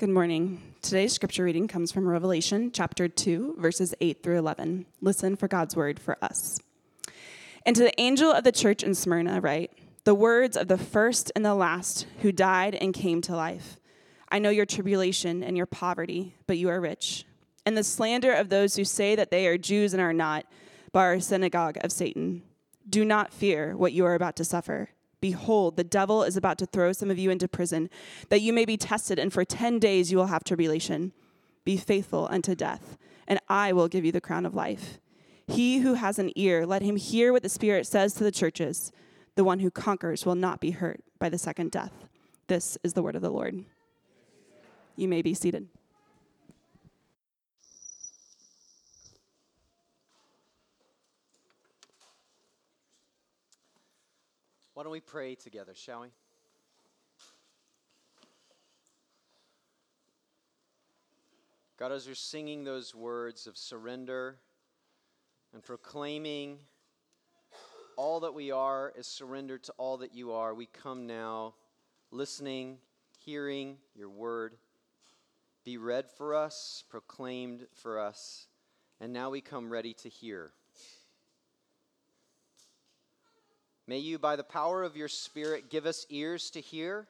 Good 0.00 0.08
morning. 0.08 0.62
Today's 0.80 1.12
scripture 1.12 1.44
reading 1.44 1.68
comes 1.68 1.92
from 1.92 2.08
Revelation 2.08 2.72
chapter 2.72 3.06
2, 3.06 3.56
verses 3.58 3.94
8 4.00 4.22
through 4.22 4.38
11. 4.38 4.86
Listen 5.02 5.36
for 5.36 5.46
God's 5.46 5.76
word 5.76 6.00
for 6.00 6.16
us. 6.24 6.58
And 7.66 7.76
to 7.76 7.82
the 7.82 8.00
angel 8.00 8.32
of 8.32 8.42
the 8.42 8.50
church 8.50 8.82
in 8.82 8.94
Smyrna, 8.94 9.42
write 9.42 9.72
the 10.04 10.14
words 10.14 10.56
of 10.56 10.68
the 10.68 10.78
first 10.78 11.30
and 11.36 11.44
the 11.44 11.54
last 11.54 12.06
who 12.22 12.32
died 12.32 12.74
and 12.76 12.94
came 12.94 13.20
to 13.20 13.36
life. 13.36 13.76
I 14.30 14.38
know 14.38 14.48
your 14.48 14.64
tribulation 14.64 15.44
and 15.44 15.54
your 15.54 15.66
poverty, 15.66 16.34
but 16.46 16.56
you 16.56 16.70
are 16.70 16.80
rich, 16.80 17.26
and 17.66 17.76
the 17.76 17.84
slander 17.84 18.32
of 18.32 18.48
those 18.48 18.76
who 18.76 18.86
say 18.86 19.14
that 19.16 19.30
they 19.30 19.46
are 19.48 19.58
Jews 19.58 19.92
and 19.92 20.00
are 20.00 20.14
not, 20.14 20.46
but 20.92 21.00
are 21.00 21.12
a 21.12 21.20
synagogue 21.20 21.76
of 21.82 21.92
Satan. 21.92 22.40
Do 22.88 23.04
not 23.04 23.34
fear 23.34 23.76
what 23.76 23.92
you 23.92 24.06
are 24.06 24.14
about 24.14 24.36
to 24.36 24.46
suffer. 24.46 24.88
Behold, 25.20 25.76
the 25.76 25.84
devil 25.84 26.22
is 26.22 26.36
about 26.36 26.58
to 26.58 26.66
throw 26.66 26.92
some 26.92 27.10
of 27.10 27.18
you 27.18 27.30
into 27.30 27.46
prison, 27.46 27.90
that 28.28 28.40
you 28.40 28.52
may 28.52 28.64
be 28.64 28.76
tested, 28.76 29.18
and 29.18 29.32
for 29.32 29.44
10 29.44 29.78
days 29.78 30.10
you 30.10 30.18
will 30.18 30.26
have 30.26 30.44
tribulation. 30.44 31.12
Be 31.64 31.76
faithful 31.76 32.26
unto 32.30 32.54
death, 32.54 32.96
and 33.28 33.38
I 33.48 33.72
will 33.72 33.88
give 33.88 34.04
you 34.04 34.12
the 34.12 34.20
crown 34.20 34.46
of 34.46 34.54
life. 34.54 34.98
He 35.46 35.78
who 35.78 35.94
has 35.94 36.18
an 36.18 36.32
ear, 36.36 36.64
let 36.64 36.82
him 36.82 36.96
hear 36.96 37.32
what 37.32 37.42
the 37.42 37.48
Spirit 37.48 37.86
says 37.86 38.14
to 38.14 38.24
the 38.24 38.30
churches. 38.30 38.92
The 39.34 39.44
one 39.44 39.58
who 39.58 39.70
conquers 39.70 40.24
will 40.24 40.34
not 40.34 40.60
be 40.60 40.70
hurt 40.70 41.00
by 41.18 41.28
the 41.28 41.38
second 41.38 41.70
death. 41.70 42.08
This 42.46 42.78
is 42.82 42.94
the 42.94 43.02
word 43.02 43.16
of 43.16 43.22
the 43.22 43.30
Lord. 43.30 43.64
You 44.96 45.08
may 45.08 45.22
be 45.22 45.34
seated. 45.34 45.68
Why 54.80 54.84
don't 54.84 54.92
we 54.92 55.00
pray 55.00 55.34
together, 55.34 55.74
shall 55.74 56.00
we? 56.00 56.08
God, 61.78 61.92
as 61.92 62.06
you're 62.06 62.14
singing 62.14 62.64
those 62.64 62.94
words 62.94 63.46
of 63.46 63.58
surrender 63.58 64.38
and 65.52 65.62
proclaiming 65.62 66.60
all 67.98 68.20
that 68.20 68.32
we 68.32 68.52
are 68.52 68.94
is 68.96 69.06
surrendered 69.06 69.64
to 69.64 69.74
all 69.76 69.98
that 69.98 70.14
you 70.14 70.32
are, 70.32 70.54
we 70.54 70.64
come 70.64 71.06
now 71.06 71.52
listening, 72.10 72.78
hearing 73.18 73.76
your 73.94 74.08
word 74.08 74.54
be 75.62 75.76
read 75.76 76.08
for 76.08 76.34
us, 76.34 76.84
proclaimed 76.88 77.66
for 77.74 77.98
us, 77.98 78.46
and 78.98 79.12
now 79.12 79.28
we 79.28 79.42
come 79.42 79.68
ready 79.68 79.92
to 79.92 80.08
hear. 80.08 80.52
May 83.90 83.98
you, 83.98 84.20
by 84.20 84.36
the 84.36 84.44
power 84.44 84.84
of 84.84 84.96
your 84.96 85.08
Spirit, 85.08 85.68
give 85.68 85.84
us 85.84 86.06
ears 86.10 86.50
to 86.50 86.60
hear, 86.60 87.08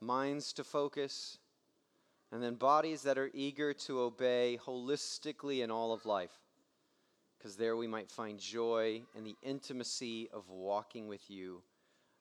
minds 0.00 0.52
to 0.52 0.62
focus, 0.62 1.38
and 2.30 2.40
then 2.40 2.54
bodies 2.54 3.02
that 3.02 3.18
are 3.18 3.32
eager 3.34 3.74
to 3.74 4.02
obey 4.02 4.60
holistically 4.64 5.64
in 5.64 5.72
all 5.72 5.92
of 5.92 6.06
life. 6.06 6.30
Because 7.36 7.56
there 7.56 7.76
we 7.76 7.88
might 7.88 8.12
find 8.12 8.38
joy 8.38 9.02
in 9.16 9.24
the 9.24 9.34
intimacy 9.42 10.28
of 10.32 10.48
walking 10.48 11.08
with 11.08 11.28
you 11.28 11.62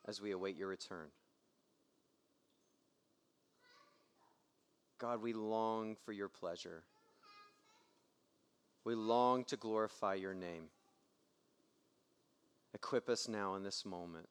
as 0.07 0.19
we 0.19 0.31
await 0.31 0.57
your 0.57 0.69
return. 0.69 1.09
God, 4.97 5.21
we 5.21 5.33
long 5.33 5.97
for 6.03 6.13
your 6.13 6.29
pleasure. 6.29 6.81
We 8.83 8.95
long 8.95 9.43
to 9.43 9.55
glorify 9.55 10.15
your 10.15 10.33
name. 10.33 10.69
Equip 12.77 13.09
us 13.09 13.27
now 13.27 13.55
in 13.55 13.63
this 13.63 13.87
moment. 13.87 14.29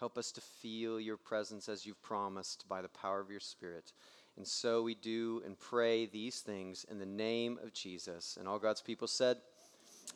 Help 0.00 0.16
us 0.16 0.32
to 0.32 0.40
feel 0.40 0.98
your 0.98 1.18
presence 1.18 1.68
as 1.68 1.84
you've 1.84 2.02
promised 2.02 2.66
by 2.66 2.80
the 2.80 2.88
power 2.88 3.20
of 3.20 3.30
your 3.30 3.40
Spirit. 3.40 3.92
And 4.38 4.46
so 4.46 4.82
we 4.82 4.94
do 4.94 5.42
and 5.44 5.58
pray 5.58 6.06
these 6.06 6.40
things 6.40 6.86
in 6.90 6.98
the 6.98 7.04
name 7.04 7.58
of 7.62 7.74
Jesus. 7.74 8.38
And 8.38 8.48
all 8.48 8.58
God's 8.58 8.80
people 8.80 9.06
said, 9.06 9.36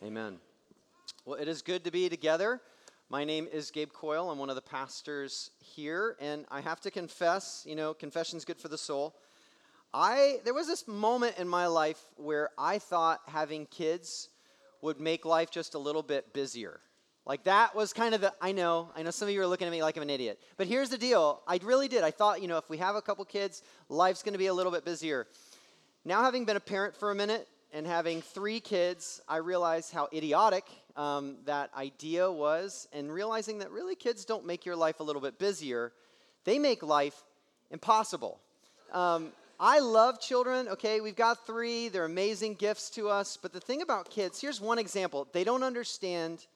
Amen. 0.03 0.39
Well, 1.27 1.39
it 1.39 1.47
is 1.47 1.61
good 1.61 1.85
to 1.85 1.91
be 1.91 2.09
together. 2.09 2.63
My 3.11 3.25
name 3.25 3.49
is 3.53 3.71
Gabe 3.71 3.93
Coyle. 3.93 4.31
I'm 4.31 4.39
one 4.39 4.49
of 4.49 4.57
the 4.57 4.63
pastors 4.63 5.51
here. 5.59 6.17
And 6.21 6.47
I 6.51 6.63
have 6.63 6.81
to 6.81 6.91
confess, 6.91 7.67
you 7.69 7.77
know, 7.77 7.93
confession's 7.93 8.47
good 8.47 8.59
for 8.59 8.69
the 8.69 8.79
soul. 8.79 9.15
I 9.93 10.39
there 10.47 10.55
was 10.55 10.67
this 10.67 10.89
moment 10.89 11.37
in 11.37 11.47
my 11.47 11.67
life 11.67 12.03
where 12.17 12.49
I 12.57 12.79
thought 12.79 13.21
having 13.27 13.67
kids 13.67 14.31
would 14.81 14.99
make 14.99 15.27
life 15.27 15.51
just 15.51 15.75
a 15.75 15.79
little 15.79 16.03
bit 16.03 16.33
busier. 16.33 16.81
Like 17.27 17.45
that 17.45 17.77
was 17.77 17.93
kind 17.93 18.15
of 18.15 18.21
the, 18.21 18.33
I 18.41 18.53
know, 18.53 18.91
I 18.97 19.03
know 19.03 19.11
some 19.11 19.29
of 19.29 19.35
you 19.35 19.41
are 19.43 19.47
looking 19.47 19.67
at 19.67 19.71
me 19.71 19.83
like 19.83 19.97
I'm 19.97 20.03
an 20.03 20.11
idiot. 20.11 20.41
But 20.57 20.67
here's 20.67 20.89
the 20.89 20.99
deal 20.99 21.43
I 21.47 21.59
really 21.63 21.89
did. 21.89 22.03
I 22.03 22.11
thought, 22.11 22.43
you 22.43 22.49
know, 22.49 22.57
if 22.57 22.69
we 22.69 22.79
have 22.79 22.97
a 22.97 23.03
couple 23.03 23.25
kids, 23.25 23.63
life's 23.89 24.23
going 24.23 24.33
to 24.33 24.39
be 24.39 24.47
a 24.47 24.55
little 24.55 24.73
bit 24.73 24.85
busier. 24.85 25.27
Now, 26.05 26.23
having 26.23 26.45
been 26.45 26.57
a 26.57 26.61
parent 26.61 26.97
for 26.97 27.11
a 27.11 27.15
minute 27.15 27.47
and 27.73 27.87
having 27.87 28.23
three 28.23 28.59
kids, 28.59 29.21
I 29.29 29.37
realized 29.37 29.93
how 29.93 30.09
idiotic 30.13 30.65
um, 30.97 31.37
that 31.45 31.71
idea 31.77 32.31
was, 32.31 32.89
and 32.93 33.13
realizing 33.13 33.59
that 33.59 33.71
really 33.71 33.95
kids 33.95 34.25
don't 34.25 34.47
make 34.47 34.65
your 34.65 34.77
life 34.77 35.01
a 35.01 35.03
little 35.03 35.23
bit 35.23 35.39
busier, 35.39 35.93
they 36.45 36.59
make 36.59 36.83
life 36.83 37.23
impossible. 37.71 38.41
Um, 38.93 39.33
I 39.61 39.79
love 39.79 40.21
children, 40.21 40.69
okay? 40.69 41.03
We've 41.03 41.15
got 41.15 41.47
three, 41.47 41.89
they're 41.89 42.07
amazing 42.07 42.55
gifts 42.55 42.89
to 42.91 43.11
us. 43.11 43.37
But 43.37 43.53
the 43.53 43.61
thing 43.61 43.83
about 43.83 44.11
kids, 44.11 44.41
here's 44.41 44.61
one 44.61 44.79
example 44.79 45.29
they 45.33 45.45
don't 45.45 45.63
understand 45.63 46.47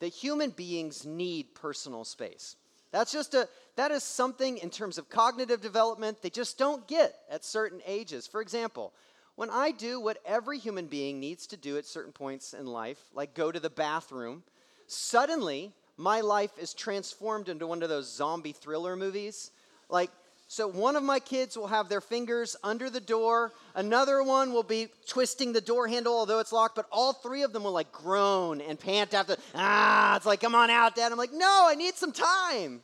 that 0.00 0.08
human 0.08 0.50
beings 0.50 1.04
need 1.06 1.54
personal 1.54 2.04
space. 2.04 2.56
That's 2.92 3.12
just 3.12 3.34
a 3.34 3.48
that 3.76 3.90
is 3.90 4.02
something 4.02 4.58
in 4.58 4.70
terms 4.70 4.96
of 4.96 5.10
cognitive 5.10 5.60
development 5.60 6.22
they 6.22 6.30
just 6.30 6.56
don't 6.56 6.86
get 6.88 7.14
at 7.30 7.44
certain 7.44 7.80
ages. 7.86 8.26
For 8.26 8.40
example, 8.40 8.92
when 9.34 9.50
I 9.50 9.70
do 9.70 10.00
what 10.00 10.18
every 10.24 10.58
human 10.58 10.86
being 10.86 11.20
needs 11.20 11.46
to 11.48 11.58
do 11.58 11.76
at 11.76 11.84
certain 11.84 12.12
points 12.12 12.54
in 12.54 12.66
life, 12.66 12.98
like 13.12 13.34
go 13.34 13.52
to 13.52 13.60
the 13.60 13.70
bathroom, 13.70 14.42
suddenly 14.86 15.72
my 15.98 16.22
life 16.22 16.52
is 16.58 16.72
transformed 16.72 17.48
into 17.48 17.66
one 17.66 17.82
of 17.82 17.90
those 17.90 18.10
zombie 18.10 18.52
thriller 18.52 18.96
movies. 18.96 19.50
Like 19.90 20.10
so 20.48 20.68
one 20.68 20.94
of 20.94 21.02
my 21.02 21.18
kids 21.18 21.56
will 21.56 21.66
have 21.66 21.88
their 21.88 22.00
fingers 22.00 22.54
under 22.62 22.88
the 22.88 23.00
door. 23.00 23.52
Another 23.74 24.22
one 24.22 24.52
will 24.52 24.62
be 24.62 24.88
twisting 25.08 25.52
the 25.52 25.60
door 25.60 25.88
handle, 25.88 26.14
although 26.14 26.38
it's 26.38 26.52
locked. 26.52 26.76
But 26.76 26.86
all 26.92 27.12
three 27.12 27.42
of 27.42 27.52
them 27.52 27.64
will 27.64 27.72
like 27.72 27.90
groan 27.90 28.60
and 28.60 28.78
pant 28.78 29.12
after. 29.12 29.36
Ah, 29.56 30.16
it's 30.16 30.26
like, 30.26 30.40
come 30.40 30.54
on 30.54 30.70
out, 30.70 30.94
Dad. 30.94 31.10
I'm 31.10 31.18
like, 31.18 31.32
no, 31.32 31.66
I 31.68 31.74
need 31.74 31.94
some 31.94 32.12
time. 32.12 32.80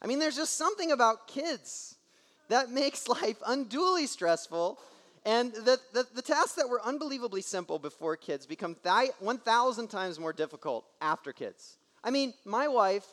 I 0.00 0.06
mean, 0.06 0.18
there's 0.18 0.36
just 0.36 0.56
something 0.56 0.90
about 0.90 1.28
kids 1.28 1.96
that 2.48 2.70
makes 2.70 3.08
life 3.22 3.36
unduly 3.46 4.06
stressful. 4.06 4.78
And 5.26 5.52
the, 5.52 5.78
the, 5.92 6.06
the 6.14 6.22
tasks 6.22 6.54
that 6.54 6.68
were 6.68 6.82
unbelievably 6.82 7.42
simple 7.42 7.78
before 7.78 8.16
kids 8.16 8.46
become 8.46 8.74
1,000 8.82 9.88
times 9.88 10.18
more 10.18 10.32
difficult 10.32 10.86
after 11.00 11.32
kids. 11.32 11.76
I 12.02 12.10
mean, 12.10 12.32
my 12.44 12.66
wife 12.66 13.06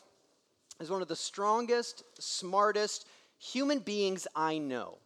is 0.80 0.90
one 0.90 1.02
of 1.02 1.08
the 1.08 1.16
strongest, 1.16 2.02
smartest 2.18 3.06
human 3.38 3.78
beings 3.78 4.26
I 4.34 4.58
know. 4.58 4.98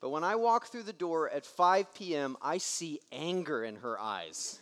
But 0.00 0.10
when 0.10 0.24
I 0.24 0.36
walk 0.36 0.66
through 0.66 0.84
the 0.84 0.92
door 0.92 1.28
at 1.30 1.44
5 1.44 1.94
p.m., 1.94 2.36
I 2.40 2.58
see 2.58 3.00
anger 3.10 3.64
in 3.64 3.76
her 3.76 3.98
eyes. 3.98 4.60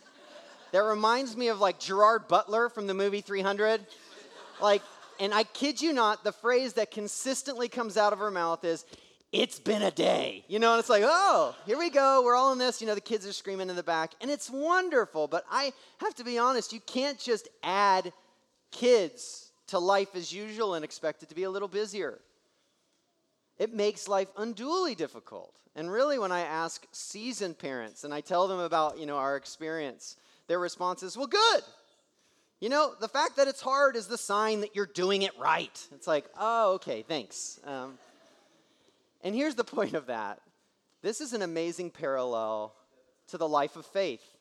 that 0.71 0.83
reminds 0.83 1.37
me 1.37 1.49
of 1.49 1.59
like 1.59 1.79
Gerard 1.79 2.27
Butler 2.27 2.69
from 2.69 2.87
the 2.87 2.93
movie 2.93 3.21
300. 3.21 3.85
Like, 4.61 4.81
and 5.19 5.33
I 5.33 5.43
kid 5.43 5.81
you 5.81 5.93
not, 5.93 6.23
the 6.23 6.31
phrase 6.31 6.73
that 6.73 6.89
consistently 6.91 7.67
comes 7.67 7.95
out 7.97 8.11
of 8.11 8.19
her 8.19 8.31
mouth 8.31 8.63
is, 8.63 8.85
it's 9.31 9.59
been 9.59 9.81
a 9.81 9.91
day. 9.91 10.45
You 10.47 10.59
know, 10.59 10.71
and 10.71 10.79
it's 10.79 10.89
like, 10.89 11.03
oh, 11.05 11.55
here 11.65 11.77
we 11.77 11.89
go. 11.89 12.23
We're 12.23 12.35
all 12.35 12.53
in 12.53 12.57
this. 12.57 12.81
You 12.81 12.87
know, 12.87 12.95
the 12.95 13.01
kids 13.01 13.27
are 13.27 13.33
screaming 13.33 13.69
in 13.69 13.75
the 13.75 13.83
back. 13.83 14.13
And 14.21 14.31
it's 14.31 14.49
wonderful. 14.49 15.27
But 15.27 15.43
I 15.51 15.73
have 15.97 16.15
to 16.15 16.23
be 16.23 16.37
honest, 16.37 16.71
you 16.71 16.79
can't 16.79 17.19
just 17.19 17.49
add 17.61 18.13
kids 18.71 19.44
to 19.67 19.79
life 19.79 20.15
as 20.15 20.33
usual 20.33 20.73
and 20.75 20.85
expect 20.85 21.23
it 21.23 21.29
to 21.29 21.35
be 21.35 21.43
a 21.43 21.49
little 21.49 21.67
busier. 21.67 22.19
It 23.57 23.73
makes 23.73 24.07
life 24.07 24.27
unduly 24.37 24.95
difficult. 24.95 25.53
And 25.75 25.91
really, 25.91 26.19
when 26.19 26.31
I 26.31 26.41
ask 26.41 26.85
seasoned 26.91 27.57
parents 27.57 28.03
and 28.03 28.13
I 28.13 28.21
tell 28.21 28.47
them 28.47 28.59
about 28.59 28.97
you 28.97 29.05
know 29.05 29.17
our 29.17 29.35
experience, 29.35 30.15
their 30.47 30.59
response 30.59 31.03
is, 31.03 31.17
"Well, 31.17 31.27
good." 31.27 31.63
You 32.61 32.69
know, 32.69 32.93
the 32.99 33.09
fact 33.09 33.35
that 33.35 33.47
it's 33.47 33.61
hard 33.61 33.95
is 33.95 34.07
the 34.07 34.17
sign 34.17 34.61
that 34.61 34.75
you're 34.75 34.85
doing 34.85 35.23
it 35.23 35.37
right. 35.37 35.87
It's 35.93 36.07
like, 36.07 36.25
oh, 36.39 36.75
okay, 36.75 37.01
thanks. 37.01 37.59
Um, 37.65 37.99
and 39.23 39.35
here's 39.35 39.55
the 39.55 39.63
point 39.75 39.93
of 39.93 40.07
that 40.07 40.41
this 41.01 41.21
is 41.21 41.33
an 41.33 41.41
amazing 41.41 41.91
parallel 41.91 42.73
to 43.27 43.37
the 43.37 43.47
life 43.47 43.75
of 43.75 43.85
faith. 43.85 44.34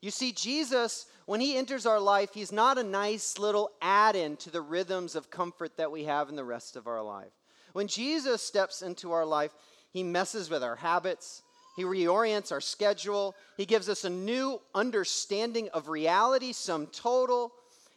You 0.00 0.10
see, 0.10 0.32
Jesus 0.32 1.06
when 1.28 1.42
he 1.42 1.58
enters 1.58 1.84
our 1.84 2.00
life, 2.00 2.30
he's 2.32 2.52
not 2.52 2.78
a 2.78 2.82
nice 2.82 3.38
little 3.38 3.70
add 3.82 4.16
in 4.16 4.38
to 4.38 4.50
the 4.50 4.62
rhythms 4.62 5.14
of 5.14 5.28
comfort 5.30 5.76
that 5.76 5.92
we 5.92 6.04
have 6.04 6.30
in 6.30 6.36
the 6.36 6.44
rest 6.44 6.74
of 6.74 6.86
our 6.86 7.02
life. 7.02 7.34
When 7.74 7.86
Jesus 7.86 8.40
steps 8.40 8.80
into 8.80 9.12
our 9.12 9.26
life, 9.26 9.52
he 9.90 10.02
messes 10.02 10.48
with 10.48 10.62
our 10.62 10.76
habits, 10.76 11.42
he 11.76 11.82
reorients 11.82 12.50
our 12.50 12.62
schedule, 12.62 13.36
he 13.58 13.66
gives 13.66 13.90
us 13.90 14.04
a 14.04 14.10
new 14.10 14.58
understanding 14.74 15.68
of 15.74 15.90
reality, 15.90 16.54
sum 16.54 16.86
total. 16.86 17.52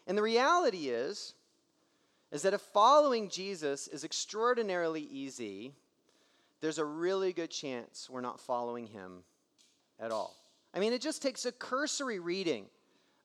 And 0.08 0.18
the 0.18 0.24
reality 0.24 0.90
is 0.90 1.34
is 2.34 2.42
that 2.42 2.54
if 2.54 2.60
following 2.60 3.30
Jesus 3.30 3.88
is 3.88 4.04
extraordinarily 4.04 5.04
easy, 5.04 5.72
there's 6.60 6.80
a 6.80 6.86
really 6.86 7.32
good 7.32 7.50
chance 7.50 8.10
we're 8.10 8.20
not 8.20 8.42
following 8.42 8.88
him 8.88 9.24
at 10.02 10.12
all. 10.12 10.36
I 10.74 10.80
mean, 10.80 10.94
it 10.94 11.02
just 11.02 11.22
takes 11.22 11.46
a 11.46 11.52
cursory 11.52 12.20
reading 12.20 12.66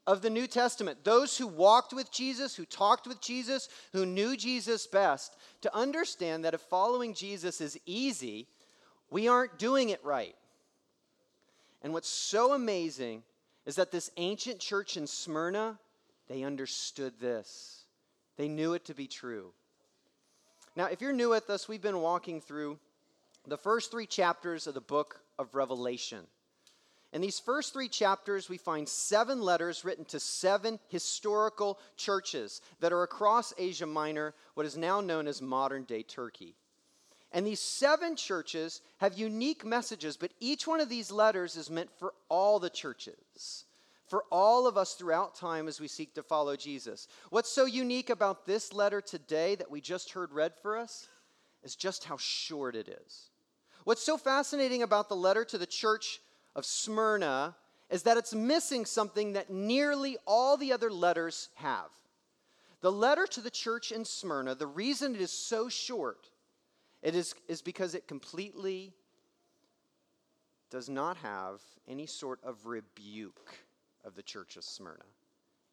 of 0.07 0.23
the 0.23 0.31
New 0.31 0.47
Testament, 0.47 1.05
those 1.05 1.37
who 1.37 1.47
walked 1.47 1.93
with 1.93 2.13
Jesus, 2.13 2.55
who 2.55 2.65
talked 2.65 3.07
with 3.07 3.21
Jesus, 3.21 3.69
who 3.93 4.07
knew 4.07 4.37
Jesus 4.37 4.87
best, 4.87 5.37
to 5.63 5.75
understand 5.75 6.45
that 6.45 6.55
if 6.55 6.61
following 6.61 7.13
Jesus 7.13 7.61
is 7.61 7.79
easy, 7.87 8.47
we 9.11 9.27
aren't 9.27 9.59
doing 9.59 9.89
it 9.89 10.05
right. 10.05 10.37
And 11.83 11.93
what's 11.93 12.09
so 12.09 12.53
amazing 12.53 13.23
is 13.65 13.77
that 13.77 13.91
this 13.91 14.11
ancient 14.17 14.61
church 14.61 14.97
in 14.97 15.07
Smyrna, 15.07 15.79
they 16.29 16.45
understood 16.45 17.15
this. 17.21 17.85
They 18.37 18.49
knew 18.49 18.75
it 18.75 18.85
to 18.87 18.95
be 18.95 19.07
true. 19.07 19.53
Now, 20.77 20.87
if 20.87 21.01
you're 21.01 21.13
new 21.13 21.31
with 21.31 21.51
us, 21.51 21.69
we've 21.69 21.83
been 21.83 22.01
walking 22.01 22.41
through 22.41 22.79
the 23.47 23.57
first 23.57 23.91
three 23.91 24.07
chapters 24.07 24.67
of 24.67 24.75
the 24.75 24.81
book 24.81 25.21
of 25.39 25.55
Revelation. 25.55 26.27
In 27.17 27.23
these 27.23 27.41
first 27.41 27.73
three 27.73 27.89
chapters, 27.89 28.51
we 28.51 28.59
find 28.59 28.87
seven 28.87 29.41
letters 29.41 29.87
written 29.87 30.05
to 30.05 30.21
seven 30.21 30.79
historical 30.89 31.79
churches 31.97 32.61
that 32.81 32.93
are 32.93 33.05
across 33.05 33.55
Asia 33.57 33.87
Minor, 33.87 34.35
what 34.53 34.67
is 34.67 34.77
now 34.77 35.01
known 35.01 35.27
as 35.27 35.41
modern 35.41 35.85
day 35.85 36.03
Turkey. 36.03 36.57
And 37.33 37.47
these 37.47 37.59
seven 37.59 38.17
churches 38.17 38.83
have 38.99 39.17
unique 39.17 39.65
messages, 39.65 40.19
but 40.19 40.33
each 40.41 40.67
one 40.67 40.79
of 40.79 40.91
these 40.91 41.11
letters 41.11 41.57
is 41.57 41.71
meant 41.71 41.89
for 41.99 42.13
all 42.29 42.59
the 42.59 42.69
churches, 42.69 43.65
for 44.09 44.25
all 44.31 44.67
of 44.67 44.77
us 44.77 44.93
throughout 44.93 45.35
time 45.35 45.69
as 45.69 45.81
we 45.81 45.89
seek 45.89 46.13
to 46.17 46.23
follow 46.23 46.55
Jesus. 46.55 47.09
What's 47.31 47.51
so 47.51 47.65
unique 47.65 48.11
about 48.11 48.45
this 48.45 48.75
letter 48.75 49.01
today 49.01 49.55
that 49.55 49.71
we 49.71 49.81
just 49.81 50.11
heard 50.11 50.35
read 50.35 50.53
for 50.61 50.77
us 50.77 51.09
is 51.63 51.77
just 51.77 52.05
how 52.05 52.19
short 52.19 52.77
it 52.77 52.91
is. 52.91 53.31
What's 53.85 54.03
so 54.03 54.19
fascinating 54.19 54.83
about 54.83 55.09
the 55.09 55.17
letter 55.17 55.47
to 55.47 55.57
the 55.57 55.65
church 55.65 56.21
of 56.57 56.65
Smyrna 56.65 57.55
is 57.91 58.03
that 58.03 58.17
it's 58.17 58.35
missing 58.35 58.85
something 58.85 59.35
that 59.35 59.51
nearly 59.51 60.17
all 60.27 60.57
the 60.57 60.73
other 60.73 60.91
letters 60.91 61.51
have. 61.55 61.91
The 62.81 62.91
letter 62.91 63.27
to 63.29 63.41
the 63.41 63.51
church 63.51 63.93
in 63.93 64.05
Smyrna, 64.05 64.57
the 64.57 64.67
reason 64.67 65.15
it 65.15 65.21
is 65.21 65.31
so 65.31 65.69
short, 65.69 66.31
it 67.03 67.15
is, 67.15 67.35
is 67.47 67.63
because 67.63 67.95
it 67.95 68.09
completely 68.09 68.93
does 70.71 70.89
not 70.89 71.17
have 71.19 71.61
any 71.87 72.07
sort 72.07 72.41
of 72.43 72.67
rebuke 72.67 73.55
of 74.05 74.17
the 74.17 74.23
church 74.23 74.57
of 74.57 74.65
Smyrna. 74.65 75.05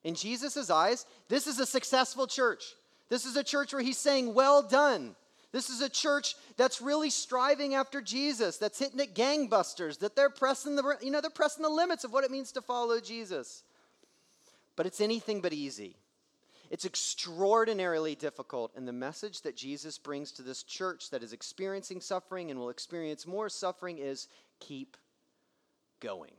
In 0.03 0.15
Jesus' 0.15 0.69
eyes, 0.69 1.05
this 1.29 1.47
is 1.47 1.59
a 1.59 1.65
successful 1.65 2.27
church. 2.27 2.75
This 3.09 3.25
is 3.25 3.37
a 3.37 3.43
church 3.43 3.73
where 3.73 3.81
he's 3.81 3.97
saying, 3.97 4.33
Well 4.33 4.61
done. 4.61 5.15
This 5.53 5.69
is 5.69 5.81
a 5.81 5.89
church 5.89 6.35
that's 6.57 6.81
really 6.81 7.11
striving 7.11 7.75
after 7.75 8.01
Jesus, 8.01 8.57
that's 8.57 8.79
hitting 8.79 8.99
it 8.99 9.13
gangbusters, 9.13 9.99
that 9.99 10.15
they're 10.15 10.31
pressing 10.31 10.75
the, 10.75 10.97
you 10.99 11.11
know, 11.11 11.21
they're 11.21 11.29
pressing 11.29 11.61
the 11.61 11.69
limits 11.69 12.03
of 12.03 12.11
what 12.11 12.23
it 12.23 12.31
means 12.31 12.51
to 12.53 12.61
follow 12.61 12.99
Jesus. 12.99 13.63
But 14.75 14.87
it's 14.87 14.99
anything 14.99 15.41
but 15.41 15.53
easy. 15.53 15.95
It's 16.71 16.85
extraordinarily 16.85 18.15
difficult, 18.15 18.71
and 18.75 18.87
the 18.87 18.93
message 18.93 19.43
that 19.43 19.55
Jesus 19.55 19.99
brings 19.99 20.31
to 20.31 20.41
this 20.41 20.63
church 20.63 21.11
that 21.11 21.21
is 21.21 21.31
experiencing 21.31 22.01
suffering 22.01 22.49
and 22.49 22.59
will 22.59 22.71
experience 22.71 23.27
more 23.27 23.47
suffering 23.47 23.99
is 23.99 24.27
keep 24.59 24.97
going. 25.99 26.31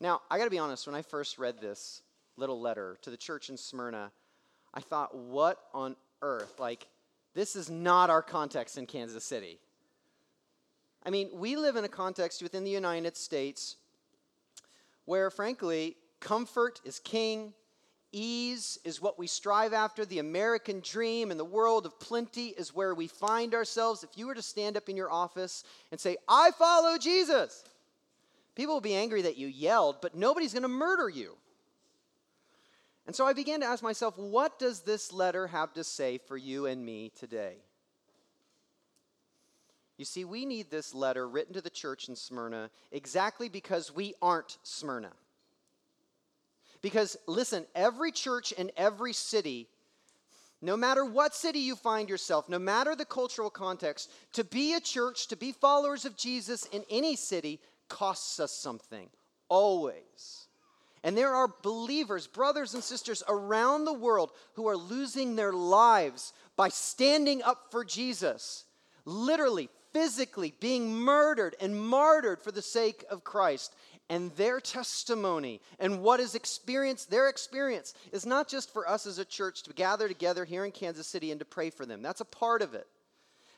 Now, 0.00 0.20
I 0.30 0.36
got 0.36 0.44
to 0.44 0.50
be 0.50 0.58
honest, 0.58 0.86
when 0.86 0.94
I 0.94 1.00
first 1.00 1.38
read 1.38 1.62
this 1.62 2.02
little 2.36 2.60
letter 2.60 2.98
to 3.00 3.10
the 3.10 3.16
church 3.16 3.48
in 3.48 3.56
Smyrna, 3.56 4.12
I 4.74 4.80
thought, 4.80 5.16
what 5.16 5.58
on 5.72 5.96
earth? 6.20 6.60
Like, 6.60 6.86
this 7.38 7.54
is 7.54 7.70
not 7.70 8.10
our 8.10 8.20
context 8.20 8.78
in 8.78 8.84
Kansas 8.84 9.22
City. 9.22 9.60
I 11.06 11.10
mean, 11.10 11.28
we 11.32 11.54
live 11.54 11.76
in 11.76 11.84
a 11.84 11.88
context 11.88 12.42
within 12.42 12.64
the 12.64 12.70
United 12.72 13.16
States 13.16 13.76
where, 15.04 15.30
frankly, 15.30 15.94
comfort 16.18 16.80
is 16.84 16.98
king, 16.98 17.52
ease 18.10 18.80
is 18.84 19.00
what 19.00 19.20
we 19.20 19.28
strive 19.28 19.72
after, 19.72 20.04
the 20.04 20.18
American 20.18 20.80
dream 20.80 21.30
and 21.30 21.38
the 21.38 21.44
world 21.44 21.86
of 21.86 22.00
plenty 22.00 22.48
is 22.48 22.74
where 22.74 22.92
we 22.92 23.06
find 23.06 23.54
ourselves. 23.54 24.02
If 24.02 24.18
you 24.18 24.26
were 24.26 24.34
to 24.34 24.42
stand 24.42 24.76
up 24.76 24.88
in 24.88 24.96
your 24.96 25.12
office 25.12 25.62
and 25.92 26.00
say, 26.00 26.16
I 26.28 26.50
follow 26.58 26.98
Jesus, 26.98 27.62
people 28.56 28.74
will 28.74 28.80
be 28.80 28.96
angry 28.96 29.22
that 29.22 29.36
you 29.36 29.46
yelled, 29.46 30.00
but 30.02 30.16
nobody's 30.16 30.54
going 30.54 30.64
to 30.64 30.68
murder 30.68 31.08
you. 31.08 31.36
And 33.08 33.16
so 33.16 33.24
I 33.24 33.32
began 33.32 33.60
to 33.60 33.66
ask 33.66 33.82
myself, 33.82 34.18
what 34.18 34.58
does 34.58 34.80
this 34.80 35.14
letter 35.14 35.46
have 35.46 35.72
to 35.72 35.82
say 35.82 36.18
for 36.18 36.36
you 36.36 36.66
and 36.66 36.84
me 36.84 37.10
today? 37.18 37.56
You 39.96 40.04
see, 40.04 40.26
we 40.26 40.44
need 40.44 40.70
this 40.70 40.94
letter 40.94 41.26
written 41.26 41.54
to 41.54 41.62
the 41.62 41.70
church 41.70 42.10
in 42.10 42.16
Smyrna 42.16 42.68
exactly 42.92 43.48
because 43.48 43.90
we 43.96 44.12
aren't 44.20 44.58
Smyrna. 44.62 45.12
Because, 46.82 47.16
listen, 47.26 47.64
every 47.74 48.12
church 48.12 48.52
in 48.52 48.70
every 48.76 49.14
city, 49.14 49.68
no 50.60 50.76
matter 50.76 51.02
what 51.02 51.34
city 51.34 51.60
you 51.60 51.76
find 51.76 52.10
yourself, 52.10 52.46
no 52.46 52.58
matter 52.58 52.94
the 52.94 53.06
cultural 53.06 53.48
context, 53.48 54.12
to 54.34 54.44
be 54.44 54.74
a 54.74 54.80
church, 54.80 55.28
to 55.28 55.36
be 55.36 55.52
followers 55.52 56.04
of 56.04 56.14
Jesus 56.14 56.66
in 56.72 56.84
any 56.90 57.16
city 57.16 57.58
costs 57.88 58.38
us 58.38 58.52
something, 58.52 59.08
always. 59.48 60.47
And 61.08 61.16
there 61.16 61.34
are 61.34 61.50
believers, 61.62 62.26
brothers 62.26 62.74
and 62.74 62.84
sisters 62.84 63.22
around 63.26 63.86
the 63.86 63.94
world 63.94 64.30
who 64.56 64.68
are 64.68 64.76
losing 64.76 65.36
their 65.36 65.54
lives 65.54 66.34
by 66.54 66.68
standing 66.68 67.42
up 67.42 67.68
for 67.70 67.82
Jesus, 67.82 68.66
literally, 69.06 69.70
physically 69.94 70.52
being 70.60 70.92
murdered 70.92 71.56
and 71.62 71.80
martyred 71.80 72.42
for 72.42 72.52
the 72.52 72.60
sake 72.60 73.06
of 73.10 73.24
Christ. 73.24 73.74
And 74.10 74.36
their 74.36 74.60
testimony 74.60 75.62
and 75.78 76.02
what 76.02 76.20
is 76.20 76.34
experienced, 76.34 77.10
their 77.10 77.30
experience, 77.30 77.94
is 78.12 78.26
not 78.26 78.46
just 78.46 78.70
for 78.70 78.86
us 78.86 79.06
as 79.06 79.18
a 79.18 79.24
church 79.24 79.62
to 79.62 79.72
gather 79.72 80.08
together 80.08 80.44
here 80.44 80.66
in 80.66 80.72
Kansas 80.72 81.06
City 81.06 81.30
and 81.30 81.40
to 81.40 81.46
pray 81.46 81.70
for 81.70 81.86
them. 81.86 82.02
That's 82.02 82.20
a 82.20 82.26
part 82.26 82.60
of 82.60 82.74
it. 82.74 82.86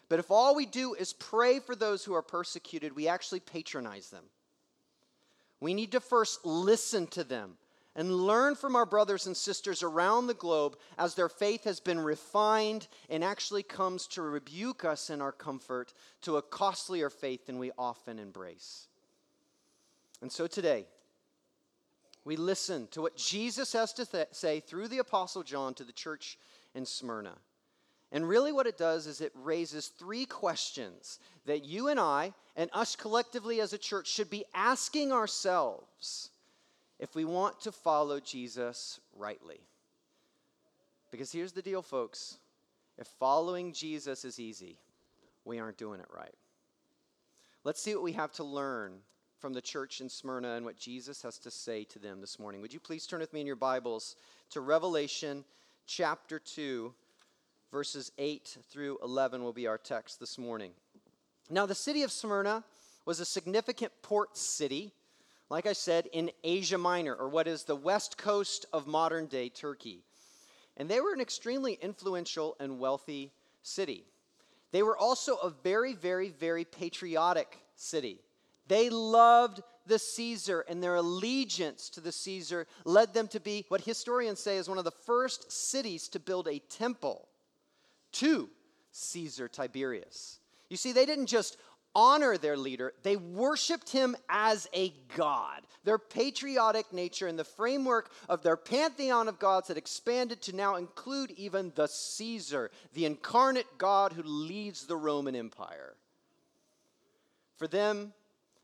But 0.09 0.21
if 0.21 0.31
all 0.31 0.55
we 0.55 0.67
do 0.67 0.95
is 0.95 1.15
pray 1.15 1.59
for 1.59 1.75
those 1.75 2.05
who 2.05 2.15
are 2.15 2.23
persecuted, 2.23 2.95
we 2.95 3.09
actually 3.09 3.41
patronize 3.41 4.09
them. 4.09 4.27
We 5.61 5.75
need 5.75 5.93
to 5.93 6.01
first 6.01 6.45
listen 6.45 7.07
to 7.09 7.25
them 7.25 7.57
and 7.97 8.15
learn 8.15 8.55
from 8.55 8.77
our 8.77 8.87
brothers 8.87 9.27
and 9.27 9.37
sisters 9.37 9.83
around 9.83 10.27
the 10.27 10.35
globe 10.35 10.77
as 10.97 11.15
their 11.15 11.29
faith 11.29 11.65
has 11.65 11.81
been 11.81 11.99
refined 11.99 12.87
and 13.09 13.23
actually 13.23 13.63
comes 13.63 14.07
to 14.09 14.23
rebuke 14.23 14.85
us 14.85 15.11
in 15.11 15.21
our 15.21 15.33
comfort 15.33 15.93
to 16.23 16.37
a 16.37 16.43
costlier 16.43 17.11
faith 17.11 17.47
than 17.47 17.59
we 17.59 17.73
often 17.77 18.19
embrace. 18.19 18.87
And 20.23 20.31
so 20.31 20.47
today, 20.47 20.87
we 22.25 22.37
listen 22.37 22.87
to 22.93 23.03
what 23.03 23.17
Jesus 23.17 23.73
has 23.73 23.93
to 23.95 24.07
th- 24.07 24.29
say 24.33 24.61
through 24.61 24.89
the 24.89 24.99
Apostle 24.99 25.43
John 25.43 25.75
to 25.75 25.85
the 25.85 25.93
church 25.93 26.39
in 26.75 26.87
Smyrna. 26.87 27.37
And 28.13 28.29
really, 28.29 28.53
what 28.53 28.67
it 28.67 28.77
does 28.77 29.07
is 29.07 29.21
it 29.21 29.33
raises 29.35 29.89
three 29.89 30.27
questions 30.27 31.21
that 31.47 31.65
you 31.65 31.89
and 31.89 32.01
I, 32.01 32.33
and 32.57 32.69
us 32.73 32.97
collectively 32.97 33.61
as 33.61 33.73
a 33.73 33.79
church, 33.79 34.09
should 34.09 34.31
be 34.31 34.45
asking 34.53 35.13
ourselves 35.13 36.31
if 36.99 37.15
we 37.15 37.25
want 37.25 37.61
to 37.63 37.73
follow 37.73 38.19
Jesus 38.19 38.99
rightly. 39.17 39.61
Because 41.11 41.31
here's 41.33 41.53
the 41.53 41.63
deal, 41.63 41.83
folks 41.83 42.39
if 42.99 43.07
following 43.07 43.73
Jesus 43.73 44.25
is 44.25 44.39
easy, 44.39 44.77
we 45.45 45.59
aren't 45.59 45.79
doing 45.79 46.01
it 46.01 46.09
right. 46.15 46.35
Let's 47.65 47.81
see 47.81 47.95
what 47.95 48.05
we 48.05 48.13
have 48.13 48.33
to 48.33 48.45
learn 48.45 48.99
from 49.39 49.55
the 49.55 49.63
church 49.63 50.03
in 50.03 50.09
Smyrna 50.09 50.53
and 50.53 50.67
what 50.67 50.77
Jesus 50.77 51.23
has 51.23 51.39
to 51.39 51.51
say 51.51 51.85
to 51.85 51.99
them 51.99 52.21
this 52.21 52.39
morning. 52.39 52.61
Would 52.61 52.75
you 52.75 52.81
please 52.81 53.07
turn 53.07 53.21
with 53.21 53.33
me 53.33 53.41
in 53.41 53.47
your 53.47 53.57
Bibles 53.57 54.17
to 54.51 54.61
Revelation 54.61 55.45
chapter 55.87 56.39
2? 56.39 56.93
Verses 57.71 58.11
8 58.19 58.59
through 58.71 58.99
11 59.03 59.45
will 59.45 59.53
be 59.53 59.67
our 59.67 59.79
text 59.79 60.19
this 60.19 60.39
morning. 60.39 60.73
Now, 61.49 61.67
the 61.67 61.75
city 61.75 62.03
of 62.03 62.11
Smyrna 62.11 62.65
was 63.05 63.21
a 63.21 63.25
significant 63.25 63.93
port 64.03 64.37
city, 64.37 64.93
like 65.49 65.67
I 65.67 65.73
said, 65.73 66.09
in 66.13 66.31
Asia 66.43 66.79
Minor, 66.79 67.15
or 67.15 67.29
what 67.29 67.47
is 67.47 67.65
the 67.65 67.77
west 67.77 68.19
coast 68.19 68.67
of 68.73 68.87
modern 68.87 69.27
day 69.27 69.49
Turkey. 69.49 70.03
And 70.77 70.89
they 70.89 71.01
were 71.01 71.13
an 71.13 71.21
extremely 71.21 71.75
influential 71.81 72.57
and 72.59 72.79
wealthy 72.79 73.33
city. 73.63 74.05
They 74.73 74.83
were 74.83 74.97
also 74.97 75.37
a 75.37 75.51
very, 75.51 75.95
very, 75.95 76.31
very 76.31 76.65
patriotic 76.65 77.59
city. 77.77 78.21
They 78.67 78.91
loved 78.91 79.63
the 79.87 79.99
Caesar, 79.99 80.65
and 80.69 80.83
their 80.83 80.97
allegiance 80.97 81.89
to 81.91 82.01
the 82.01 82.13
Caesar 82.13 82.67
led 82.85 83.13
them 83.15 83.27
to 83.29 83.41
be 83.41 83.65
what 83.69 83.81
historians 83.81 84.39
say 84.41 84.57
is 84.57 84.69
one 84.69 84.79
of 84.79 84.85
the 84.85 84.91
first 84.91 85.51
cities 85.51 86.09
to 86.09 86.21
build 86.21 86.47
a 86.47 86.61
temple 86.61 87.29
to 88.13 88.49
Caesar 88.93 89.49
Tiberius. 89.49 90.41
You 90.69 90.77
see, 90.77 90.93
they 90.93 91.07
didn't 91.07 91.27
just 91.27 91.57
honor 91.95 92.39
their 92.39 92.57
leader, 92.57 92.93
they 93.03 93.17
worshiped 93.17 93.91
him 93.91 94.17
as 94.29 94.69
a 94.73 94.95
god. 95.17 95.63
Their 95.83 95.99
patriotic 95.99 96.93
nature 96.93 97.27
and 97.27 97.39
the 97.39 97.45
framework 97.45 98.13
of 98.29 98.43
their 98.43 98.57
pantheon 98.57 99.29
of 99.29 99.39
gods 99.39 99.69
had 99.69 99.77
expanded 99.77 100.41
to 100.43 100.55
now 100.55 100.77
include 100.77 101.33
even 101.33 101.73
the 101.75 101.89
Caesar, 101.89 102.71
the 102.95 103.07
incarnate 103.07 103.67
God 103.79 104.13
who 104.13 104.23
leads 104.23 104.87
the 104.87 104.97
Roman 104.97 105.35
Empire. 105.35 105.97
For 107.57 107.67
them 107.67 108.13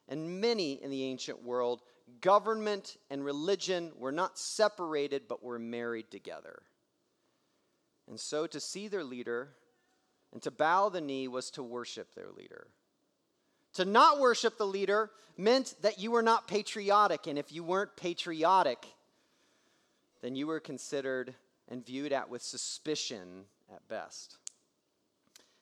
and 0.09 0.41
many 0.41 0.75
in 0.75 0.91
the 0.91 1.05
ancient 1.05 1.43
world, 1.43 1.83
government 2.21 2.97
and 3.11 3.25
religion 3.25 3.93
were 3.99 4.13
not 4.13 4.39
separated 4.39 5.23
but 5.29 5.43
were 5.43 5.59
married 5.59 6.11
together. 6.11 6.63
And 8.09 8.19
so 8.21 8.47
to 8.47 8.61
see 8.61 8.89
their 8.89 9.05
leader 9.05 9.51
and 10.33 10.43
to 10.43 10.51
bow 10.51 10.89
the 10.89 11.01
knee 11.01 11.29
was 11.29 11.51
to 11.53 11.63
worship 11.63 12.15
their 12.15 12.31
leader. 12.37 12.69
To 13.75 13.85
not 13.85 14.21
worship 14.21 14.59
the 14.59 14.67
leader 14.67 15.11
meant 15.37 15.75
that 15.83 15.99
you 15.99 16.11
were 16.11 16.23
not 16.23 16.49
patriotic. 16.49 17.27
And 17.27 17.39
if 17.39 17.53
you 17.53 17.63
weren't 17.63 17.97
patriotic, 17.97 18.87
then 20.23 20.35
you 20.35 20.47
were 20.47 20.61
considered 20.61 21.35
and 21.69 21.85
viewed 21.85 22.13
at 22.13 22.31
with 22.31 22.43
suspicion 22.43 23.45
at 23.75 23.87
best. 23.89 24.39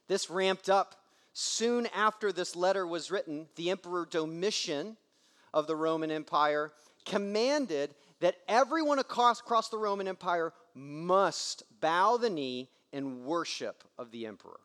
This 0.07 0.31
ramped 0.31 0.69
up 0.69 0.95
soon 1.33 1.89
after 1.95 2.31
this 2.31 2.55
letter 2.55 2.87
was 2.87 3.11
written. 3.11 3.47
The 3.57 3.71
Emperor 3.71 4.07
Domitian 4.09 4.97
of 5.53 5.67
the 5.67 5.77
Roman 5.77 6.11
Empire 6.11 6.73
commanded 7.05 7.95
that 8.21 8.37
everyone 8.49 8.99
across, 8.99 9.41
across 9.41 9.69
the 9.69 9.79
Roman 9.79 10.09
Empire 10.09 10.53
must 10.75 11.63
bow 11.81 12.17
the 12.17 12.31
knee 12.31 12.69
in 12.93 13.25
worship 13.25 13.85
of 13.99 14.11
the 14.11 14.27
emperor. 14.27 14.61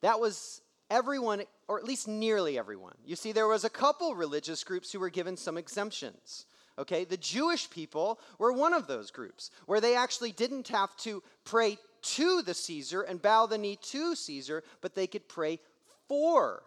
That 0.00 0.18
was 0.18 0.62
everyone, 0.90 1.42
or 1.68 1.78
at 1.78 1.84
least 1.84 2.08
nearly 2.08 2.58
everyone. 2.58 2.96
You 3.04 3.16
see, 3.16 3.32
there 3.32 3.46
was 3.46 3.64
a 3.64 3.70
couple 3.70 4.14
religious 4.14 4.64
groups 4.64 4.92
who 4.92 5.00
were 5.00 5.10
given 5.10 5.36
some 5.36 5.56
exemptions. 5.56 6.46
Okay, 6.78 7.04
the 7.04 7.18
Jewish 7.18 7.68
people 7.68 8.18
were 8.38 8.52
one 8.52 8.72
of 8.72 8.86
those 8.86 9.10
groups 9.10 9.50
where 9.66 9.80
they 9.80 9.94
actually 9.94 10.32
didn't 10.32 10.68
have 10.68 10.96
to 10.98 11.22
pray 11.44 11.78
to 12.02 12.42
the 12.42 12.54
Caesar 12.54 13.02
and 13.02 13.20
bow 13.20 13.46
the 13.46 13.58
knee 13.58 13.76
to 13.76 14.14
Caesar, 14.14 14.64
but 14.80 14.94
they 14.94 15.06
could 15.06 15.28
pray 15.28 15.60
for 16.08 16.62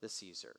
the 0.00 0.08
Caesar. 0.08 0.56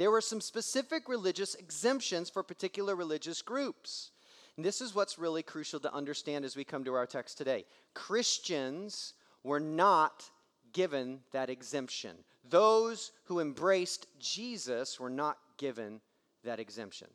There 0.00 0.10
were 0.10 0.22
some 0.22 0.40
specific 0.40 1.10
religious 1.10 1.54
exemptions 1.54 2.30
for 2.30 2.42
particular 2.42 2.96
religious 2.96 3.42
groups. 3.42 4.12
And 4.56 4.64
this 4.64 4.80
is 4.80 4.94
what's 4.94 5.18
really 5.18 5.42
crucial 5.42 5.78
to 5.80 5.92
understand 5.92 6.46
as 6.46 6.56
we 6.56 6.64
come 6.64 6.84
to 6.84 6.94
our 6.94 7.04
text 7.04 7.36
today. 7.36 7.66
Christians 7.92 9.12
were 9.44 9.60
not 9.60 10.24
given 10.72 11.20
that 11.32 11.50
exemption. 11.50 12.16
Those 12.48 13.12
who 13.24 13.40
embraced 13.40 14.06
Jesus 14.18 14.98
were 14.98 15.10
not 15.10 15.36
given 15.58 16.00
that 16.44 16.60
exemption. 16.60 17.08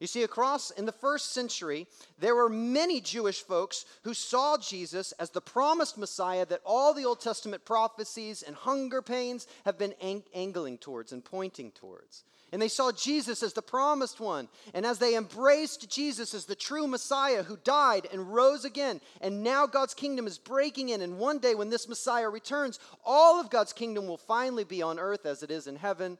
You 0.00 0.06
see, 0.06 0.22
across 0.22 0.70
in 0.70 0.86
the 0.86 0.92
first 0.92 1.32
century, 1.32 1.86
there 2.18 2.34
were 2.34 2.48
many 2.48 3.02
Jewish 3.02 3.42
folks 3.42 3.84
who 4.02 4.14
saw 4.14 4.56
Jesus 4.56 5.12
as 5.12 5.28
the 5.28 5.42
promised 5.42 5.98
Messiah 5.98 6.46
that 6.46 6.62
all 6.64 6.94
the 6.94 7.04
Old 7.04 7.20
Testament 7.20 7.66
prophecies 7.66 8.42
and 8.42 8.56
hunger 8.56 9.02
pains 9.02 9.46
have 9.66 9.78
been 9.78 9.94
ang- 10.00 10.24
angling 10.32 10.78
towards 10.78 11.12
and 11.12 11.22
pointing 11.22 11.70
towards. 11.72 12.24
And 12.50 12.60
they 12.60 12.68
saw 12.68 12.90
Jesus 12.90 13.42
as 13.42 13.52
the 13.52 13.62
promised 13.62 14.20
one. 14.20 14.48
And 14.72 14.86
as 14.86 14.98
they 14.98 15.16
embraced 15.16 15.90
Jesus 15.90 16.32
as 16.32 16.46
the 16.46 16.56
true 16.56 16.86
Messiah 16.86 17.42
who 17.42 17.58
died 17.62 18.08
and 18.10 18.34
rose 18.34 18.64
again, 18.64 19.02
and 19.20 19.44
now 19.44 19.66
God's 19.66 19.94
kingdom 19.94 20.26
is 20.26 20.38
breaking 20.38 20.88
in. 20.88 21.02
And 21.02 21.18
one 21.18 21.38
day 21.38 21.54
when 21.54 21.68
this 21.68 21.88
Messiah 21.88 22.28
returns, 22.28 22.80
all 23.04 23.38
of 23.38 23.50
God's 23.50 23.74
kingdom 23.74 24.06
will 24.06 24.16
finally 24.16 24.64
be 24.64 24.80
on 24.80 24.98
earth 24.98 25.26
as 25.26 25.42
it 25.42 25.50
is 25.50 25.66
in 25.66 25.76
heaven. 25.76 26.18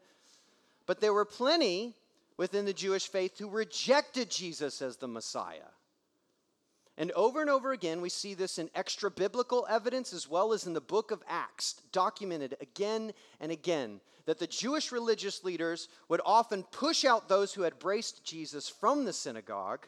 But 0.87 1.01
there 1.01 1.15
were 1.15 1.25
plenty 1.25 1.95
within 2.41 2.65
the 2.65 2.73
Jewish 2.73 3.07
faith 3.07 3.39
who 3.39 3.51
rejected 3.51 4.31
Jesus 4.31 4.81
as 4.81 4.97
the 4.97 5.07
Messiah. 5.07 5.69
And 6.97 7.13
over 7.13 7.43
and 7.43 7.51
over 7.51 7.73
again, 7.73 8.01
we 8.01 8.09
see 8.09 8.33
this 8.33 8.59
in 8.59 8.71
extra 8.75 9.11
biblical 9.11 9.67
evidence 9.69 10.15
as 10.15 10.27
well 10.27 10.55
as 10.55 10.67
in 10.67 10.73
the 10.73 10.81
book 10.81 11.11
of 11.11 11.23
Acts, 11.29 11.75
documented 11.93 12.57
again 12.63 13.13
and 13.41 13.53
again, 13.53 14.01
that 14.25 14.39
the 14.39 14.47
Jewish 14.47 14.91
religious 14.91 15.45
leaders 15.45 15.89
would 16.09 16.23
often 16.25 16.63
push 16.63 17.05
out 17.05 17.29
those 17.29 17.53
who 17.53 17.61
had 17.61 17.79
braced 17.79 18.25
Jesus 18.25 18.71
from 18.71 19.05
the 19.05 19.13
synagogue 19.13 19.87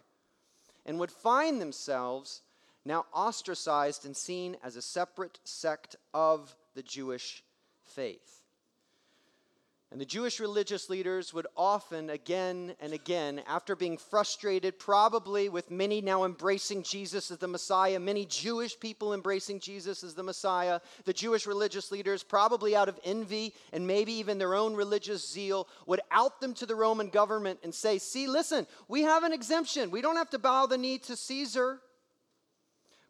and 0.85 1.01
would 1.01 1.11
find 1.11 1.59
themselves 1.59 2.43
now 2.85 3.07
ostracized 3.15 4.05
and 4.05 4.15
seen 4.15 4.59
as 4.63 4.77
a 4.77 4.83
separate 4.83 5.39
sect 5.45 5.97
of 6.13 6.55
the 6.75 6.83
Jewish 6.83 7.43
faith. 7.83 8.42
And 9.93 10.01
the 10.01 10.07
Jewish 10.07 10.41
religious 10.41 10.89
leaders 10.89 11.35
would 11.35 11.47
often, 11.55 12.09
again 12.09 12.75
and 12.81 12.95
again, 12.95 13.43
after 13.47 13.77
being 13.77 13.99
frustrated, 13.99 14.79
probably 14.79 15.51
with 15.51 15.71
many 15.71 16.01
now 16.01 16.25
embracing 16.25 16.83
Jesus 16.83 17.31
as 17.31 17.37
the 17.37 17.47
Messiah, 17.47 18.01
many 18.01 18.25
Jewish 18.25 18.81
people 18.81 19.13
embracing 19.13 19.61
Jesus 19.61 20.03
as 20.03 20.15
the 20.15 20.23
Messiah, 20.23 20.81
the 21.05 21.13
Jewish 21.13 21.47
religious 21.47 21.93
leaders, 21.93 22.23
probably 22.23 22.75
out 22.75 22.89
of 22.89 22.99
envy 23.05 23.53
and 23.71 23.87
maybe 23.87 24.15
even 24.15 24.39
their 24.39 24.55
own 24.55 24.75
religious 24.75 25.31
zeal, 25.31 25.69
would 25.85 26.01
out 26.11 26.41
them 26.41 26.55
to 26.55 26.65
the 26.65 26.75
Roman 26.75 27.11
government 27.11 27.59
and 27.63 27.75
say, 27.75 27.99
See, 27.99 28.27
listen, 28.27 28.67
we 28.89 29.03
have 29.03 29.25
an 29.25 29.35
exemption. 29.35 29.91
We 29.91 30.01
don't 30.01 30.17
have 30.17 30.31
to 30.31 30.39
bow 30.39 30.65
the 30.65 30.79
knee 30.79 31.01
to 31.01 31.17
Caesar. 31.17 31.81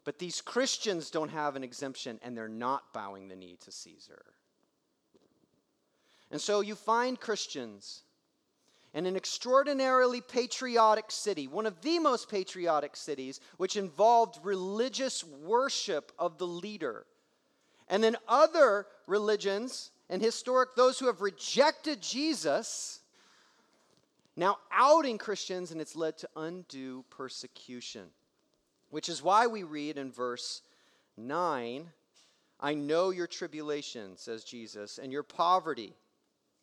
But 0.03 0.19
these 0.19 0.41
Christians 0.41 1.11
don't 1.11 1.29
have 1.29 1.55
an 1.55 1.63
exemption, 1.63 2.19
and 2.23 2.35
they're 2.35 2.49
not 2.49 2.91
bowing 2.93 3.29
the 3.29 3.37
knee 3.37 3.57
to 3.63 3.71
Caesar. 3.71 4.25
And 6.33 6.41
so 6.41 6.61
you 6.61 6.73
find 6.73 7.19
Christians 7.19 8.01
in 8.95 9.05
an 9.05 9.15
extraordinarily 9.15 10.19
patriotic 10.19 11.11
city, 11.11 11.47
one 11.47 11.67
of 11.67 11.79
the 11.81 11.99
most 11.99 12.27
patriotic 12.27 12.95
cities, 12.95 13.39
which 13.57 13.77
involved 13.77 14.39
religious 14.43 15.23
worship 15.23 16.11
of 16.17 16.39
the 16.39 16.47
leader. 16.47 17.05
And 17.87 18.03
then 18.03 18.17
other 18.27 18.87
religions 19.05 19.91
and 20.09 20.23
historic, 20.23 20.75
those 20.75 20.97
who 20.97 21.05
have 21.05 21.21
rejected 21.21 22.01
Jesus, 22.01 23.01
now 24.35 24.57
outing 24.71 25.19
Christians, 25.19 25.71
and 25.71 25.79
it's 25.79 25.95
led 25.95 26.17
to 26.17 26.29
undue 26.35 27.05
persecution. 27.11 28.07
Which 28.89 29.07
is 29.07 29.21
why 29.21 29.45
we 29.45 29.61
read 29.61 29.99
in 29.99 30.11
verse 30.11 30.63
9 31.15 31.91
I 32.59 32.73
know 32.73 33.11
your 33.11 33.27
tribulation, 33.27 34.17
says 34.17 34.43
Jesus, 34.43 34.97
and 34.97 35.11
your 35.11 35.21
poverty 35.21 35.93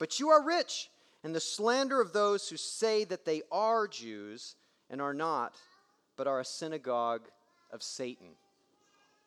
but 0.00 0.19
you 0.19 0.30
are 0.30 0.42
rich, 0.42 0.90
and 1.23 1.33
the 1.33 1.40
slander 1.40 2.00
of 2.00 2.12
those 2.12 2.49
who 2.49 2.57
say 2.57 3.04
that 3.04 3.26
they 3.26 3.42
are 3.52 3.87
Jews 3.87 4.57
and 4.88 5.00
are 5.00 5.14
not, 5.14 5.54
but 6.16 6.26
are 6.26 6.40
a 6.40 6.45
synagogue 6.45 7.28
of 7.71 7.83
Satan. 7.83 8.30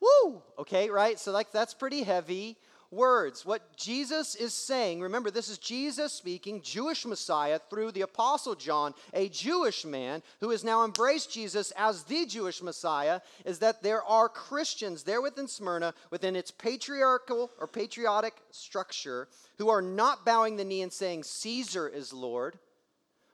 Woo! 0.01 0.41
Okay, 0.59 0.89
right? 0.89 1.17
So 1.17 1.31
like 1.31 1.51
that's 1.51 1.75
pretty 1.75 2.03
heavy 2.03 2.57
words. 2.93 3.45
What 3.45 3.75
Jesus 3.75 4.35
is 4.35 4.53
saying, 4.53 5.01
remember, 5.01 5.31
this 5.31 5.49
is 5.49 5.57
Jesus 5.57 6.13
speaking, 6.13 6.61
Jewish 6.61 7.05
Messiah, 7.05 7.59
through 7.69 7.91
the 7.91 8.01
Apostle 8.01 8.55
John, 8.55 8.93
a 9.13 9.29
Jewish 9.29 9.85
man 9.85 10.23
who 10.39 10.51
has 10.51 10.63
now 10.63 10.85
embraced 10.85 11.31
Jesus 11.31 11.71
as 11.77 12.03
the 12.03 12.25
Jewish 12.25 12.61
Messiah, 12.61 13.21
is 13.45 13.59
that 13.59 13.83
there 13.83 14.03
are 14.03 14.29
Christians 14.29 15.03
there 15.03 15.21
within 15.21 15.47
Smyrna, 15.47 15.93
within 16.11 16.35
its 16.35 16.51
patriarchal 16.51 17.51
or 17.59 17.67
patriotic 17.67 18.33
structure, 18.51 19.27
who 19.57 19.69
are 19.69 19.81
not 19.81 20.25
bowing 20.25 20.57
the 20.57 20.63
knee 20.63 20.81
and 20.81 20.93
saying, 20.93 21.23
Caesar 21.23 21.87
is 21.87 22.13
Lord, 22.13 22.57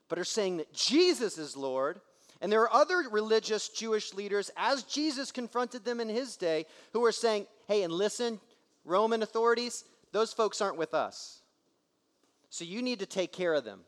but 0.10 0.20
are 0.20 0.24
saying 0.24 0.58
that 0.58 0.74
Jesus 0.74 1.38
is 1.38 1.56
Lord. 1.56 2.02
And 2.42 2.50
there 2.50 2.62
are 2.62 2.74
other 2.74 3.04
religious 3.12 3.68
Jewish 3.68 4.14
leaders, 4.14 4.50
as 4.56 4.84
Jesus 4.84 5.30
confronted 5.30 5.84
them 5.84 6.00
in 6.00 6.08
his 6.08 6.38
day, 6.38 6.66
who 6.94 7.04
are 7.04 7.12
saying, 7.12 7.48
hey, 7.68 7.84
and 7.84 7.92
listen, 7.92 8.40
Roman 8.90 9.22
authorities, 9.22 9.86
those 10.12 10.34
folks 10.34 10.62
aren't 10.62 10.78
with 10.78 10.94
us. 10.94 11.42
So 12.50 12.66
you 12.66 12.82
need 12.82 13.00
to 13.00 13.06
take 13.06 13.32
care 13.32 13.54
of 13.54 13.64
them. 13.64 13.82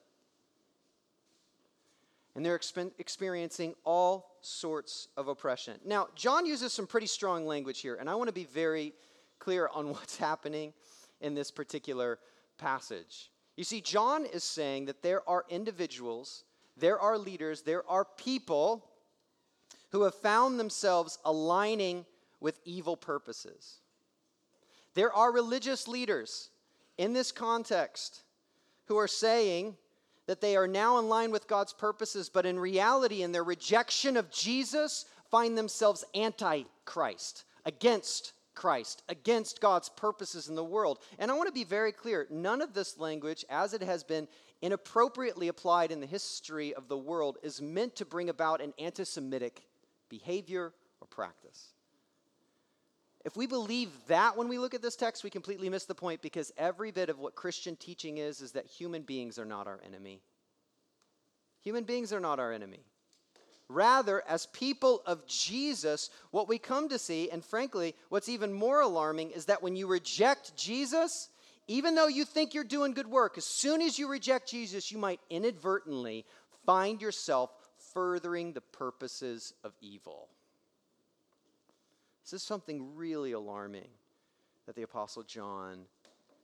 And 2.36 2.46
they're 2.46 2.58
exp- 2.58 2.91
experiencing 3.00 3.74
all 3.84 4.38
sorts 4.41 5.08
of 5.17 5.27
oppression. 5.27 5.79
Now, 5.84 6.08
John 6.15 6.46
uses 6.46 6.72
some 6.72 6.88
pretty 6.88 7.08
strong 7.08 7.46
language 7.46 7.81
here, 7.81 7.96
and 7.96 8.10
I 8.10 8.15
want 8.15 8.27
to 8.29 8.34
be 8.34 8.46
very 8.46 8.93
clear 9.39 9.70
on 9.74 9.89
what's 9.93 10.17
happening 10.17 10.74
in 11.20 11.34
this 11.34 11.51
particular 11.51 12.20
passage. 12.58 13.31
You 13.58 13.63
see, 13.63 13.81
John 13.81 14.25
is 14.25 14.43
saying 14.43 14.86
that 14.86 15.01
there 15.01 15.27
are 15.27 15.46
individuals, 15.50 16.43
there 16.77 17.00
are 17.00 17.17
leaders, 17.17 17.63
there 17.63 17.88
are 17.89 18.05
people 18.05 18.88
who 19.89 20.03
have 20.03 20.15
found 20.15 20.60
themselves 20.60 21.17
aligning 21.25 22.05
with 22.39 22.60
evil 22.63 22.96
purposes. 22.96 23.81
There 24.93 25.13
are 25.13 25.31
religious 25.31 25.88
leaders 25.88 26.50
in 26.98 27.13
this 27.13 27.31
context 27.31 28.24
who 28.86 28.98
are 28.98 29.07
saying 29.07 29.77
that 30.27 30.41
they 30.41 30.55
are 30.55 30.67
now 30.67 31.00
in 31.00 31.10
line 31.10 31.31
with 31.31 31.48
God's 31.48 31.74
purposes, 31.74 32.29
but 32.29 32.45
in 32.45 32.60
reality, 32.60 33.24
in 33.24 33.31
their 33.31 33.43
rejection 33.43 34.17
of 34.17 34.31
Jesus, 34.31 35.05
find 35.29 35.57
themselves 35.57 36.03
anti 36.13 36.63
Christ, 36.86 37.45
against 37.65 38.33
Christ, 38.53 39.03
against 39.10 39.62
God's 39.62 39.89
purposes 39.89 40.50
in 40.50 40.55
the 40.55 40.63
world. 40.63 41.00
And 41.19 41.31
I 41.31 41.33
want 41.33 41.48
to 41.48 41.53
be 41.53 41.63
very 41.63 41.91
clear 41.91 42.27
none 42.29 42.62
of 42.62 42.74
this 42.74 42.98
language, 42.98 43.45
as 43.50 43.74
it 43.74 43.81
has 43.81 44.03
been 44.03 44.27
inappropriately 44.62 45.48
applied 45.48 45.91
in 45.91 46.01
the 46.01 46.05
history 46.05 46.74
of 46.74 46.88
the 46.88 46.98
world, 46.98 47.38
is 47.43 47.62
meant 47.62 47.95
to 47.95 48.05
bring 48.05 48.29
about 48.29 48.62
an 48.62 48.74
anti 48.77 49.03
Semitic 49.03 49.63
behavior 50.10 50.74
or 51.00 51.07
practice. 51.07 51.74
If 53.23 53.37
we 53.37 53.45
believe 53.45 53.89
that 54.07 54.35
when 54.35 54.47
we 54.47 54.57
look 54.57 54.73
at 54.73 54.81
this 54.81 54.95
text, 54.95 55.23
we 55.23 55.29
completely 55.29 55.69
miss 55.69 55.85
the 55.85 55.93
point 55.93 56.21
because 56.21 56.51
every 56.57 56.91
bit 56.91 57.09
of 57.09 57.19
what 57.19 57.35
Christian 57.35 57.75
teaching 57.75 58.17
is 58.17 58.41
is 58.41 58.53
that 58.53 58.65
human 58.65 59.03
beings 59.03 59.37
are 59.37 59.45
not 59.45 59.67
our 59.67 59.79
enemy. 59.85 60.21
Human 61.61 61.83
beings 61.83 62.11
are 62.11 62.19
not 62.19 62.39
our 62.39 62.51
enemy. 62.51 62.79
Rather, 63.69 64.23
as 64.27 64.47
people 64.47 65.01
of 65.05 65.25
Jesus, 65.27 66.09
what 66.31 66.49
we 66.49 66.57
come 66.57 66.89
to 66.89 66.99
see, 66.99 67.29
and 67.29 67.45
frankly, 67.45 67.95
what's 68.09 68.27
even 68.27 68.51
more 68.51 68.81
alarming 68.81 69.31
is 69.31 69.45
that 69.45 69.61
when 69.63 69.75
you 69.75 69.87
reject 69.87 70.57
Jesus, 70.57 71.29
even 71.67 71.95
though 71.95 72.07
you 72.07 72.25
think 72.25 72.53
you're 72.53 72.63
doing 72.63 72.93
good 72.93 73.07
work, 73.07 73.37
as 73.37 73.45
soon 73.45 73.81
as 73.81 73.97
you 73.97 74.09
reject 74.09 74.49
Jesus, 74.49 74.91
you 74.91 74.97
might 74.97 75.21
inadvertently 75.29 76.25
find 76.65 77.01
yourself 77.01 77.51
furthering 77.93 78.51
the 78.51 78.61
purposes 78.61 79.53
of 79.63 79.73
evil. 79.79 80.27
This 82.31 82.43
is 82.43 82.47
something 82.47 82.95
really 82.95 83.33
alarming 83.33 83.89
that 84.65 84.73
the 84.77 84.83
Apostle 84.83 85.23
John 85.23 85.79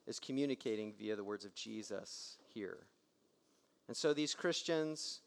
is 0.05 0.19
communicating 0.19 0.91
via 0.91 1.15
the 1.15 1.23
words 1.23 1.45
of 1.45 1.55
Jesus 1.55 2.37
here. 2.53 2.79
And 3.87 3.95
so 3.95 4.13
these 4.13 4.35
Christians 4.35 5.21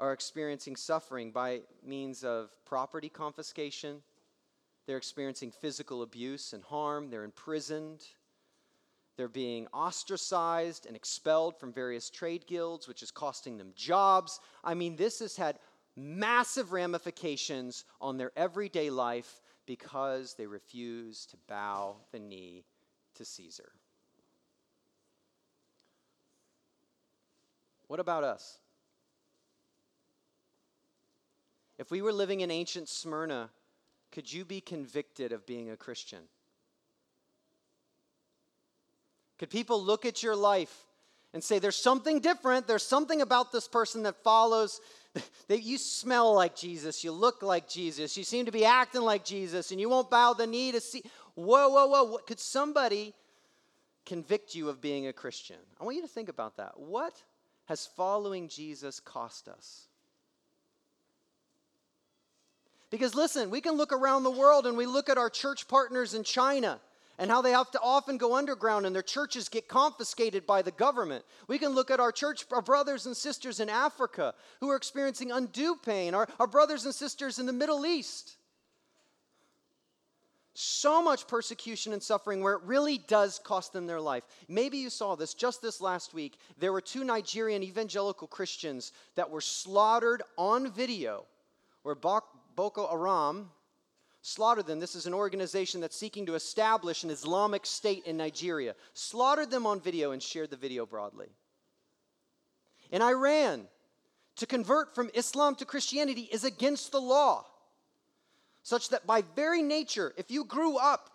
are 0.00 0.12
experiencing 0.12 0.74
suffering 0.74 1.30
by 1.30 1.60
means 1.86 2.24
of 2.24 2.50
property 2.64 3.08
confiscation. 3.08 4.02
They're 4.88 4.96
experiencing 4.96 5.52
physical 5.52 6.02
abuse 6.02 6.54
and 6.54 6.64
harm. 6.64 7.08
They're 7.08 7.22
imprisoned. 7.22 8.02
They're 9.16 9.28
being 9.28 9.68
ostracized 9.72 10.86
and 10.86 10.96
expelled 10.96 11.56
from 11.56 11.72
various 11.72 12.10
trade 12.10 12.48
guilds, 12.48 12.88
which 12.88 13.04
is 13.04 13.12
costing 13.12 13.58
them 13.58 13.70
jobs. 13.76 14.40
I 14.64 14.74
mean, 14.74 14.96
this 14.96 15.20
has 15.20 15.36
had 15.36 15.60
massive 15.94 16.72
ramifications 16.72 17.84
on 18.00 18.16
their 18.16 18.32
everyday 18.36 18.90
life 18.90 19.40
because 19.66 20.34
they 20.34 20.46
refuse 20.46 21.26
to 21.26 21.36
bow 21.48 21.96
the 22.12 22.18
knee 22.18 22.64
to 23.14 23.24
Caesar. 23.24 23.72
What 27.86 28.00
about 28.00 28.24
us? 28.24 28.58
If 31.78 31.90
we 31.90 32.02
were 32.02 32.12
living 32.12 32.40
in 32.40 32.50
ancient 32.50 32.88
Smyrna, 32.88 33.50
could 34.12 34.32
you 34.32 34.44
be 34.44 34.60
convicted 34.60 35.32
of 35.32 35.46
being 35.46 35.70
a 35.70 35.76
Christian? 35.76 36.20
Could 39.38 39.50
people 39.50 39.82
look 39.82 40.06
at 40.06 40.22
your 40.22 40.36
life 40.36 40.86
and 41.32 41.42
say, 41.42 41.58
There's 41.58 41.76
something 41.76 42.20
different, 42.20 42.66
there's 42.66 42.86
something 42.86 43.20
about 43.20 43.52
this 43.52 43.66
person 43.66 44.04
that 44.04 44.22
follows 44.22 44.80
that 45.48 45.62
you 45.62 45.78
smell 45.78 46.34
like 46.34 46.56
Jesus, 46.56 47.04
you 47.04 47.12
look 47.12 47.42
like 47.42 47.68
Jesus, 47.68 48.16
you 48.16 48.24
seem 48.24 48.46
to 48.46 48.52
be 48.52 48.64
acting 48.64 49.02
like 49.02 49.24
Jesus, 49.24 49.70
and 49.70 49.80
you 49.80 49.88
won't 49.88 50.10
bow 50.10 50.32
the 50.32 50.46
knee 50.46 50.72
to 50.72 50.80
see. 50.80 51.02
Whoa, 51.34 51.68
whoa, 51.68 51.86
whoa. 51.86 52.04
What, 52.04 52.26
Could 52.26 52.40
somebody 52.40 53.14
convict 54.06 54.54
you 54.54 54.68
of 54.68 54.80
being 54.80 55.06
a 55.06 55.12
Christian? 55.12 55.56
I 55.80 55.84
want 55.84 55.96
you 55.96 56.02
to 56.02 56.08
think 56.08 56.28
about 56.28 56.56
that. 56.56 56.78
What 56.78 57.14
has 57.66 57.86
following 57.86 58.48
Jesus 58.48 59.00
cost 59.00 59.48
us? 59.48 59.86
Because 62.90 63.14
listen, 63.14 63.50
we 63.50 63.60
can 63.60 63.72
look 63.72 63.92
around 63.92 64.22
the 64.22 64.30
world 64.30 64.66
and 64.66 64.76
we 64.76 64.86
look 64.86 65.08
at 65.08 65.18
our 65.18 65.30
church 65.30 65.66
partners 65.66 66.14
in 66.14 66.22
China 66.22 66.78
and 67.18 67.30
how 67.30 67.42
they 67.42 67.52
have 67.52 67.70
to 67.70 67.80
often 67.80 68.16
go 68.16 68.34
underground 68.34 68.86
and 68.86 68.94
their 68.94 69.02
churches 69.02 69.48
get 69.48 69.68
confiscated 69.68 70.46
by 70.46 70.62
the 70.62 70.70
government. 70.70 71.24
We 71.46 71.58
can 71.58 71.70
look 71.70 71.90
at 71.90 72.00
our 72.00 72.12
church, 72.12 72.44
our 72.50 72.62
brothers 72.62 73.06
and 73.06 73.16
sisters 73.16 73.60
in 73.60 73.68
Africa 73.68 74.34
who 74.60 74.70
are 74.70 74.76
experiencing 74.76 75.30
undue 75.30 75.76
pain, 75.84 76.14
our, 76.14 76.28
our 76.40 76.46
brothers 76.46 76.84
and 76.84 76.94
sisters 76.94 77.38
in 77.38 77.46
the 77.46 77.52
Middle 77.52 77.86
East. 77.86 78.36
So 80.56 81.02
much 81.02 81.26
persecution 81.26 81.92
and 81.92 82.02
suffering 82.02 82.40
where 82.40 82.54
it 82.54 82.62
really 82.62 82.98
does 82.98 83.40
cost 83.40 83.72
them 83.72 83.88
their 83.88 84.00
life. 84.00 84.22
Maybe 84.48 84.78
you 84.78 84.88
saw 84.88 85.16
this 85.16 85.34
just 85.34 85.60
this 85.60 85.80
last 85.80 86.14
week. 86.14 86.38
There 86.58 86.72
were 86.72 86.80
two 86.80 87.02
Nigerian 87.02 87.64
evangelical 87.64 88.28
Christians 88.28 88.92
that 89.16 89.28
were 89.28 89.40
slaughtered 89.40 90.22
on 90.38 90.70
video 90.70 91.24
where 91.82 91.96
Boko 91.96 92.86
Haram 92.88 93.50
slaughtered 94.26 94.66
them. 94.66 94.80
This 94.80 94.94
is 94.94 95.04
an 95.04 95.12
organization 95.12 95.82
that's 95.82 95.98
seeking 95.98 96.24
to 96.26 96.34
establish 96.34 97.04
an 97.04 97.10
Islamic 97.10 97.66
state 97.66 98.06
in 98.06 98.16
Nigeria. 98.16 98.74
Slaughtered 98.94 99.50
them 99.50 99.66
on 99.66 99.82
video 99.82 100.12
and 100.12 100.22
shared 100.22 100.48
the 100.48 100.56
video 100.56 100.86
broadly. 100.86 101.26
In 102.90 103.02
Iran, 103.02 103.66
to 104.36 104.46
convert 104.46 104.94
from 104.94 105.10
Islam 105.12 105.56
to 105.56 105.66
Christianity 105.66 106.22
is 106.32 106.42
against 106.42 106.90
the 106.90 107.02
law, 107.02 107.44
such 108.62 108.88
that 108.88 109.06
by 109.06 109.22
very 109.36 109.62
nature, 109.62 110.14
if 110.16 110.30
you 110.30 110.44
grew 110.44 110.78
up 110.78 111.10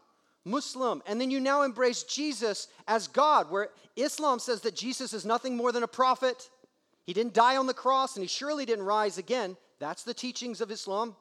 Muslim 0.45 1.01
and 1.07 1.19
then 1.19 1.31
you 1.31 1.39
now 1.39 1.63
embrace 1.63 2.03
Jesus 2.03 2.67
as 2.87 3.07
God, 3.07 3.49
where 3.49 3.69
Islam 3.95 4.37
says 4.37 4.61
that 4.61 4.75
Jesus 4.75 5.13
is 5.13 5.25
nothing 5.25 5.57
more 5.57 5.71
than 5.71 5.81
a 5.81 5.87
prophet, 5.87 6.47
he 7.07 7.13
didn't 7.13 7.33
die 7.33 7.57
on 7.57 7.65
the 7.65 7.73
cross 7.73 8.15
and 8.15 8.23
he 8.23 8.27
surely 8.27 8.67
didn't 8.67 8.85
rise 8.85 9.17
again. 9.17 9.57
That's 9.79 10.03
the 10.03 10.13
teachings 10.13 10.61
of 10.61 10.69
Islam. 10.69 11.15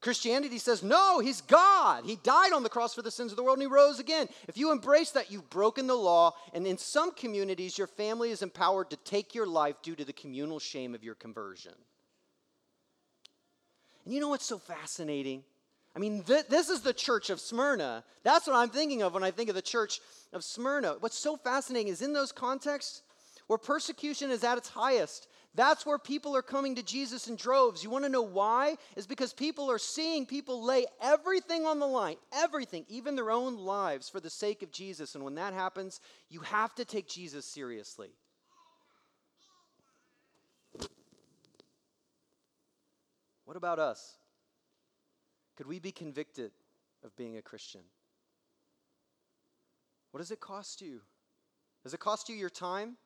Christianity 0.00 0.58
says, 0.58 0.82
no, 0.82 1.18
he's 1.18 1.42
God. 1.42 2.04
He 2.06 2.16
died 2.16 2.52
on 2.54 2.62
the 2.62 2.70
cross 2.70 2.94
for 2.94 3.02
the 3.02 3.10
sins 3.10 3.32
of 3.32 3.36
the 3.36 3.42
world 3.42 3.58
and 3.58 3.62
he 3.62 3.72
rose 3.72 3.98
again. 3.98 4.28
If 4.48 4.56
you 4.56 4.72
embrace 4.72 5.10
that, 5.10 5.30
you've 5.30 5.50
broken 5.50 5.86
the 5.86 5.94
law. 5.94 6.32
And 6.54 6.66
in 6.66 6.78
some 6.78 7.12
communities, 7.12 7.76
your 7.76 7.86
family 7.86 8.30
is 8.30 8.40
empowered 8.40 8.88
to 8.90 8.96
take 8.96 9.34
your 9.34 9.46
life 9.46 9.76
due 9.82 9.94
to 9.96 10.04
the 10.04 10.14
communal 10.14 10.58
shame 10.58 10.94
of 10.94 11.04
your 11.04 11.14
conversion. 11.14 11.74
And 14.04 14.14
you 14.14 14.20
know 14.20 14.30
what's 14.30 14.46
so 14.46 14.58
fascinating? 14.58 15.44
I 15.94 15.98
mean, 15.98 16.22
th- 16.22 16.46
this 16.48 16.70
is 16.70 16.80
the 16.80 16.94
church 16.94 17.28
of 17.28 17.38
Smyrna. 17.38 18.02
That's 18.22 18.46
what 18.46 18.56
I'm 18.56 18.70
thinking 18.70 19.02
of 19.02 19.12
when 19.12 19.24
I 19.24 19.30
think 19.30 19.50
of 19.50 19.54
the 19.54 19.60
church 19.60 20.00
of 20.32 20.44
Smyrna. 20.44 20.96
What's 21.00 21.18
so 21.18 21.36
fascinating 21.36 21.92
is 21.92 22.00
in 22.00 22.14
those 22.14 22.32
contexts 22.32 23.02
where 23.48 23.58
persecution 23.58 24.30
is 24.30 24.44
at 24.44 24.56
its 24.56 24.68
highest, 24.68 25.26
that's 25.54 25.84
where 25.84 25.98
people 25.98 26.36
are 26.36 26.42
coming 26.42 26.76
to 26.76 26.82
Jesus 26.82 27.26
in 27.26 27.34
droves. 27.34 27.82
You 27.82 27.90
want 27.90 28.04
to 28.04 28.10
know 28.10 28.22
why? 28.22 28.76
Is 28.96 29.06
because 29.06 29.32
people 29.32 29.70
are 29.70 29.78
seeing 29.78 30.24
people 30.24 30.64
lay 30.64 30.86
everything 31.02 31.66
on 31.66 31.80
the 31.80 31.86
line, 31.86 32.16
everything, 32.32 32.84
even 32.88 33.16
their 33.16 33.32
own 33.32 33.56
lives, 33.58 34.08
for 34.08 34.20
the 34.20 34.30
sake 34.30 34.62
of 34.62 34.70
Jesus. 34.70 35.16
And 35.16 35.24
when 35.24 35.34
that 35.34 35.52
happens, 35.52 36.00
you 36.28 36.40
have 36.40 36.74
to 36.76 36.84
take 36.84 37.08
Jesus 37.08 37.44
seriously. 37.44 38.10
What 43.44 43.56
about 43.56 43.80
us? 43.80 44.14
Could 45.56 45.66
we 45.66 45.80
be 45.80 45.90
convicted 45.90 46.52
of 47.04 47.16
being 47.16 47.36
a 47.36 47.42
Christian? 47.42 47.80
What 50.12 50.18
does 50.18 50.30
it 50.30 50.38
cost 50.38 50.80
you? 50.80 51.00
Does 51.82 51.92
it 51.92 51.98
cost 51.98 52.28
you 52.28 52.36
your 52.36 52.50
time? 52.50 52.96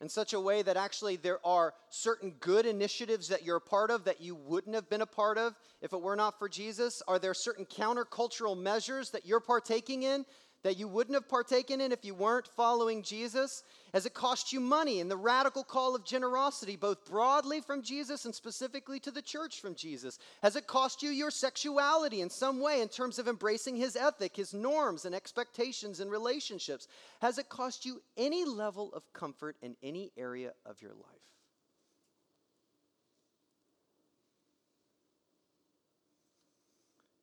In 0.00 0.08
such 0.08 0.32
a 0.32 0.40
way 0.40 0.62
that 0.62 0.76
actually 0.76 1.16
there 1.16 1.44
are 1.44 1.74
certain 1.88 2.34
good 2.40 2.66
initiatives 2.66 3.28
that 3.28 3.44
you're 3.44 3.56
a 3.56 3.60
part 3.60 3.90
of 3.90 4.04
that 4.04 4.20
you 4.20 4.34
wouldn't 4.34 4.74
have 4.74 4.88
been 4.88 5.00
a 5.00 5.06
part 5.06 5.38
of 5.38 5.54
if 5.80 5.92
it 5.92 6.00
were 6.00 6.16
not 6.16 6.38
for 6.38 6.48
Jesus? 6.48 7.02
Are 7.08 7.18
there 7.18 7.34
certain 7.34 7.64
countercultural 7.64 8.58
measures 8.58 9.10
that 9.10 9.26
you're 9.26 9.40
partaking 9.40 10.02
in 10.02 10.26
that 10.62 10.78
you 10.78 10.88
wouldn't 10.88 11.14
have 11.14 11.28
partaken 11.28 11.80
in 11.80 11.92
if 11.92 12.04
you 12.04 12.14
weren't 12.14 12.48
following 12.48 13.02
Jesus? 13.02 13.62
Has 13.92 14.04
it 14.04 14.14
cost 14.14 14.52
you 14.52 14.60
money 14.60 15.00
in 15.00 15.08
the 15.08 15.16
radical 15.16 15.62
call 15.62 15.94
of 15.94 16.04
generosity, 16.04 16.76
both 16.76 17.04
broadly 17.04 17.60
from 17.60 17.82
Jesus 17.82 18.24
and 18.24 18.34
specifically 18.34 18.98
to 19.00 19.10
the 19.10 19.22
church 19.22 19.60
from 19.60 19.74
Jesus? 19.74 20.18
Has 20.42 20.56
it 20.56 20.66
cost 20.66 21.02
you 21.02 21.10
your 21.10 21.30
sexuality 21.30 22.20
in 22.20 22.30
some 22.30 22.60
way 22.60 22.80
in 22.80 22.88
terms 22.88 23.18
of 23.18 23.28
embracing 23.28 23.76
his 23.76 23.96
ethic, 23.96 24.34
his 24.34 24.52
norms, 24.52 25.04
and 25.04 25.14
expectations 25.14 26.00
in 26.00 26.08
relationships? 26.08 26.88
Has 27.20 27.38
it 27.38 27.48
cost 27.48 27.84
you 27.86 28.02
any 28.16 28.44
level 28.44 28.92
of 28.92 29.02
comfort 29.12 29.56
in 29.62 29.76
any 29.82 30.10
area 30.16 30.52
of 30.64 30.82
your 30.82 30.92
life? 30.92 31.26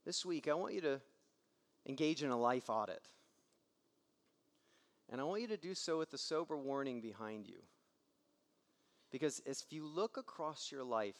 This 0.06 0.26
week, 0.26 0.50
I 0.50 0.54
want 0.54 0.74
you 0.74 0.82
to 0.82 1.02
engage 1.88 2.24
in 2.24 2.30
a 2.30 2.38
life 2.38 2.70
audit. 2.70 3.08
And 5.14 5.22
I 5.22 5.26
want 5.26 5.42
you 5.42 5.48
to 5.50 5.58
do 5.58 5.76
so 5.76 6.00
with 6.00 6.10
the 6.10 6.18
sober 6.18 6.58
warning 6.58 7.00
behind 7.00 7.48
you. 7.48 7.62
Because 9.12 9.44
if 9.46 9.72
you 9.72 9.86
look 9.86 10.18
across 10.18 10.72
your 10.72 10.84
life 10.84 11.20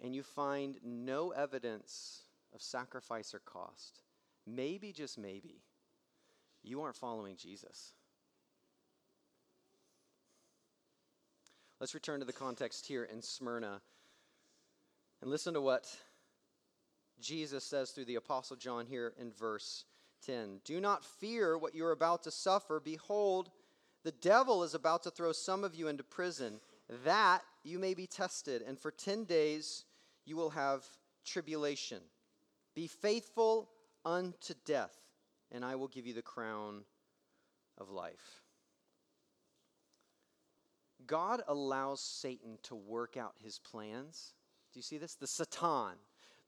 and 0.00 0.14
you 0.14 0.22
find 0.22 0.76
no 0.84 1.30
evidence 1.30 2.22
of 2.54 2.62
sacrifice 2.62 3.34
or 3.34 3.40
cost, 3.40 4.02
maybe, 4.46 4.92
just 4.92 5.18
maybe, 5.18 5.64
you 6.62 6.82
aren't 6.82 6.94
following 6.94 7.34
Jesus. 7.34 7.94
Let's 11.80 11.94
return 11.94 12.20
to 12.20 12.26
the 12.26 12.32
context 12.32 12.86
here 12.86 13.08
in 13.12 13.22
Smyrna 13.22 13.80
and 15.20 15.30
listen 15.32 15.54
to 15.54 15.60
what 15.60 15.92
Jesus 17.20 17.64
says 17.64 17.90
through 17.90 18.04
the 18.04 18.14
Apostle 18.14 18.54
John 18.54 18.86
here 18.86 19.14
in 19.18 19.32
verse 19.32 19.84
10 20.24 20.60
Do 20.64 20.80
not 20.80 21.04
fear 21.04 21.56
what 21.58 21.74
you're 21.74 21.92
about 21.92 22.22
to 22.24 22.30
suffer. 22.30 22.80
Behold, 22.80 23.50
the 24.04 24.12
devil 24.12 24.62
is 24.62 24.74
about 24.74 25.02
to 25.04 25.10
throw 25.10 25.32
some 25.32 25.64
of 25.64 25.74
you 25.74 25.88
into 25.88 26.04
prison, 26.04 26.60
that 27.04 27.42
you 27.62 27.78
may 27.78 27.94
be 27.94 28.06
tested, 28.06 28.62
and 28.62 28.78
for 28.78 28.90
10 28.90 29.24
days 29.24 29.84
you 30.26 30.36
will 30.36 30.50
have 30.50 30.84
tribulation. 31.24 32.00
Be 32.74 32.86
faithful 32.86 33.70
unto 34.04 34.54
death, 34.66 34.94
and 35.50 35.64
I 35.64 35.76
will 35.76 35.88
give 35.88 36.06
you 36.06 36.14
the 36.14 36.22
crown 36.22 36.84
of 37.78 37.90
life. 37.90 38.42
God 41.06 41.42
allows 41.48 42.00
Satan 42.00 42.58
to 42.64 42.74
work 42.74 43.16
out 43.16 43.34
his 43.42 43.58
plans. 43.58 44.32
Do 44.72 44.78
you 44.78 44.82
see 44.82 44.98
this? 44.98 45.14
The 45.14 45.26
Satan, 45.26 45.96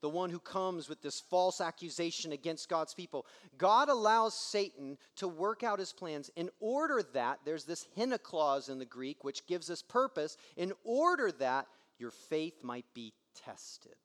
the 0.01 0.09
one 0.09 0.29
who 0.29 0.39
comes 0.39 0.87
with 0.87 1.01
this 1.01 1.19
false 1.19 1.59
accusation 1.59 2.31
against 2.31 2.69
God's 2.69 2.93
people. 2.93 3.25
God 3.57 3.89
allows 3.89 4.33
Satan 4.33 4.97
to 5.17 5.27
work 5.27 5.63
out 5.63 5.79
his 5.79 5.93
plans 5.93 6.29
in 6.35 6.49
order 6.59 7.03
that, 7.13 7.39
there's 7.45 7.65
this 7.65 7.87
hina 7.95 8.17
clause 8.17 8.69
in 8.69 8.79
the 8.79 8.85
Greek, 8.85 9.23
which 9.23 9.47
gives 9.47 9.69
us 9.69 9.81
purpose, 9.81 10.37
in 10.55 10.73
order 10.83 11.31
that 11.33 11.67
your 11.99 12.11
faith 12.11 12.63
might 12.63 12.85
be 12.93 13.13
tested. 13.33 13.95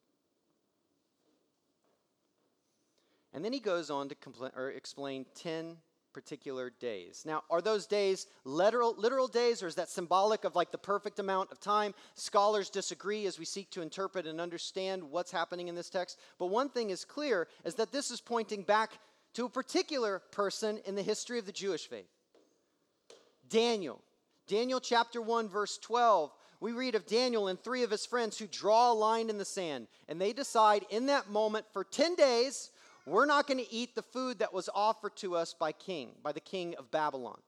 And 3.34 3.44
then 3.44 3.52
he 3.52 3.60
goes 3.60 3.90
on 3.90 4.08
to 4.08 4.14
compl- 4.14 4.76
explain 4.76 5.26
10 5.34 5.76
particular 6.12 6.72
days. 6.80 7.24
Now, 7.26 7.42
are 7.50 7.60
those 7.60 7.86
days 7.86 8.26
literal, 8.44 8.94
literal 8.96 9.28
days, 9.28 9.62
or 9.62 9.66
is 9.66 9.74
that 9.76 9.88
symbolic 9.88 10.44
of 10.44 10.54
like 10.54 10.70
the 10.70 10.78
perfect 10.78 11.18
amount 11.18 11.52
of 11.52 11.60
time? 11.60 11.94
Scholars 12.14 12.70
disagree 12.70 13.26
as 13.26 13.38
we 13.38 13.44
seek 13.44 13.70
to 13.70 13.82
interpret 13.82 14.26
and 14.26 14.40
understand 14.40 15.02
what's 15.02 15.30
happening 15.30 15.68
in 15.68 15.74
this 15.74 15.90
text. 15.90 16.18
But 16.38 16.46
one 16.46 16.68
thing 16.68 16.90
is 16.90 17.04
clear 17.04 17.48
is 17.64 17.74
that 17.76 17.92
this 17.92 18.10
is 18.10 18.20
pointing 18.20 18.62
back 18.62 18.92
to 19.34 19.46
a 19.46 19.50
particular 19.50 20.20
person 20.30 20.78
in 20.86 20.94
the 20.94 21.02
history 21.02 21.38
of 21.38 21.46
the 21.46 21.52
Jewish 21.52 21.88
faith 21.88 22.10
Daniel. 23.48 24.02
Daniel 24.48 24.80
chapter 24.80 25.22
1, 25.22 25.48
verse 25.48 25.78
12. 25.78 26.32
We 26.60 26.72
read 26.72 26.94
of 26.94 27.06
Daniel 27.06 27.48
and 27.48 27.60
three 27.60 27.82
of 27.82 27.90
his 27.90 28.06
friends 28.06 28.38
who 28.38 28.46
draw 28.46 28.92
a 28.92 28.94
line 28.94 29.30
in 29.30 29.38
the 29.38 29.44
sand, 29.44 29.88
and 30.08 30.20
they 30.20 30.32
decide 30.32 30.84
in 30.90 31.06
that 31.06 31.28
moment 31.28 31.66
for 31.72 31.84
10 31.84 32.14
days 32.14 32.70
we're 33.06 33.26
not 33.26 33.46
going 33.46 33.58
to 33.58 33.72
eat 33.72 33.94
the 33.94 34.02
food 34.02 34.38
that 34.38 34.54
was 34.54 34.68
offered 34.74 35.16
to 35.16 35.34
us 35.36 35.54
by 35.54 35.72
king, 35.72 36.10
by 36.22 36.32
the 36.32 36.40
king 36.40 36.74
of 36.76 36.90
Babylon. 36.90 37.38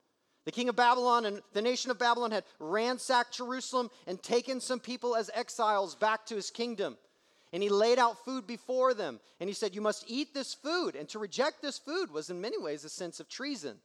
The 0.45 0.53
king 0.53 0.69
of 0.69 0.77
Babylon 0.77 1.25
and 1.25 1.41
the 1.53 1.63
nation 1.63 1.91
of 1.91 1.99
Babylon 1.99 2.31
had 2.31 2.45
ransacked 2.59 3.35
Jerusalem 3.35 3.91
and 4.07 4.23
taken 4.23 4.61
some 4.61 4.81
people 4.81 5.17
as 5.17 5.31
exiles 5.33 5.95
back 5.95 6.27
to 6.27 6.37
his 6.37 6.51
kingdom. 6.51 6.99
And 7.53 7.63
he 7.63 7.69
laid 7.69 7.99
out 7.99 8.25
food 8.25 8.47
before 8.47 8.95
them. 8.95 9.21
And 9.41 9.49
he 9.49 9.55
said, 9.55 9.75
You 9.75 9.81
must 9.81 10.05
eat 10.09 10.35
this 10.35 10.53
food. 10.53 10.97
And 10.97 11.09
to 11.11 11.19
reject 11.19 11.63
this 11.63 11.79
food 11.79 12.11
was 12.11 12.29
in 12.29 12.41
many 12.41 12.59
ways 12.59 12.85
a 12.85 12.89
sense 12.89 13.21
of 13.21 13.29
treason. 13.29 13.77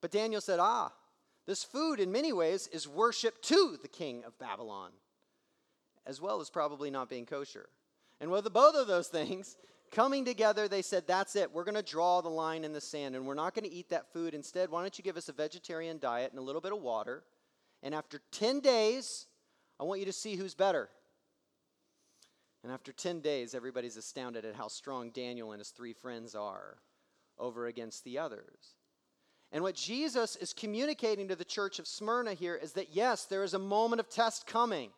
But 0.00 0.10
Daniel 0.10 0.40
said, 0.40 0.58
Ah, 0.60 0.92
this 1.46 1.62
food 1.62 2.00
in 2.00 2.10
many 2.10 2.32
ways 2.32 2.68
is 2.68 2.88
worship 2.88 3.40
to 3.42 3.78
the 3.80 3.88
king 3.88 4.24
of 4.24 4.38
Babylon, 4.38 4.90
as 6.06 6.20
well 6.20 6.40
as 6.40 6.50
probably 6.50 6.90
not 6.90 7.08
being 7.08 7.26
kosher. 7.26 7.68
And 8.20 8.30
with 8.30 8.52
both 8.52 8.74
of 8.74 8.86
those 8.86 9.08
things, 9.18 9.56
coming 9.90 10.24
together, 10.24 10.68
they 10.68 10.82
said, 10.82 11.06
That's 11.06 11.36
it. 11.36 11.52
We're 11.52 11.64
going 11.64 11.76
to 11.76 11.82
draw 11.82 12.20
the 12.20 12.28
line 12.28 12.64
in 12.64 12.72
the 12.72 12.80
sand 12.80 13.14
and 13.14 13.26
we're 13.26 13.34
not 13.34 13.54
going 13.54 13.68
to 13.68 13.74
eat 13.74 13.88
that 13.90 14.12
food. 14.12 14.34
Instead, 14.34 14.70
why 14.70 14.82
don't 14.82 14.96
you 14.96 15.04
give 15.04 15.16
us 15.16 15.28
a 15.28 15.32
vegetarian 15.32 15.98
diet 15.98 16.30
and 16.30 16.38
a 16.38 16.42
little 16.42 16.60
bit 16.60 16.72
of 16.72 16.80
water? 16.80 17.24
And 17.82 17.94
after 17.94 18.20
10 18.32 18.60
days, 18.60 19.26
I 19.78 19.84
want 19.84 20.00
you 20.00 20.06
to 20.06 20.12
see 20.12 20.36
who's 20.36 20.54
better. 20.54 20.88
And 22.62 22.72
after 22.72 22.92
10 22.92 23.20
days, 23.20 23.54
everybody's 23.54 23.96
astounded 23.96 24.44
at 24.44 24.56
how 24.56 24.68
strong 24.68 25.10
Daniel 25.10 25.52
and 25.52 25.60
his 25.60 25.68
three 25.68 25.92
friends 25.92 26.34
are 26.34 26.78
over 27.38 27.66
against 27.66 28.02
the 28.04 28.18
others. 28.18 28.74
And 29.52 29.62
what 29.62 29.76
Jesus 29.76 30.36
is 30.36 30.52
communicating 30.52 31.28
to 31.28 31.36
the 31.36 31.44
church 31.44 31.78
of 31.78 31.86
Smyrna 31.86 32.34
here 32.34 32.56
is 32.56 32.72
that 32.72 32.94
yes, 32.94 33.24
there 33.24 33.44
is 33.44 33.54
a 33.54 33.58
moment 33.58 34.00
of 34.00 34.08
test 34.08 34.46
coming. 34.46 34.90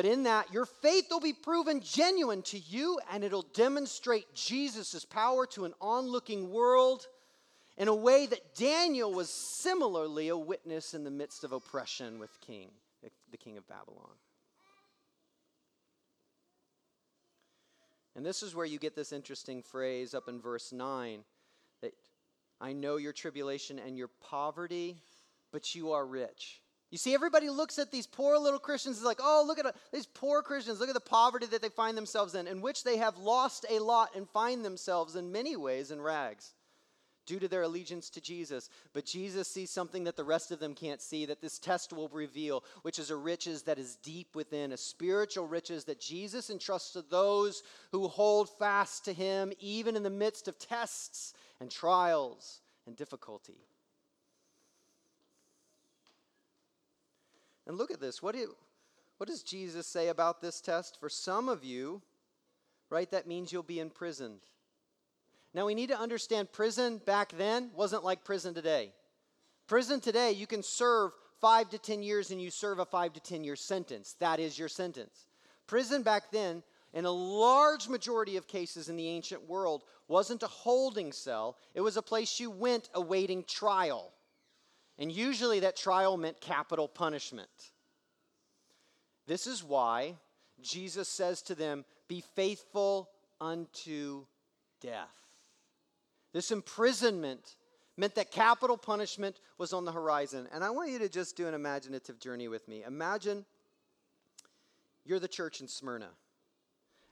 But 0.00 0.08
in 0.08 0.22
that, 0.22 0.50
your 0.50 0.64
faith 0.64 1.08
will 1.10 1.20
be 1.20 1.34
proven 1.34 1.82
genuine 1.82 2.40
to 2.44 2.58
you, 2.58 2.98
and 3.12 3.22
it'll 3.22 3.44
demonstrate 3.52 4.34
Jesus' 4.34 5.04
power 5.04 5.44
to 5.48 5.66
an 5.66 5.74
onlooking 5.78 6.50
world 6.50 7.06
in 7.76 7.86
a 7.86 7.94
way 7.94 8.24
that 8.24 8.54
Daniel 8.54 9.12
was 9.12 9.28
similarly 9.28 10.28
a 10.28 10.36
witness 10.38 10.94
in 10.94 11.04
the 11.04 11.10
midst 11.10 11.44
of 11.44 11.52
oppression 11.52 12.18
with 12.18 12.30
King, 12.40 12.70
the 13.30 13.36
king 13.36 13.58
of 13.58 13.68
Babylon. 13.68 14.16
And 18.16 18.24
this 18.24 18.42
is 18.42 18.54
where 18.54 18.64
you 18.64 18.78
get 18.78 18.96
this 18.96 19.12
interesting 19.12 19.60
phrase 19.60 20.14
up 20.14 20.30
in 20.30 20.40
verse 20.40 20.72
9 20.72 21.20
that 21.82 21.92
I 22.58 22.72
know 22.72 22.96
your 22.96 23.12
tribulation 23.12 23.78
and 23.78 23.98
your 23.98 24.08
poverty, 24.22 24.96
but 25.52 25.74
you 25.74 25.92
are 25.92 26.06
rich. 26.06 26.62
You 26.90 26.98
see, 26.98 27.14
everybody 27.14 27.48
looks 27.50 27.78
at 27.78 27.92
these 27.92 28.06
poor 28.06 28.36
little 28.36 28.58
Christians 28.58 28.98
is 28.98 29.04
like, 29.04 29.20
oh, 29.22 29.44
look 29.46 29.58
at 29.60 29.66
uh, 29.66 29.72
these 29.92 30.06
poor 30.06 30.42
Christians. 30.42 30.80
Look 30.80 30.88
at 30.88 30.94
the 30.94 31.00
poverty 31.00 31.46
that 31.46 31.62
they 31.62 31.68
find 31.68 31.96
themselves 31.96 32.34
in, 32.34 32.48
in 32.48 32.60
which 32.60 32.82
they 32.82 32.96
have 32.96 33.16
lost 33.16 33.64
a 33.70 33.78
lot 33.78 34.16
and 34.16 34.28
find 34.28 34.64
themselves 34.64 35.14
in 35.14 35.30
many 35.30 35.54
ways 35.56 35.92
in 35.92 36.00
rags 36.00 36.52
due 37.26 37.38
to 37.38 37.46
their 37.46 37.62
allegiance 37.62 38.10
to 38.10 38.20
Jesus. 38.20 38.68
But 38.92 39.06
Jesus 39.06 39.46
sees 39.46 39.70
something 39.70 40.02
that 40.02 40.16
the 40.16 40.24
rest 40.24 40.50
of 40.50 40.58
them 40.58 40.74
can't 40.74 41.00
see, 41.00 41.26
that 41.26 41.40
this 41.40 41.60
test 41.60 41.92
will 41.92 42.08
reveal, 42.08 42.64
which 42.82 42.98
is 42.98 43.10
a 43.10 43.16
riches 43.16 43.62
that 43.62 43.78
is 43.78 43.94
deep 44.02 44.34
within, 44.34 44.72
a 44.72 44.76
spiritual 44.76 45.46
riches 45.46 45.84
that 45.84 46.00
Jesus 46.00 46.50
entrusts 46.50 46.94
to 46.94 47.02
those 47.02 47.62
who 47.92 48.08
hold 48.08 48.48
fast 48.58 49.04
to 49.04 49.12
him, 49.12 49.52
even 49.60 49.94
in 49.94 50.02
the 50.02 50.10
midst 50.10 50.48
of 50.48 50.58
tests 50.58 51.34
and 51.60 51.70
trials 51.70 52.62
and 52.88 52.96
difficulty. 52.96 53.58
And 57.70 57.78
look 57.78 57.92
at 57.92 58.00
this. 58.00 58.20
What, 58.20 58.34
do, 58.34 58.56
what 59.18 59.28
does 59.28 59.44
Jesus 59.44 59.86
say 59.86 60.08
about 60.08 60.40
this 60.40 60.60
test? 60.60 60.98
For 60.98 61.08
some 61.08 61.48
of 61.48 61.62
you, 61.62 62.02
right, 62.90 63.08
that 63.12 63.28
means 63.28 63.52
you'll 63.52 63.62
be 63.62 63.78
imprisoned. 63.78 64.40
Now 65.54 65.66
we 65.66 65.76
need 65.76 65.90
to 65.90 65.96
understand 65.96 66.50
prison 66.50 67.00
back 67.06 67.30
then 67.38 67.70
wasn't 67.76 68.02
like 68.02 68.24
prison 68.24 68.54
today. 68.54 68.90
Prison 69.68 70.00
today, 70.00 70.32
you 70.32 70.48
can 70.48 70.64
serve 70.64 71.12
five 71.40 71.70
to 71.70 71.78
10 71.78 72.02
years 72.02 72.32
and 72.32 72.42
you 72.42 72.50
serve 72.50 72.80
a 72.80 72.84
five 72.84 73.12
to 73.12 73.20
10 73.20 73.44
year 73.44 73.54
sentence. 73.54 74.16
That 74.18 74.40
is 74.40 74.58
your 74.58 74.68
sentence. 74.68 75.28
Prison 75.68 76.02
back 76.02 76.32
then, 76.32 76.64
in 76.92 77.04
a 77.04 77.12
large 77.12 77.88
majority 77.88 78.36
of 78.36 78.48
cases 78.48 78.88
in 78.88 78.96
the 78.96 79.06
ancient 79.06 79.48
world, 79.48 79.84
wasn't 80.08 80.42
a 80.42 80.48
holding 80.48 81.12
cell, 81.12 81.56
it 81.74 81.82
was 81.82 81.96
a 81.96 82.02
place 82.02 82.40
you 82.40 82.50
went 82.50 82.90
awaiting 82.94 83.44
trial. 83.44 84.10
And 85.00 85.10
usually 85.10 85.60
that 85.60 85.76
trial 85.76 86.18
meant 86.18 86.40
capital 86.42 86.86
punishment. 86.86 87.48
This 89.26 89.46
is 89.46 89.64
why 89.64 90.16
Jesus 90.60 91.08
says 91.08 91.40
to 91.42 91.54
them, 91.54 91.86
Be 92.06 92.22
faithful 92.36 93.08
unto 93.40 94.26
death. 94.82 95.08
This 96.34 96.50
imprisonment 96.50 97.56
meant 97.96 98.14
that 98.14 98.30
capital 98.30 98.76
punishment 98.76 99.40
was 99.56 99.72
on 99.72 99.86
the 99.86 99.92
horizon. 99.92 100.46
And 100.52 100.62
I 100.62 100.70
want 100.70 100.90
you 100.90 100.98
to 100.98 101.08
just 101.08 101.34
do 101.34 101.48
an 101.48 101.54
imaginative 101.54 102.20
journey 102.20 102.48
with 102.48 102.68
me. 102.68 102.84
Imagine 102.86 103.46
you're 105.04 105.18
the 105.18 105.28
church 105.28 105.60
in 105.60 105.68
Smyrna. 105.68 106.10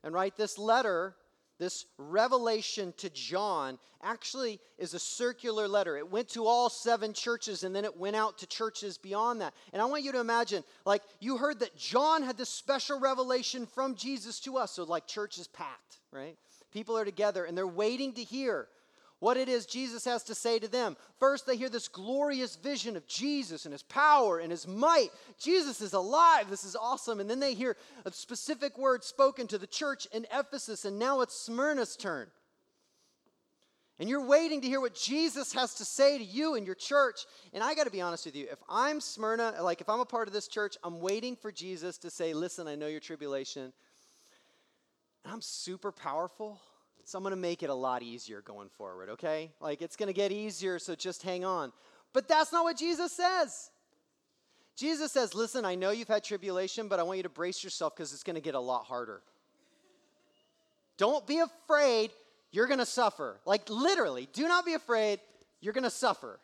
And 0.04 0.14
write 0.14 0.36
this 0.36 0.58
letter 0.58 1.16
this 1.58 1.86
revelation 1.98 2.94
to 2.98 3.10
John 3.10 3.78
actually 4.02 4.60
is 4.78 4.94
a 4.94 4.98
circular 4.98 5.66
letter. 5.66 5.96
It 5.96 6.10
went 6.10 6.28
to 6.30 6.46
all 6.46 6.70
seven 6.70 7.12
churches 7.12 7.64
and 7.64 7.74
then 7.74 7.84
it 7.84 7.96
went 7.96 8.16
out 8.16 8.38
to 8.38 8.46
churches 8.46 8.96
beyond 8.96 9.40
that. 9.40 9.54
And 9.72 9.82
I 9.82 9.86
want 9.86 10.04
you 10.04 10.12
to 10.12 10.20
imagine, 10.20 10.62
like, 10.84 11.02
you 11.20 11.36
heard 11.36 11.60
that 11.60 11.76
John 11.76 12.22
had 12.22 12.38
this 12.38 12.48
special 12.48 13.00
revelation 13.00 13.66
from 13.66 13.96
Jesus 13.96 14.40
to 14.40 14.56
us. 14.56 14.72
So, 14.72 14.84
like, 14.84 15.06
church 15.06 15.38
is 15.38 15.48
packed, 15.48 15.98
right? 16.12 16.36
People 16.72 16.96
are 16.96 17.04
together 17.04 17.44
and 17.44 17.56
they're 17.56 17.66
waiting 17.66 18.12
to 18.14 18.22
hear 18.22 18.68
what 19.20 19.36
it 19.36 19.48
is 19.48 19.66
Jesus 19.66 20.04
has 20.04 20.22
to 20.24 20.34
say 20.34 20.58
to 20.58 20.68
them. 20.68 20.96
First, 21.18 21.46
they 21.46 21.56
hear 21.56 21.68
this 21.68 21.88
glorious 21.88 22.56
vision 22.56 22.96
of 22.96 23.06
Jesus 23.06 23.64
and 23.64 23.72
his 23.72 23.82
power 23.82 24.38
and 24.38 24.50
his 24.50 24.66
might. 24.66 25.08
Jesus 25.38 25.80
is 25.80 25.92
alive. 25.92 26.48
This 26.48 26.64
is 26.64 26.76
awesome. 26.76 27.18
And 27.18 27.28
then 27.28 27.40
they 27.40 27.54
hear 27.54 27.76
a 28.04 28.12
specific 28.12 28.78
word 28.78 29.02
spoken 29.02 29.46
to 29.48 29.58
the 29.58 29.66
church 29.66 30.06
in 30.12 30.26
Ephesus, 30.32 30.84
and 30.84 30.98
now 30.98 31.20
it's 31.20 31.34
Smyrna's 31.34 31.96
turn. 31.96 32.28
And 34.00 34.08
you're 34.08 34.24
waiting 34.24 34.60
to 34.60 34.68
hear 34.68 34.80
what 34.80 34.94
Jesus 34.94 35.52
has 35.54 35.74
to 35.74 35.84
say 35.84 36.18
to 36.18 36.24
you 36.24 36.54
and 36.54 36.64
your 36.64 36.76
church. 36.76 37.26
And 37.52 37.64
I 37.64 37.74
got 37.74 37.84
to 37.84 37.90
be 37.90 38.00
honest 38.00 38.26
with 38.26 38.36
you. 38.36 38.46
If 38.50 38.60
I'm 38.68 39.00
Smyrna, 39.00 39.56
like 39.60 39.80
if 39.80 39.88
I'm 39.88 39.98
a 39.98 40.04
part 40.04 40.28
of 40.28 40.34
this 40.34 40.46
church, 40.46 40.76
I'm 40.84 41.00
waiting 41.00 41.34
for 41.34 41.50
Jesus 41.50 41.98
to 41.98 42.10
say, 42.10 42.32
Listen, 42.32 42.68
I 42.68 42.76
know 42.76 42.86
your 42.86 43.00
tribulation. 43.00 43.72
I'm 45.24 45.40
super 45.42 45.90
powerful. 45.90 46.60
So 47.08 47.16
I'm 47.16 47.24
going 47.24 47.32
to 47.32 47.40
make 47.40 47.62
it 47.62 47.70
a 47.70 47.74
lot 47.74 48.02
easier 48.02 48.42
going 48.42 48.68
forward, 48.68 49.08
okay? 49.08 49.50
Like 49.62 49.80
it's 49.80 49.96
going 49.96 50.08
to 50.08 50.12
get 50.12 50.30
easier, 50.30 50.78
so 50.78 50.94
just 50.94 51.22
hang 51.22 51.42
on. 51.42 51.72
But 52.12 52.28
that's 52.28 52.52
not 52.52 52.64
what 52.64 52.76
Jesus 52.76 53.12
says. 53.12 53.70
Jesus 54.76 55.10
says, 55.10 55.34
Listen, 55.34 55.64
I 55.64 55.74
know 55.74 55.90
you've 55.90 56.06
had 56.06 56.22
tribulation, 56.22 56.86
but 56.86 56.98
I 56.98 57.02
want 57.04 57.16
you 57.16 57.22
to 57.22 57.30
brace 57.30 57.64
yourself 57.64 57.96
because 57.96 58.12
it's 58.12 58.22
going 58.22 58.34
to 58.34 58.42
get 58.42 58.54
a 58.54 58.60
lot 58.60 58.84
harder. 58.84 59.22
Don't 60.98 61.26
be 61.26 61.38
afraid, 61.38 62.10
you're 62.50 62.66
going 62.66 62.78
to 62.78 62.84
suffer. 62.84 63.40
Like 63.46 63.70
literally, 63.70 64.28
do 64.34 64.46
not 64.46 64.66
be 64.66 64.74
afraid, 64.74 65.18
you're 65.62 65.72
going 65.72 65.84
to 65.84 65.90
suffer. 65.90 66.38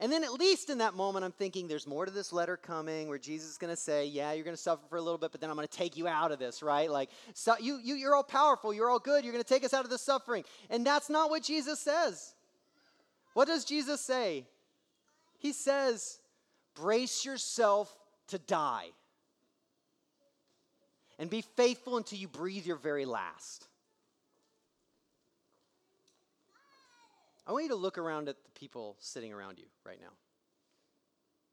And 0.00 0.10
then, 0.10 0.24
at 0.24 0.32
least 0.32 0.70
in 0.70 0.78
that 0.78 0.94
moment, 0.94 1.26
I'm 1.26 1.32
thinking 1.32 1.68
there's 1.68 1.86
more 1.86 2.06
to 2.06 2.10
this 2.10 2.32
letter 2.32 2.56
coming 2.56 3.08
where 3.08 3.18
Jesus 3.18 3.50
is 3.50 3.58
going 3.58 3.72
to 3.72 3.80
say, 3.80 4.06
Yeah, 4.06 4.32
you're 4.32 4.44
going 4.44 4.56
to 4.56 4.62
suffer 4.62 4.80
for 4.88 4.96
a 4.96 5.02
little 5.02 5.18
bit, 5.18 5.30
but 5.30 5.42
then 5.42 5.50
I'm 5.50 5.56
going 5.56 5.68
to 5.68 5.76
take 5.76 5.96
you 5.98 6.08
out 6.08 6.32
of 6.32 6.38
this, 6.38 6.62
right? 6.62 6.90
Like, 6.90 7.10
so 7.34 7.54
you, 7.60 7.78
you, 7.82 7.96
you're 7.96 8.14
all 8.14 8.24
powerful, 8.24 8.72
you're 8.72 8.88
all 8.88 8.98
good, 8.98 9.24
you're 9.24 9.32
going 9.34 9.44
to 9.44 9.48
take 9.48 9.62
us 9.62 9.74
out 9.74 9.84
of 9.84 9.90
the 9.90 9.98
suffering. 9.98 10.44
And 10.70 10.86
that's 10.86 11.10
not 11.10 11.28
what 11.28 11.42
Jesus 11.42 11.78
says. 11.80 12.34
What 13.34 13.46
does 13.46 13.66
Jesus 13.66 14.00
say? 14.00 14.46
He 15.38 15.52
says, 15.52 16.18
Brace 16.74 17.26
yourself 17.26 17.94
to 18.28 18.38
die. 18.38 18.86
And 21.18 21.28
be 21.28 21.42
faithful 21.42 21.98
until 21.98 22.18
you 22.18 22.28
breathe 22.28 22.64
your 22.64 22.76
very 22.76 23.04
last. 23.04 23.66
I 27.46 27.52
want 27.52 27.64
you 27.64 27.70
to 27.70 27.76
look 27.76 27.98
around 27.98 28.28
at 28.28 28.36
the 28.44 28.50
people 28.50 28.96
sitting 29.00 29.32
around 29.32 29.58
you 29.58 29.66
right 29.84 30.00
now. 30.00 30.12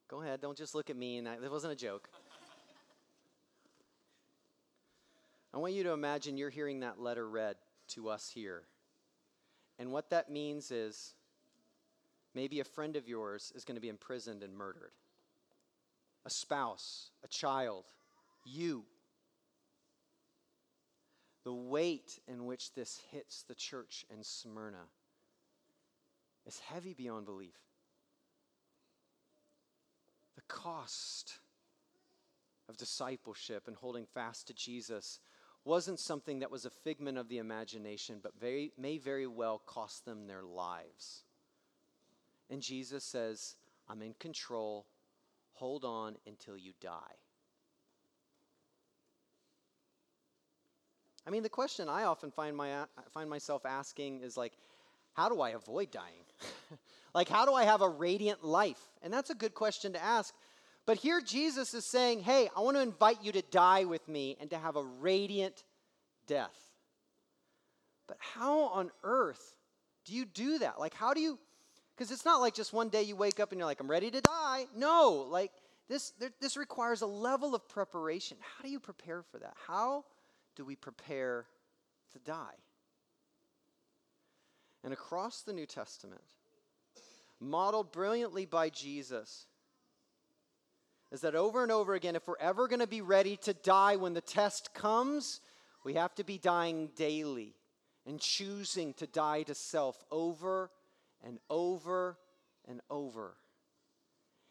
Go 0.07 0.21
ahead, 0.21 0.41
don't 0.41 0.57
just 0.57 0.75
look 0.75 0.89
at 0.89 0.95
me, 0.95 1.17
and 1.17 1.27
I, 1.27 1.37
that 1.37 1.51
wasn't 1.51 1.73
a 1.73 1.75
joke. 1.75 2.09
I 5.53 5.57
want 5.57 5.73
you 5.73 5.83
to 5.83 5.91
imagine 5.91 6.37
you're 6.37 6.49
hearing 6.49 6.81
that 6.81 6.99
letter 6.99 7.27
read 7.27 7.55
to 7.89 8.09
us 8.09 8.29
here. 8.29 8.63
And 9.79 9.91
what 9.91 10.09
that 10.09 10.29
means 10.29 10.71
is 10.71 11.13
maybe 12.33 12.59
a 12.59 12.63
friend 12.63 12.95
of 12.95 13.07
yours 13.07 13.51
is 13.55 13.63
going 13.65 13.75
to 13.75 13.81
be 13.81 13.89
imprisoned 13.89 14.43
and 14.43 14.55
murdered, 14.55 14.91
a 16.25 16.29
spouse, 16.29 17.11
a 17.23 17.27
child, 17.27 17.85
you. 18.45 18.83
The 21.43 21.53
weight 21.53 22.19
in 22.27 22.45
which 22.45 22.73
this 22.73 23.01
hits 23.11 23.43
the 23.43 23.55
church 23.55 24.05
in 24.13 24.23
Smyrna 24.23 24.85
is 26.47 26.59
heavy 26.59 26.93
beyond 26.93 27.25
belief. 27.25 27.59
The 30.35 30.41
cost 30.47 31.39
of 32.69 32.77
discipleship 32.77 33.67
and 33.67 33.75
holding 33.75 34.05
fast 34.05 34.47
to 34.47 34.53
Jesus 34.53 35.19
wasn't 35.65 35.99
something 35.99 36.39
that 36.39 36.51
was 36.51 36.65
a 36.65 36.69
figment 36.69 37.17
of 37.17 37.27
the 37.27 37.39
imagination, 37.39 38.19
but 38.23 38.39
very, 38.39 38.71
may 38.77 38.97
very 38.97 39.27
well 39.27 39.61
cost 39.65 40.05
them 40.05 40.25
their 40.25 40.43
lives. 40.43 41.23
And 42.49 42.61
Jesus 42.61 43.03
says, 43.03 43.55
I'm 43.89 44.01
in 44.01 44.13
control. 44.19 44.85
Hold 45.53 45.83
on 45.83 46.15
until 46.25 46.57
you 46.57 46.71
die. 46.79 47.17
I 51.25 51.29
mean, 51.29 51.43
the 51.43 51.49
question 51.49 51.89
I 51.89 52.03
often 52.03 52.31
find, 52.31 52.55
my, 52.55 52.85
find 53.11 53.29
myself 53.29 53.65
asking 53.65 54.21
is 54.21 54.37
like, 54.37 54.53
how 55.17 55.29
do 55.29 55.41
I 55.41 55.49
avoid 55.49 55.89
dying? 55.89 56.13
like, 57.15 57.27
how 57.27 57.45
do 57.45 57.53
I 57.53 57.63
have 57.63 57.81
a 57.81 57.89
radiant 57.89 58.43
life? 58.43 58.79
And 59.01 59.11
that's 59.11 59.31
a 59.31 59.35
good 59.35 59.55
question 59.55 59.93
to 59.93 60.03
ask. 60.03 60.33
But 60.85 60.97
here 60.97 61.21
Jesus 61.21 61.73
is 61.73 61.85
saying, 61.85 62.21
hey, 62.21 62.49
I 62.55 62.61
want 62.61 62.77
to 62.77 62.83
invite 62.83 63.23
you 63.23 63.31
to 63.31 63.41
die 63.41 63.85
with 63.85 64.07
me 64.07 64.37
and 64.39 64.51
to 64.51 64.57
have 64.59 64.75
a 64.75 64.83
radiant 64.83 65.63
death. 66.27 66.55
But 68.07 68.17
how 68.19 68.59
on 68.65 68.91
earth 69.03 69.57
do 70.05 70.13
you 70.13 70.23
do 70.23 70.59
that? 70.59 70.79
Like, 70.79 70.93
how 70.93 71.15
do 71.15 71.19
you, 71.19 71.39
because 71.95 72.11
it's 72.11 72.23
not 72.23 72.39
like 72.39 72.53
just 72.53 72.71
one 72.71 72.89
day 72.89 73.01
you 73.01 73.15
wake 73.15 73.39
up 73.39 73.51
and 73.51 73.57
you're 73.57 73.67
like, 73.67 73.81
I'm 73.81 73.89
ready 73.89 74.11
to 74.11 74.21
die. 74.21 74.67
No, 74.75 75.25
like, 75.29 75.51
this, 75.89 76.13
this 76.39 76.55
requires 76.55 77.01
a 77.01 77.07
level 77.07 77.55
of 77.55 77.67
preparation. 77.67 78.37
How 78.39 78.63
do 78.63 78.69
you 78.69 78.79
prepare 78.79 79.23
for 79.23 79.39
that? 79.39 79.55
How 79.65 80.05
do 80.55 80.63
we 80.63 80.75
prepare 80.75 81.47
to 82.13 82.19
die? 82.19 82.53
And 84.87 84.93
across 84.93 85.41
the 85.41 85.51
New 85.51 85.65
Testament, 85.65 86.23
modeled 87.41 87.91
brilliantly 87.91 88.45
by 88.45 88.69
Jesus, 88.69 89.45
is 91.11 91.19
that 91.19 91.35
over 91.35 91.61
and 91.61 91.73
over 91.73 91.93
again, 91.93 92.15
if 92.15 92.25
we're 92.25 92.35
ever 92.39 92.69
going 92.69 92.79
to 92.79 92.87
be 92.87 93.01
ready 93.01 93.35
to 93.35 93.53
die 93.53 93.97
when 93.97 94.13
the 94.13 94.21
test 94.21 94.73
comes, 94.73 95.41
we 95.83 95.95
have 95.95 96.15
to 96.15 96.23
be 96.23 96.37
dying 96.37 96.89
daily 96.95 97.53
and 98.05 98.21
choosing 98.21 98.93
to 98.93 99.07
die 99.07 99.43
to 99.43 99.53
self 99.53 100.01
over 100.09 100.71
and 101.21 101.37
over 101.49 102.17
and 102.65 102.79
over 102.89 103.35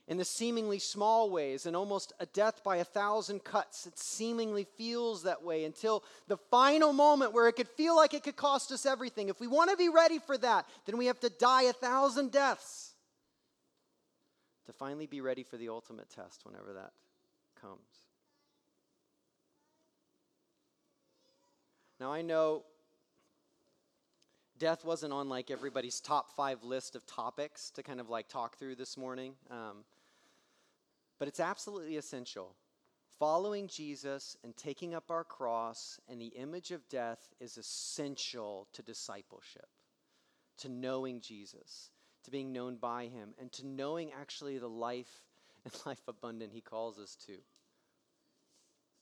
in 0.09 0.17
the 0.17 0.25
seemingly 0.25 0.79
small 0.79 1.31
ways 1.31 1.67
and 1.67 1.75
almost 1.75 2.13
a 2.21 2.27
death 2.27 2.63
by 2.63 2.77
a 2.77 2.85
thousand 2.85 3.43
cuts. 3.43 3.87
It 3.87 3.99
seemingly 3.99 4.67
feels 4.77 5.25
that 5.25 5.43
way 5.43 5.65
until 5.65 6.05
the 6.29 6.37
final 6.37 6.93
moment 6.93 7.33
where 7.33 7.49
it 7.49 7.55
could 7.55 7.69
feel 7.69 7.97
like 7.97 8.15
it 8.15 8.23
could 8.23 8.37
cost 8.37 8.71
us 8.71 8.87
everything. 8.87 9.29
If 9.29 9.41
we 9.41 9.49
want 9.49 9.71
to 9.71 9.77
be 9.77 9.89
ready 9.89 10.19
for 10.19 10.39
that, 10.39 10.67
then 10.87 10.97
we 10.97 11.07
have 11.07 11.21
to 11.21 11.29
die 11.29 11.65
a 11.65 11.73
thousand 11.73 12.31
deaths 12.31 12.95
to 14.67 14.73
finally 14.73 15.07
be 15.07 15.21
ready 15.21 15.43
for 15.43 15.57
the 15.57 15.69
ultimate 15.69 16.09
test 16.11 16.45
whenever 16.45 16.73
that 16.75 16.93
comes. 17.61 17.81
Now, 21.99 22.13
I 22.13 22.23
know 22.23 22.65
death 24.59 24.85
wasn't 24.85 25.13
on 25.13 25.29
like 25.29 25.51
everybody's 25.51 26.01
top 26.01 26.31
five 26.37 26.63
list 26.63 26.95
of 26.95 27.07
topics 27.07 27.71
to 27.71 27.83
kind 27.83 28.01
of 28.01 28.09
like 28.09 28.29
talk 28.29 28.59
through 28.59 28.77
this 28.77 28.97
morning. 28.97 29.35
Um, 29.51 29.85
but 31.19 31.29
it's 31.29 31.41
absolutely 31.41 31.97
essential. 31.97 32.55
Following 33.19 33.67
Jesus 33.69 34.37
and 34.45 34.55
taking 34.57 34.95
up 34.95 35.11
our 35.11 35.25
cross 35.25 35.99
and 36.09 36.21
the 36.21 36.27
image 36.27 36.71
of 36.71 36.89
death 36.89 37.29
is 37.41 37.57
essential 37.57 38.69
to 38.75 38.83
discipleship, 38.83 39.69
to 40.59 40.69
knowing 40.69 41.21
Jesus, 41.21 41.91
to 42.25 42.31
being 42.31 42.53
known 42.53 42.77
by 42.77 43.07
him, 43.07 43.31
and 43.41 43.51
to 43.53 43.67
knowing 43.67 44.11
actually 44.13 44.59
the 44.59 44.69
life 44.69 45.25
and 45.65 45.73
life 45.87 46.03
abundant 46.07 46.53
he 46.53 46.61
calls 46.61 46.99
us 46.99 47.17
to. 47.27 47.39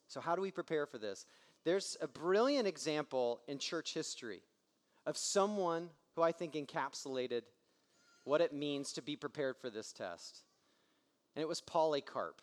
So, 0.06 0.20
how 0.20 0.36
do 0.36 0.42
we 0.42 0.52
prepare 0.52 0.86
for 0.86 0.98
this? 0.98 1.26
There's 1.64 1.96
a 2.00 2.06
brilliant 2.06 2.68
example 2.68 3.40
in 3.48 3.58
church 3.58 3.94
history 3.94 4.42
of 5.06 5.16
someone 5.16 5.90
who 6.14 6.22
I 6.22 6.30
think 6.30 6.54
encapsulated 6.54 7.42
what 8.22 8.40
it 8.40 8.52
means 8.52 8.92
to 8.92 9.02
be 9.02 9.16
prepared 9.16 9.56
for 9.56 9.70
this 9.70 9.92
test 9.92 10.44
and 11.34 11.42
it 11.42 11.48
was 11.48 11.60
Polycarp. 11.60 12.40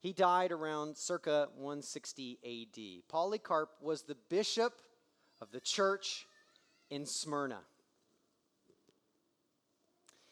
He 0.00 0.12
died 0.12 0.52
around 0.52 0.96
circa 0.96 1.48
160 1.56 2.38
AD. 2.44 3.08
Polycarp 3.08 3.70
was 3.80 4.02
the 4.02 4.16
bishop 4.28 4.80
of 5.40 5.50
the 5.50 5.60
church 5.60 6.26
in 6.90 7.04
Smyrna. 7.04 7.60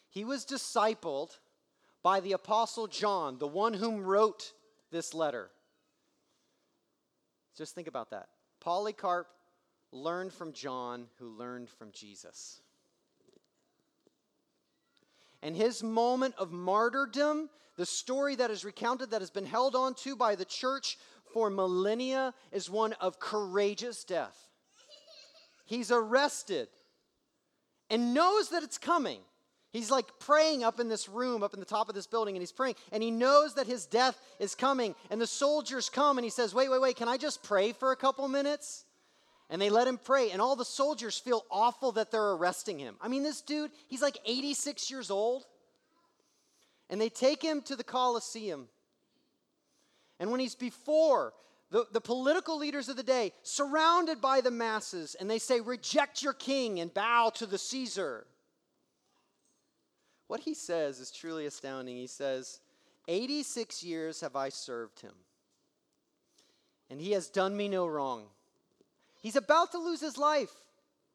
He 0.08 0.24
was 0.24 0.46
discipled 0.46 1.38
by 2.02 2.20
the 2.20 2.32
Apostle 2.32 2.86
John, 2.86 3.38
the 3.38 3.46
one 3.48 3.74
whom 3.74 4.02
wrote 4.02 4.52
this 4.90 5.12
letter. 5.12 5.50
Just 7.56 7.74
think 7.74 7.88
about 7.88 8.10
that. 8.10 8.28
Polycarp 8.60 9.26
learned 9.92 10.32
from 10.32 10.52
John, 10.52 11.06
who 11.18 11.28
learned 11.28 11.68
from 11.68 11.90
Jesus. 11.92 12.60
And 15.46 15.56
his 15.56 15.82
moment 15.82 16.34
of 16.36 16.52
martyrdom 16.52 17.48
the 17.76 17.86
story 17.86 18.34
that 18.36 18.50
is 18.50 18.64
recounted, 18.64 19.10
that 19.10 19.20
has 19.20 19.30
been 19.30 19.46
held 19.46 19.74
on 19.74 19.94
to 19.94 20.16
by 20.16 20.34
the 20.34 20.44
church 20.44 20.98
for 21.32 21.50
millennia, 21.50 22.32
is 22.50 22.70
one 22.70 22.94
of 22.94 23.20
courageous 23.20 24.04
death. 24.04 24.36
He's 25.66 25.90
arrested 25.90 26.68
and 27.90 28.14
knows 28.14 28.48
that 28.50 28.62
it's 28.62 28.78
coming. 28.78 29.20
He's 29.72 29.90
like 29.90 30.06
praying 30.18 30.64
up 30.64 30.80
in 30.80 30.88
this 30.88 31.06
room, 31.06 31.42
up 31.42 31.52
in 31.52 31.60
the 31.60 31.66
top 31.66 31.90
of 31.90 31.94
this 31.94 32.06
building, 32.06 32.34
and 32.34 32.40
he's 32.40 32.52
praying, 32.52 32.76
and 32.90 33.02
he 33.02 33.10
knows 33.10 33.54
that 33.54 33.66
his 33.66 33.84
death 33.84 34.18
is 34.40 34.54
coming. 34.54 34.94
And 35.10 35.20
the 35.20 35.26
soldiers 35.26 35.90
come, 35.90 36.16
and 36.16 36.24
he 36.24 36.30
says, 36.30 36.54
Wait, 36.54 36.70
wait, 36.70 36.80
wait, 36.80 36.96
can 36.96 37.08
I 37.08 37.18
just 37.18 37.42
pray 37.42 37.72
for 37.72 37.92
a 37.92 37.96
couple 37.96 38.26
minutes? 38.28 38.85
And 39.48 39.62
they 39.62 39.70
let 39.70 39.86
him 39.86 39.98
pray, 39.98 40.30
and 40.32 40.42
all 40.42 40.56
the 40.56 40.64
soldiers 40.64 41.18
feel 41.18 41.44
awful 41.50 41.92
that 41.92 42.10
they're 42.10 42.32
arresting 42.32 42.78
him. 42.80 42.96
I 43.00 43.08
mean, 43.08 43.22
this 43.22 43.40
dude, 43.40 43.70
he's 43.86 44.02
like 44.02 44.18
86 44.26 44.90
years 44.90 45.10
old. 45.10 45.44
And 46.90 47.00
they 47.00 47.08
take 47.08 47.42
him 47.42 47.62
to 47.62 47.76
the 47.76 47.84
Colosseum. 47.84 48.68
And 50.18 50.30
when 50.30 50.40
he's 50.40 50.54
before 50.54 51.32
the, 51.70 51.84
the 51.92 52.00
political 52.00 52.58
leaders 52.58 52.88
of 52.88 52.96
the 52.96 53.02
day, 53.02 53.32
surrounded 53.42 54.20
by 54.20 54.40
the 54.40 54.50
masses, 54.50 55.16
and 55.18 55.28
they 55.28 55.38
say, 55.38 55.60
Reject 55.60 56.22
your 56.22 56.32
king 56.32 56.80
and 56.80 56.92
bow 56.92 57.30
to 57.36 57.46
the 57.46 57.58
Caesar. 57.58 58.26
What 60.28 60.40
he 60.40 60.54
says 60.54 61.00
is 61.00 61.10
truly 61.10 61.46
astounding. 61.46 61.96
He 61.96 62.06
says, 62.06 62.60
86 63.08 63.82
years 63.84 64.20
have 64.20 64.34
I 64.34 64.48
served 64.48 65.00
him, 65.00 65.12
and 66.90 67.00
he 67.00 67.12
has 67.12 67.28
done 67.28 67.56
me 67.56 67.68
no 67.68 67.86
wrong. 67.86 68.26
He's 69.20 69.36
about 69.36 69.72
to 69.72 69.78
lose 69.78 70.00
his 70.00 70.18
life. 70.18 70.52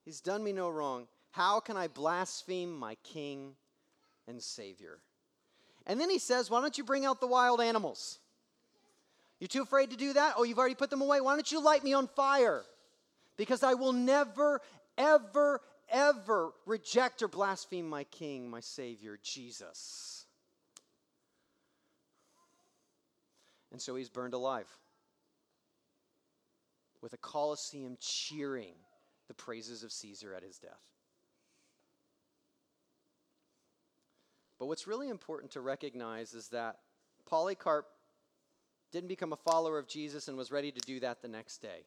He's 0.03 0.21
done 0.21 0.43
me 0.43 0.51
no 0.51 0.69
wrong. 0.69 1.07
How 1.31 1.59
can 1.59 1.77
I 1.77 1.87
blaspheme 1.87 2.75
my 2.77 2.95
king 3.03 3.53
and 4.27 4.41
savior? 4.41 4.99
And 5.87 5.99
then 5.99 6.09
he 6.09 6.19
says, 6.19 6.49
Why 6.49 6.61
don't 6.61 6.77
you 6.77 6.83
bring 6.83 7.05
out 7.05 7.21
the 7.21 7.27
wild 7.27 7.61
animals? 7.61 8.19
You're 9.39 9.47
too 9.47 9.63
afraid 9.63 9.89
to 9.91 9.97
do 9.97 10.13
that? 10.13 10.35
Oh, 10.37 10.43
you've 10.43 10.59
already 10.59 10.75
put 10.75 10.89
them 10.89 11.01
away. 11.01 11.21
Why 11.21 11.35
don't 11.35 11.51
you 11.51 11.63
light 11.63 11.83
me 11.83 11.93
on 11.93 12.07
fire? 12.07 12.63
because 13.41 13.63
I 13.63 13.73
will 13.73 13.91
never, 13.91 14.61
ever, 14.99 15.61
ever 15.89 16.51
reject 16.67 17.23
or 17.23 17.27
blaspheme 17.27 17.89
my 17.89 18.03
King, 18.03 18.47
my 18.49 18.59
Savior, 18.59 19.17
Jesus. 19.23 20.25
And 23.71 23.81
so 23.81 23.95
he's 23.95 24.09
burned 24.09 24.35
alive 24.35 24.67
with 27.01 27.13
a 27.13 27.17
Colosseum 27.17 27.97
cheering 27.99 28.75
the 29.27 29.33
praises 29.33 29.83
of 29.83 29.91
Caesar 29.91 30.33
at 30.33 30.43
his 30.43 30.57
death. 30.57 30.81
But 34.59 34.67
what's 34.67 34.85
really 34.85 35.09
important 35.09 35.51
to 35.53 35.61
recognize 35.61 36.33
is 36.33 36.49
that 36.49 36.77
Polycarp 37.25 37.87
didn't 38.91 39.07
become 39.07 39.33
a 39.33 39.37
follower 39.37 39.79
of 39.79 39.87
Jesus 39.87 40.27
and 40.27 40.37
was 40.37 40.51
ready 40.51 40.71
to 40.71 40.79
do 40.81 40.99
that 40.99 41.21
the 41.21 41.27
next 41.27 41.61
day. 41.61 41.85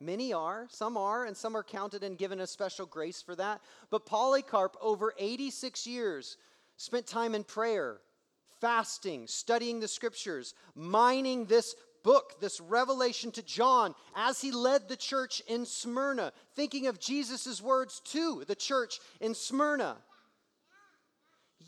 Many 0.00 0.32
are, 0.32 0.66
some 0.70 0.96
are, 0.96 1.24
and 1.24 1.36
some 1.36 1.56
are 1.56 1.62
counted 1.62 2.02
and 2.02 2.18
given 2.18 2.40
a 2.40 2.46
special 2.46 2.84
grace 2.84 3.22
for 3.22 3.36
that. 3.36 3.60
But 3.90 4.06
Polycarp, 4.06 4.76
over 4.80 5.14
86 5.18 5.86
years, 5.86 6.36
spent 6.76 7.06
time 7.06 7.34
in 7.34 7.44
prayer, 7.44 8.00
fasting, 8.60 9.28
studying 9.28 9.78
the 9.78 9.88
scriptures, 9.88 10.54
mining 10.74 11.44
this 11.44 11.76
book, 12.04 12.40
this 12.40 12.60
revelation 12.60 13.32
to 13.32 13.42
John 13.42 13.96
as 14.14 14.40
he 14.40 14.52
led 14.52 14.88
the 14.88 14.96
church 14.96 15.42
in 15.48 15.66
Smyrna, 15.66 16.32
thinking 16.54 16.86
of 16.86 17.00
Jesus' 17.00 17.60
words 17.60 18.00
to 18.12 18.44
the 18.46 18.54
church 18.54 19.00
in 19.20 19.34
Smyrna. 19.34 19.96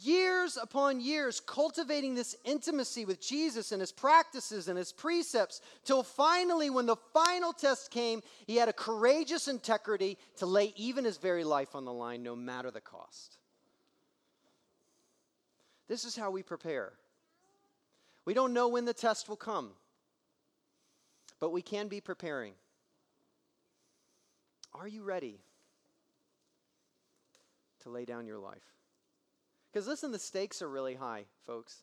Years 0.02 0.58
upon 0.60 1.00
years, 1.00 1.40
cultivating 1.40 2.14
this 2.14 2.36
intimacy 2.44 3.06
with 3.06 3.18
Jesus 3.18 3.72
and 3.72 3.80
his 3.80 3.92
practices 3.92 4.68
and 4.68 4.76
his 4.76 4.92
precepts, 4.92 5.62
till 5.84 6.02
finally, 6.02 6.68
when 6.68 6.84
the 6.84 6.96
final 7.14 7.54
test 7.54 7.90
came, 7.90 8.20
he 8.46 8.56
had 8.56 8.68
a 8.68 8.74
courageous 8.74 9.48
integrity 9.48 10.18
to 10.36 10.44
lay 10.44 10.74
even 10.76 11.06
his 11.06 11.16
very 11.16 11.44
life 11.44 11.74
on 11.74 11.86
the 11.86 11.92
line, 11.92 12.22
no 12.22 12.36
matter 12.36 12.70
the 12.70 12.80
cost. 12.80 13.38
This 15.88 16.04
is 16.04 16.14
how 16.14 16.30
we 16.30 16.42
prepare. 16.42 16.92
We 18.26 18.34
don't 18.34 18.52
know 18.52 18.68
when 18.68 18.84
the 18.84 18.92
test 18.92 19.30
will 19.30 19.36
come 19.36 19.70
but 21.40 21.50
we 21.50 21.62
can 21.62 21.88
be 21.88 22.00
preparing. 22.00 22.54
Are 24.74 24.88
you 24.88 25.02
ready 25.02 25.38
to 27.82 27.90
lay 27.90 28.04
down 28.04 28.26
your 28.26 28.38
life? 28.38 28.64
Because 29.72 29.86
listen, 29.86 30.12
the 30.12 30.18
stakes 30.18 30.62
are 30.62 30.68
really 30.68 30.94
high, 30.94 31.24
folks. 31.46 31.82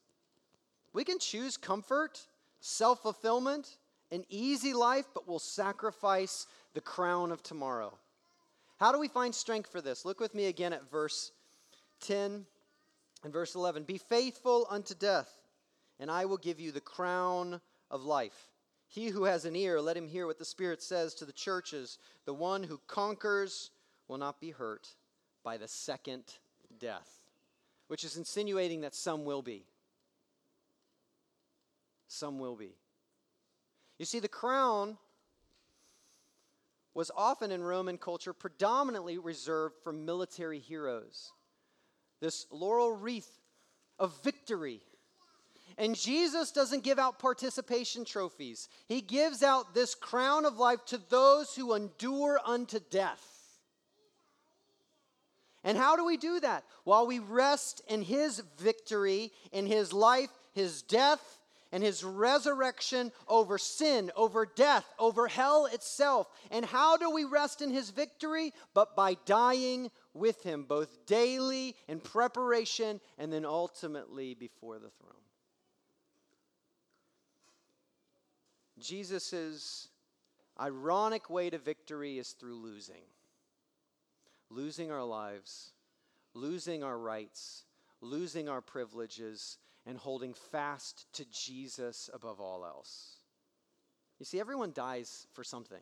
We 0.93 1.03
can 1.03 1.19
choose 1.19 1.57
comfort, 1.57 2.19
self 2.59 3.01
fulfillment, 3.01 3.77
an 4.11 4.23
easy 4.29 4.73
life, 4.73 5.05
but 5.13 5.27
we'll 5.27 5.39
sacrifice 5.39 6.45
the 6.73 6.81
crown 6.81 7.31
of 7.31 7.41
tomorrow. 7.41 7.97
How 8.79 8.91
do 8.91 8.99
we 8.99 9.07
find 9.07 9.33
strength 9.33 9.71
for 9.71 9.81
this? 9.81 10.05
Look 10.05 10.19
with 10.19 10.35
me 10.35 10.45
again 10.45 10.73
at 10.73 10.89
verse 10.89 11.31
10 12.01 12.45
and 13.23 13.33
verse 13.33 13.55
11. 13.55 13.83
Be 13.83 13.97
faithful 13.97 14.67
unto 14.69 14.93
death, 14.93 15.29
and 15.99 16.11
I 16.11 16.25
will 16.25 16.37
give 16.37 16.59
you 16.59 16.71
the 16.71 16.81
crown 16.81 17.61
of 17.89 18.03
life. 18.03 18.52
He 18.93 19.07
who 19.07 19.23
has 19.23 19.43
an 19.45 19.55
ear, 19.55 19.81
let 19.81 19.97
him 19.97 20.07
hear 20.07 20.27
what 20.27 20.37
the 20.37 20.45
Spirit 20.45 20.79
says 20.79 21.15
to 21.15 21.25
the 21.25 21.33
churches. 21.33 21.97
The 22.25 22.33
one 22.33 22.61
who 22.61 22.79
conquers 22.85 23.71
will 24.07 24.19
not 24.19 24.39
be 24.39 24.51
hurt 24.51 24.87
by 25.43 25.57
the 25.57 25.67
second 25.67 26.25
death, 26.79 27.09
which 27.87 28.03
is 28.03 28.17
insinuating 28.17 28.81
that 28.81 28.93
some 28.93 29.25
will 29.25 29.41
be. 29.41 29.65
Some 32.07 32.37
will 32.37 32.55
be. 32.55 32.75
You 33.97 34.05
see, 34.05 34.19
the 34.19 34.27
crown 34.27 34.99
was 36.93 37.09
often 37.17 37.49
in 37.49 37.63
Roman 37.63 37.97
culture 37.97 38.31
predominantly 38.33 39.17
reserved 39.17 39.73
for 39.83 39.91
military 39.91 40.59
heroes. 40.59 41.31
This 42.21 42.45
laurel 42.51 42.91
wreath 42.91 43.39
of 43.97 44.21
victory 44.21 44.81
and 45.77 45.95
Jesus 45.95 46.51
doesn't 46.51 46.83
give 46.83 46.99
out 46.99 47.19
participation 47.19 48.05
trophies, 48.05 48.69
He 48.87 49.01
gives 49.01 49.43
out 49.43 49.73
this 49.73 49.95
crown 49.95 50.45
of 50.45 50.57
life 50.57 50.85
to 50.87 51.01
those 51.09 51.55
who 51.55 51.73
endure 51.73 52.39
unto 52.45 52.79
death. 52.91 53.29
And 55.63 55.77
how 55.77 55.95
do 55.95 56.05
we 56.05 56.17
do 56.17 56.39
that? 56.41 56.65
While 56.83 57.07
we 57.07 57.19
rest 57.19 57.81
in 57.87 58.01
His 58.01 58.41
victory, 58.59 59.31
in 59.51 59.65
His 59.65 59.93
life, 59.93 60.29
His 60.53 60.81
death, 60.81 61.39
and 61.73 61.81
his 61.81 62.03
resurrection 62.03 63.11
over 63.27 63.57
sin, 63.57 64.11
over 64.15 64.45
death, 64.45 64.85
over 64.99 65.27
hell 65.27 65.65
itself. 65.65 66.27
And 66.51 66.63
how 66.63 66.97
do 66.97 67.09
we 67.09 67.25
rest 67.25 67.63
in 67.63 67.71
his 67.71 67.89
victory? 67.89 68.53
But 68.75 68.95
by 68.95 69.17
dying 69.25 69.89
with 70.13 70.43
him, 70.43 70.65
both 70.65 71.07
daily 71.07 71.75
in 71.87 71.99
preparation 71.99 73.01
and 73.17 73.33
then 73.33 73.43
ultimately 73.43 74.35
before 74.35 74.75
the 74.77 74.91
throne. 75.01 75.22
Jesus' 78.83 79.87
ironic 80.59 81.29
way 81.29 81.49
to 81.49 81.57
victory 81.57 82.19
is 82.19 82.31
through 82.31 82.55
losing. 82.55 83.01
Losing 84.49 84.91
our 84.91 85.03
lives, 85.03 85.71
losing 86.35 86.83
our 86.83 86.97
rights, 86.97 87.63
losing 88.01 88.47
our 88.47 88.61
privileges, 88.61 89.57
and 89.85 89.97
holding 89.97 90.33
fast 90.33 91.07
to 91.13 91.25
Jesus 91.31 92.09
above 92.13 92.39
all 92.39 92.65
else. 92.65 93.17
You 94.19 94.25
see, 94.25 94.39
everyone 94.39 94.71
dies 94.73 95.27
for 95.33 95.43
something. 95.43 95.81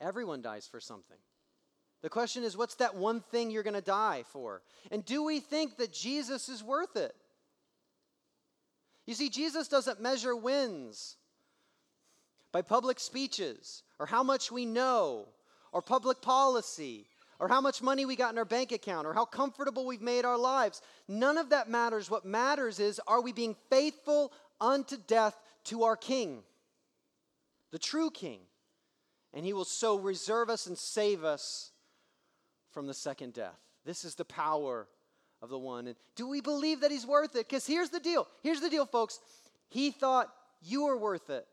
Everyone 0.00 0.42
dies 0.42 0.68
for 0.68 0.80
something. 0.80 1.16
The 2.02 2.08
question 2.08 2.44
is, 2.44 2.56
what's 2.56 2.76
that 2.76 2.94
one 2.94 3.20
thing 3.20 3.50
you're 3.50 3.62
going 3.62 3.74
to 3.74 3.80
die 3.80 4.24
for? 4.32 4.62
And 4.90 5.04
do 5.04 5.22
we 5.22 5.40
think 5.40 5.76
that 5.76 5.92
Jesus 5.92 6.48
is 6.48 6.62
worth 6.62 6.96
it? 6.96 7.14
You 9.06 9.14
see, 9.14 9.28
Jesus 9.28 9.68
doesn't 9.68 10.00
measure 10.00 10.36
wins 10.36 11.16
by 12.52 12.62
public 12.62 13.00
speeches 13.00 13.82
or 13.98 14.06
how 14.06 14.22
much 14.22 14.50
we 14.50 14.66
know 14.66 15.28
or 15.72 15.82
public 15.82 16.20
policy 16.20 17.06
or 17.38 17.48
how 17.48 17.60
much 17.60 17.82
money 17.82 18.04
we 18.04 18.16
got 18.16 18.32
in 18.32 18.38
our 18.38 18.44
bank 18.44 18.72
account 18.72 19.06
or 19.06 19.14
how 19.14 19.24
comfortable 19.24 19.86
we've 19.86 20.02
made 20.02 20.24
our 20.24 20.38
lives. 20.38 20.82
None 21.08 21.38
of 21.38 21.50
that 21.50 21.70
matters. 21.70 22.10
What 22.10 22.24
matters 22.24 22.78
is 22.78 23.00
are 23.06 23.22
we 23.22 23.32
being 23.32 23.56
faithful 23.70 24.32
unto 24.60 24.96
death 25.06 25.36
to 25.64 25.84
our 25.84 25.96
King, 25.96 26.42
the 27.70 27.78
true 27.78 28.10
King? 28.10 28.40
And 29.32 29.46
he 29.46 29.52
will 29.52 29.64
so 29.64 29.96
reserve 29.96 30.50
us 30.50 30.66
and 30.66 30.76
save 30.76 31.24
us 31.24 31.70
from 32.72 32.86
the 32.86 32.94
second 32.94 33.32
death. 33.32 33.58
This 33.84 34.04
is 34.04 34.16
the 34.16 34.24
power 34.24 34.88
of 35.40 35.48
the 35.48 35.58
one. 35.58 35.86
And 35.86 35.96
do 36.16 36.28
we 36.28 36.40
believe 36.40 36.80
that 36.80 36.90
he's 36.90 37.06
worth 37.06 37.34
it? 37.36 37.48
Because 37.48 37.66
here's 37.66 37.90
the 37.90 38.00
deal. 38.00 38.26
Here's 38.42 38.60
the 38.60 38.68
deal, 38.68 38.86
folks. 38.86 39.20
He 39.68 39.90
thought 39.92 40.32
you 40.62 40.84
were 40.84 40.98
worth 40.98 41.30
it. 41.30 41.46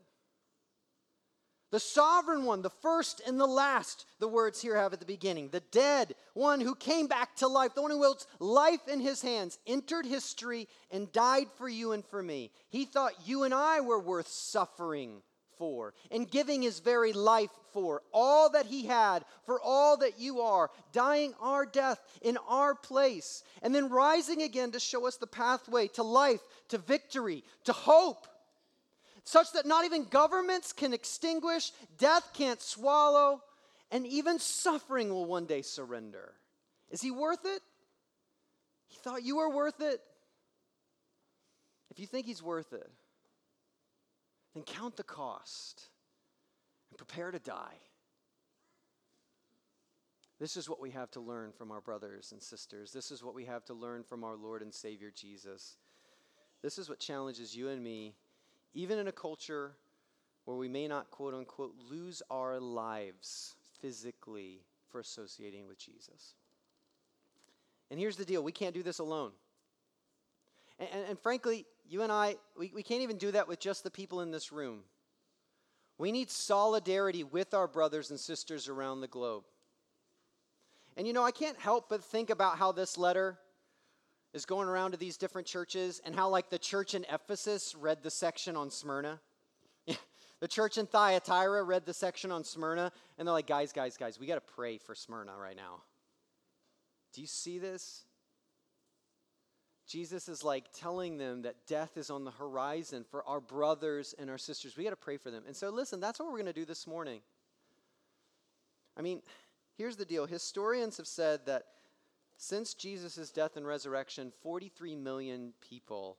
The 1.69 1.79
sovereign 1.79 2.45
one, 2.45 2.61
the 2.61 2.69
first 2.69 3.21
and 3.27 3.39
the 3.39 3.45
last, 3.45 4.05
the 4.19 4.27
words 4.27 4.61
here 4.61 4.77
have 4.77 4.93
at 4.93 4.99
the 4.99 5.05
beginning. 5.05 5.49
The 5.49 5.59
dead 5.59 6.15
one 6.33 6.61
who 6.61 6.75
came 6.75 7.07
back 7.07 7.35
to 7.37 7.47
life, 7.47 7.75
the 7.75 7.81
one 7.81 7.91
who 7.91 8.03
holds 8.03 8.25
life 8.39 8.87
in 8.87 9.01
his 9.01 9.21
hands, 9.21 9.59
entered 9.67 10.05
history 10.05 10.69
and 10.91 11.11
died 11.11 11.47
for 11.57 11.67
you 11.67 11.91
and 11.91 12.05
for 12.05 12.23
me. 12.23 12.51
He 12.69 12.85
thought 12.85 13.27
you 13.27 13.43
and 13.43 13.53
I 13.53 13.81
were 13.81 13.99
worth 13.99 14.29
suffering 14.29 15.21
for 15.57 15.93
and 16.09 16.29
giving 16.29 16.61
his 16.61 16.79
very 16.79 17.11
life 17.11 17.49
for. 17.73 18.01
All 18.13 18.49
that 18.51 18.67
he 18.67 18.85
had, 18.85 19.25
for 19.45 19.59
all 19.61 19.97
that 19.97 20.19
you 20.19 20.41
are, 20.41 20.69
dying 20.93 21.33
our 21.41 21.65
death 21.65 21.99
in 22.21 22.37
our 22.47 22.75
place, 22.75 23.43
and 23.61 23.73
then 23.75 23.89
rising 23.89 24.41
again 24.41 24.71
to 24.71 24.79
show 24.79 25.05
us 25.05 25.17
the 25.17 25.27
pathway 25.27 25.87
to 25.89 26.03
life, 26.03 26.41
to 26.69 26.77
victory, 26.77 27.43
to 27.65 27.73
hope 27.73 28.27
such 29.27 29.51
that 29.51 29.65
not 29.65 29.83
even 29.83 30.05
governments 30.05 30.71
can 30.71 30.93
extinguish, 30.93 31.73
death 31.97 32.29
can't 32.33 32.61
swallow, 32.61 33.41
and 33.91 34.07
even 34.07 34.39
suffering 34.39 35.09
will 35.09 35.25
one 35.25 35.45
day 35.45 35.61
surrender. 35.61 36.33
Is 36.91 37.01
he 37.01 37.11
worth 37.11 37.43
it? 37.43 37.61
He 38.87 38.97
thought 38.99 39.23
you 39.23 39.35
were 39.35 39.53
worth 39.53 39.81
it. 39.81 39.99
If 41.91 41.99
you 41.99 42.07
think 42.07 42.25
he's 42.25 42.41
worth 42.41 42.71
it, 42.71 42.89
then 44.53 44.63
count 44.63 44.95
the 44.95 45.03
cost 45.03 45.89
and 46.89 46.97
prepare 46.97 47.29
to 47.29 47.39
die. 47.39 47.81
This 50.39 50.55
is 50.55 50.69
what 50.69 50.79
we 50.79 50.91
have 50.91 51.11
to 51.11 51.19
learn 51.19 51.51
from 51.51 51.71
our 51.73 51.81
brothers 51.81 52.31
and 52.31 52.41
sisters. 52.41 52.93
This 52.93 53.11
is 53.11 53.21
what 53.21 53.35
we 53.35 53.43
have 53.43 53.65
to 53.65 53.73
learn 53.73 54.03
from 54.03 54.23
our 54.23 54.37
Lord 54.37 54.61
and 54.61 54.73
Savior 54.73 55.11
Jesus. 55.13 55.75
This 56.63 56.77
is 56.77 56.87
what 56.87 56.99
challenges 56.99 57.53
you 57.53 57.67
and 57.67 57.83
me 57.83 58.15
even 58.77 58.99
in 58.99 59.07
a 59.07 59.11
culture 59.11 59.71
where 60.45 60.55
we 60.55 60.67
may 60.69 60.87
not, 60.87 61.09
quote 61.09 61.33
unquote, 61.33 61.73
lose 61.89 62.21
our 62.29 62.59
lives 62.59 63.55
physically 63.81 64.61
for 64.91 64.99
associating 64.99 65.67
with 65.67 65.79
Jesus. 65.79 66.35
And 67.89 67.99
here's 67.99 68.17
the 68.17 68.23
deal 68.23 68.43
we 68.43 68.51
can't 68.51 68.75
do 68.75 68.83
this 68.83 68.99
alone. 68.99 69.31
And, 70.77 70.89
and, 70.93 71.09
and, 71.09 71.19
frankly, 71.19 71.65
you 71.89 72.03
and 72.03 72.11
I, 72.11 72.35
we, 72.55 72.71
we 72.73 72.83
can't 72.83 73.01
even 73.01 73.17
do 73.17 73.31
that 73.31 73.47
with 73.47 73.59
just 73.59 73.83
the 73.83 73.89
people 73.89 74.21
in 74.21 74.29
this 74.29 74.51
room. 74.51 74.81
We 75.97 76.11
need 76.11 76.29
solidarity 76.29 77.23
with 77.23 77.55
our 77.55 77.67
brothers 77.67 78.11
and 78.11 78.19
sisters 78.19 78.69
around 78.69 79.01
the 79.01 79.07
globe. 79.07 79.45
And 80.95 81.07
you 81.07 81.13
know, 81.13 81.23
I 81.23 81.31
can't 81.31 81.57
help 81.57 81.89
but 81.89 82.03
think 82.03 82.29
about 82.29 82.59
how 82.59 82.71
this 82.71 82.95
letter 82.95 83.39
is 84.37 84.45
going 84.45 84.69
around 84.69 84.91
to 84.91 84.97
these 84.97 85.17
different 85.17 85.47
churches 85.47 85.99
and 86.05 86.15
how, 86.15 86.29
like, 86.29 86.49
the 86.49 86.59
church 86.59 86.93
in 86.93 87.05
Ephesus 87.11 87.73
read 87.75 88.03
the 88.03 88.11
section 88.11 88.55
on 88.55 88.69
Smyrna. 88.69 89.19
the 90.39 90.47
church 90.47 90.77
in 90.77 90.85
Thyatira 90.85 91.63
read 91.63 91.87
the 91.87 91.93
section 91.93 92.31
on 92.31 92.43
Smyrna, 92.43 92.91
and 93.17 93.27
they're 93.27 93.33
like, 93.33 93.47
guys, 93.47 93.73
guys, 93.73 93.97
guys, 93.97 94.19
we 94.19 94.27
got 94.27 94.35
to 94.35 94.53
pray 94.53 94.77
for 94.77 94.93
Smyrna 94.93 95.35
right 95.35 95.55
now. 95.55 95.81
Do 97.13 97.21
you 97.21 97.27
see 97.27 97.57
this? 97.57 98.05
Jesus 99.87 100.29
is 100.29 100.43
like 100.43 100.65
telling 100.71 101.17
them 101.17 101.41
that 101.41 101.65
death 101.65 101.97
is 101.97 102.11
on 102.11 102.23
the 102.23 102.31
horizon 102.31 103.05
for 103.09 103.27
our 103.27 103.39
brothers 103.39 104.13
and 104.19 104.29
our 104.29 104.37
sisters. 104.37 104.77
We 104.77 104.83
got 104.83 104.91
to 104.91 104.97
pray 104.97 105.17
for 105.17 105.31
them. 105.31 105.43
And 105.47 105.55
so, 105.55 105.69
listen, 105.69 105.99
that's 105.99 106.19
what 106.19 106.27
we're 106.27 106.37
going 106.37 106.45
to 106.45 106.53
do 106.53 106.65
this 106.65 106.85
morning. 106.85 107.21
I 108.95 109.01
mean, 109.01 109.23
here's 109.77 109.95
the 109.95 110.05
deal 110.05 110.27
historians 110.27 110.97
have 110.97 111.07
said 111.07 111.47
that 111.47 111.63
since 112.37 112.75
Jesus' 112.75 113.31
death 113.31 113.57
and 113.57 113.65
resurrection, 113.65 114.31
43 114.41 114.95
million 114.95 115.53
people 115.59 116.17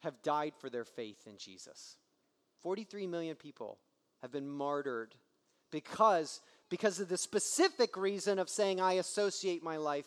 have 0.00 0.22
died 0.22 0.52
for 0.58 0.68
their 0.68 0.84
faith 0.84 1.26
in 1.26 1.38
Jesus. 1.38 1.96
43 2.62 3.06
million 3.06 3.36
people 3.36 3.78
have 4.20 4.32
been 4.32 4.48
martyred 4.48 5.14
because, 5.70 6.40
because 6.70 7.00
of 7.00 7.08
the 7.08 7.16
specific 7.16 7.96
reason 7.96 8.38
of 8.38 8.48
saying, 8.48 8.80
I 8.80 8.94
associate 8.94 9.62
my 9.62 9.76
life 9.76 10.06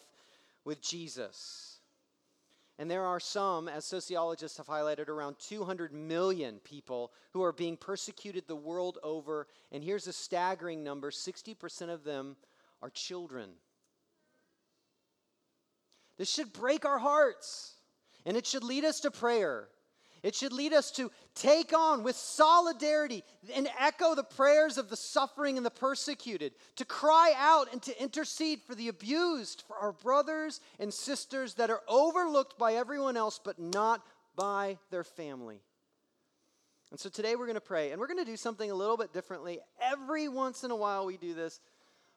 with 0.66 0.82
Jesus. 0.82 1.80
And 2.80 2.92
there 2.92 3.06
are 3.06 3.20
some, 3.20 3.68
as 3.68 3.86
sociologists 3.86 4.58
have 4.58 4.68
highlighted, 4.68 5.08
around 5.08 5.38
200 5.40 5.92
million 5.94 6.60
people 6.64 7.12
who 7.34 7.42
are 7.42 7.54
being 7.54 7.76
persecuted 7.76 8.48
the 8.48 8.56
world 8.56 9.00
over. 9.02 9.48
And 9.72 9.84
here's 9.84 10.08
a 10.08 10.14
staggering 10.14 10.84
number 10.84 11.10
60% 11.10 11.90
of 11.90 12.04
them 12.04 12.36
are 12.82 12.92
children. 12.92 13.50
This 16.18 16.32
should 16.32 16.54
break 16.54 16.86
our 16.86 17.00
hearts, 17.00 17.76
and 18.26 18.36
it 18.36 18.46
should 18.46 18.64
lead 18.64 18.86
us 18.86 19.00
to 19.02 19.12
prayer. 19.12 19.68
It 20.24 20.34
should 20.34 20.52
lead 20.52 20.74
us 20.74 20.90
to 20.94 21.12
take 21.36 21.78
on 21.78 22.02
with 22.02 22.16
solidarity 22.16 23.24
and 23.54 23.70
echo 23.80 24.16
the 24.16 24.24
prayers 24.24 24.80
of 24.80 24.90
the 24.90 24.96
suffering 24.96 25.58
and 25.58 25.66
the 25.66 25.70
persecuted, 25.70 26.54
to 26.78 26.86
cry 26.86 27.34
out 27.38 27.72
and 27.72 27.82
to 27.84 28.02
intercede 28.02 28.62
for 28.64 28.74
the 28.74 28.88
abused, 28.88 29.64
for 29.68 29.78
our 29.78 29.94
brothers 29.94 30.60
and 30.80 30.92
sisters 30.92 31.54
that 31.54 31.70
are 31.70 31.84
overlooked 31.88 32.58
by 32.58 32.74
everyone 32.74 33.16
else 33.16 33.40
but 33.42 33.60
not 33.60 34.02
by 34.36 34.80
their 34.90 35.04
family. 35.04 35.62
And 36.90 37.00
so 37.00 37.10
today 37.10 37.36
we're 37.36 37.46
going 37.46 37.56
to 37.56 37.62
pray, 37.62 37.92
and 37.92 38.00
we're 38.00 38.08
going 38.08 38.18
to 38.18 38.26
do 38.26 38.38
something 38.38 38.72
a 38.72 38.76
little 38.76 38.98
bit 38.98 39.14
differently. 39.14 39.60
Every 39.80 40.28
once 40.28 40.64
in 40.64 40.72
a 40.72 40.76
while 40.76 41.06
we 41.06 41.18
do 41.18 41.36
this, 41.36 41.60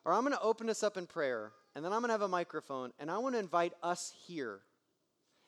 or 0.05 0.15
I'm 0.15 0.23
going 0.23 0.33
to 0.33 0.41
open 0.41 0.71
us 0.71 0.83
up 0.83 0.97
in 0.97 1.07
prayer, 1.07 1.53
and 1.75 1.85
then 1.85 1.93
I'm 1.93 2.01
going 2.01 2.09
to 2.09 2.15
have 2.15 2.23
a 2.23 2.29
microphone, 2.29 2.93
and 2.99 3.11
I 3.11 3.19
want 3.19 3.35
to 3.35 3.39
invite 3.39 3.73
us 3.83 4.13
here. 4.27 4.61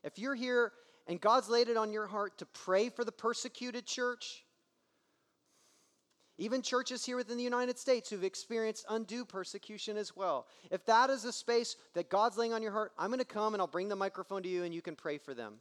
If 0.05 0.19
you're 0.19 0.35
here 0.35 0.73
and 1.07 1.21
God's 1.21 1.49
laid 1.49 1.69
it 1.69 1.77
on 1.77 1.93
your 1.93 2.07
heart 2.07 2.39
to 2.39 2.47
pray 2.47 2.89
for 2.89 3.05
the 3.05 3.13
persecuted 3.13 3.87
church, 3.87 4.45
even 6.39 6.63
churches 6.63 7.05
here 7.05 7.17
within 7.17 7.37
the 7.37 7.45
United 7.45 7.79
States 7.79 8.11
who've 8.11 8.25
experienced 8.25 8.87
undue 8.89 9.25
persecution 9.25 9.97
as 9.97 10.17
well. 10.17 10.47
If 10.71 10.85
that 10.87 11.11
is 11.11 11.25
a 11.25 11.33
space 11.33 11.77
that 11.95 12.09
God's 12.09 12.39
laying 12.39 12.53
on 12.53 12.63
your 12.63 12.73
heart, 12.73 12.93
I'm 12.99 13.11
going 13.11 13.19
to 13.19 13.25
come 13.25 13.55
and 13.55 13.61
I'll 13.61 13.67
bring 13.67 13.89
the 13.89 13.97
microphone 13.97 14.43
to 14.43 14.49
you 14.49 14.65
and 14.65 14.75
you 14.75 14.83
can 14.83 14.97
pray 14.97 15.19
for 15.19 15.35
them. 15.35 15.55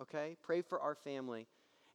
Okay? 0.00 0.36
Pray 0.42 0.62
for 0.62 0.80
our 0.80 0.94
family. 0.94 1.46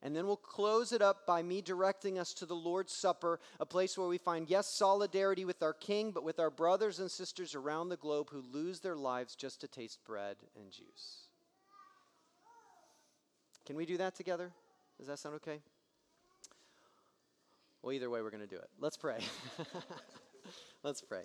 And 0.03 0.15
then 0.15 0.25
we'll 0.25 0.35
close 0.35 0.91
it 0.91 1.01
up 1.01 1.27
by 1.27 1.43
me 1.43 1.61
directing 1.61 2.17
us 2.17 2.33
to 2.35 2.45
the 2.45 2.55
Lord's 2.55 2.91
Supper, 2.91 3.39
a 3.59 3.65
place 3.65 3.97
where 3.97 4.07
we 4.07 4.17
find, 4.17 4.49
yes, 4.49 4.67
solidarity 4.67 5.45
with 5.45 5.61
our 5.61 5.73
King, 5.73 6.11
but 6.11 6.23
with 6.23 6.39
our 6.39 6.49
brothers 6.49 6.99
and 6.99 7.09
sisters 7.09 7.53
around 7.53 7.89
the 7.89 7.97
globe 7.97 8.29
who 8.31 8.43
lose 8.51 8.79
their 8.79 8.95
lives 8.95 9.35
just 9.35 9.61
to 9.61 9.67
taste 9.67 10.03
bread 10.03 10.37
and 10.55 10.71
juice. 10.71 11.27
Can 13.65 13.75
we 13.75 13.85
do 13.85 13.97
that 13.97 14.15
together? 14.15 14.51
Does 14.97 15.07
that 15.07 15.19
sound 15.19 15.35
okay? 15.35 15.59
Well, 17.81 17.93
either 17.93 18.09
way, 18.09 18.21
we're 18.21 18.31
going 18.31 18.47
to 18.47 18.47
do 18.47 18.57
it. 18.57 18.69
Let's 18.79 18.97
pray. 18.97 19.19
Let's 20.83 21.01
pray. 21.01 21.23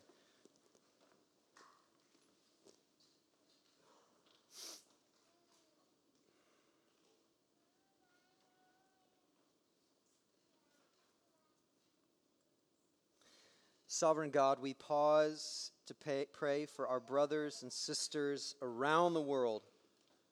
Sovereign 13.96 14.28
God, 14.28 14.58
we 14.60 14.74
pause 14.74 15.70
to 15.86 15.94
pay, 15.94 16.26
pray 16.30 16.66
for 16.66 16.86
our 16.86 17.00
brothers 17.00 17.62
and 17.62 17.72
sisters 17.72 18.54
around 18.60 19.14
the 19.14 19.22
world 19.22 19.62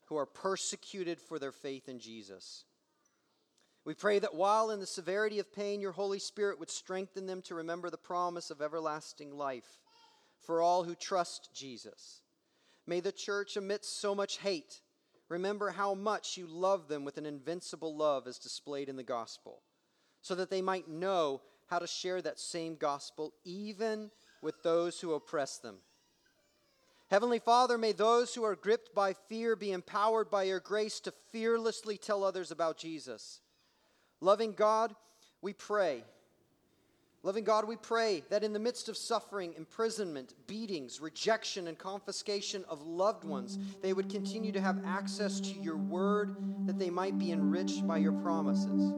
who 0.08 0.16
are 0.16 0.26
persecuted 0.26 1.18
for 1.18 1.38
their 1.38 1.50
faith 1.50 1.88
in 1.88 1.98
Jesus. 1.98 2.64
We 3.86 3.94
pray 3.94 4.18
that 4.18 4.34
while 4.34 4.68
in 4.68 4.80
the 4.80 4.86
severity 4.86 5.38
of 5.38 5.50
pain, 5.50 5.80
your 5.80 5.92
Holy 5.92 6.18
Spirit 6.18 6.60
would 6.60 6.70
strengthen 6.70 7.24
them 7.24 7.40
to 7.40 7.54
remember 7.54 7.88
the 7.88 7.96
promise 7.96 8.50
of 8.50 8.60
everlasting 8.60 9.34
life 9.34 9.78
for 10.44 10.60
all 10.60 10.84
who 10.84 10.94
trust 10.94 11.48
Jesus. 11.54 12.20
May 12.86 13.00
the 13.00 13.12
church, 13.12 13.56
amidst 13.56 13.98
so 13.98 14.14
much 14.14 14.36
hate, 14.40 14.82
remember 15.30 15.70
how 15.70 15.94
much 15.94 16.36
you 16.36 16.46
love 16.46 16.88
them 16.88 17.02
with 17.02 17.16
an 17.16 17.24
invincible 17.24 17.96
love 17.96 18.26
as 18.26 18.38
displayed 18.38 18.90
in 18.90 18.96
the 18.96 19.02
gospel, 19.02 19.62
so 20.20 20.34
that 20.34 20.50
they 20.50 20.60
might 20.60 20.86
know 20.86 21.40
how 21.66 21.78
to 21.78 21.86
share 21.86 22.20
that 22.22 22.38
same 22.38 22.76
gospel 22.76 23.32
even 23.44 24.10
with 24.42 24.62
those 24.62 25.00
who 25.00 25.14
oppress 25.14 25.58
them. 25.58 25.76
Heavenly 27.10 27.38
Father, 27.38 27.78
may 27.78 27.92
those 27.92 28.34
who 28.34 28.44
are 28.44 28.56
gripped 28.56 28.94
by 28.94 29.12
fear 29.12 29.56
be 29.56 29.72
empowered 29.72 30.30
by 30.30 30.44
your 30.44 30.60
grace 30.60 31.00
to 31.00 31.12
fearlessly 31.30 31.96
tell 31.96 32.24
others 32.24 32.50
about 32.50 32.78
Jesus. 32.78 33.40
Loving 34.20 34.52
God, 34.52 34.94
we 35.42 35.52
pray. 35.52 36.02
Loving 37.22 37.44
God, 37.44 37.66
we 37.66 37.76
pray 37.76 38.22
that 38.28 38.44
in 38.44 38.52
the 38.52 38.58
midst 38.58 38.88
of 38.88 38.98
suffering, 38.98 39.54
imprisonment, 39.56 40.34
beatings, 40.46 41.00
rejection, 41.00 41.68
and 41.68 41.78
confiscation 41.78 42.64
of 42.68 42.82
loved 42.82 43.24
ones, 43.24 43.58
they 43.80 43.94
would 43.94 44.10
continue 44.10 44.52
to 44.52 44.60
have 44.60 44.84
access 44.84 45.40
to 45.40 45.58
your 45.60 45.76
word, 45.76 46.36
that 46.66 46.78
they 46.78 46.90
might 46.90 47.18
be 47.18 47.32
enriched 47.32 47.86
by 47.86 47.96
your 47.96 48.12
promises. 48.12 48.92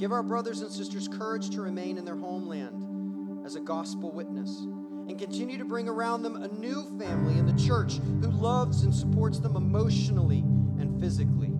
Give 0.00 0.12
our 0.12 0.22
brothers 0.22 0.62
and 0.62 0.72
sisters 0.72 1.06
courage 1.08 1.50
to 1.50 1.60
remain 1.60 1.98
in 1.98 2.06
their 2.06 2.16
homeland 2.16 3.44
as 3.44 3.54
a 3.54 3.60
gospel 3.60 4.10
witness 4.10 4.48
and 5.06 5.18
continue 5.18 5.58
to 5.58 5.64
bring 5.66 5.90
around 5.90 6.22
them 6.22 6.36
a 6.36 6.48
new 6.48 6.84
family 6.98 7.38
in 7.38 7.44
the 7.44 7.62
church 7.62 7.98
who 8.22 8.30
loves 8.30 8.82
and 8.82 8.94
supports 8.94 9.40
them 9.40 9.56
emotionally 9.56 10.38
and 10.38 10.98
physically. 11.02 11.52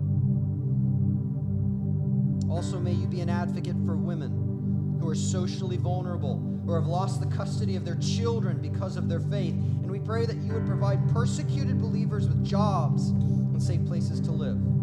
Also, 2.49 2.79
may 2.79 2.93
you 2.93 3.05
be 3.05 3.21
an 3.21 3.29
advocate 3.29 3.75
for 3.85 3.95
women 3.95 4.97
who 4.99 5.07
are 5.07 5.13
socially 5.13 5.77
vulnerable 5.77 6.63
or 6.67 6.79
have 6.79 6.89
lost 6.89 7.19
the 7.19 7.27
custody 7.27 7.75
of 7.75 7.85
their 7.85 7.97
children 7.97 8.59
because 8.59 8.97
of 8.97 9.07
their 9.07 9.19
faith. 9.19 9.53
And 9.53 9.91
we 9.91 9.99
pray 9.99 10.25
that 10.25 10.37
you 10.37 10.53
would 10.53 10.65
provide 10.65 11.07
persecuted 11.13 11.79
believers 11.79 12.27
with 12.27 12.43
jobs 12.43 13.09
and 13.09 13.61
safe 13.61 13.85
places 13.85 14.19
to 14.21 14.31
live. 14.31 14.80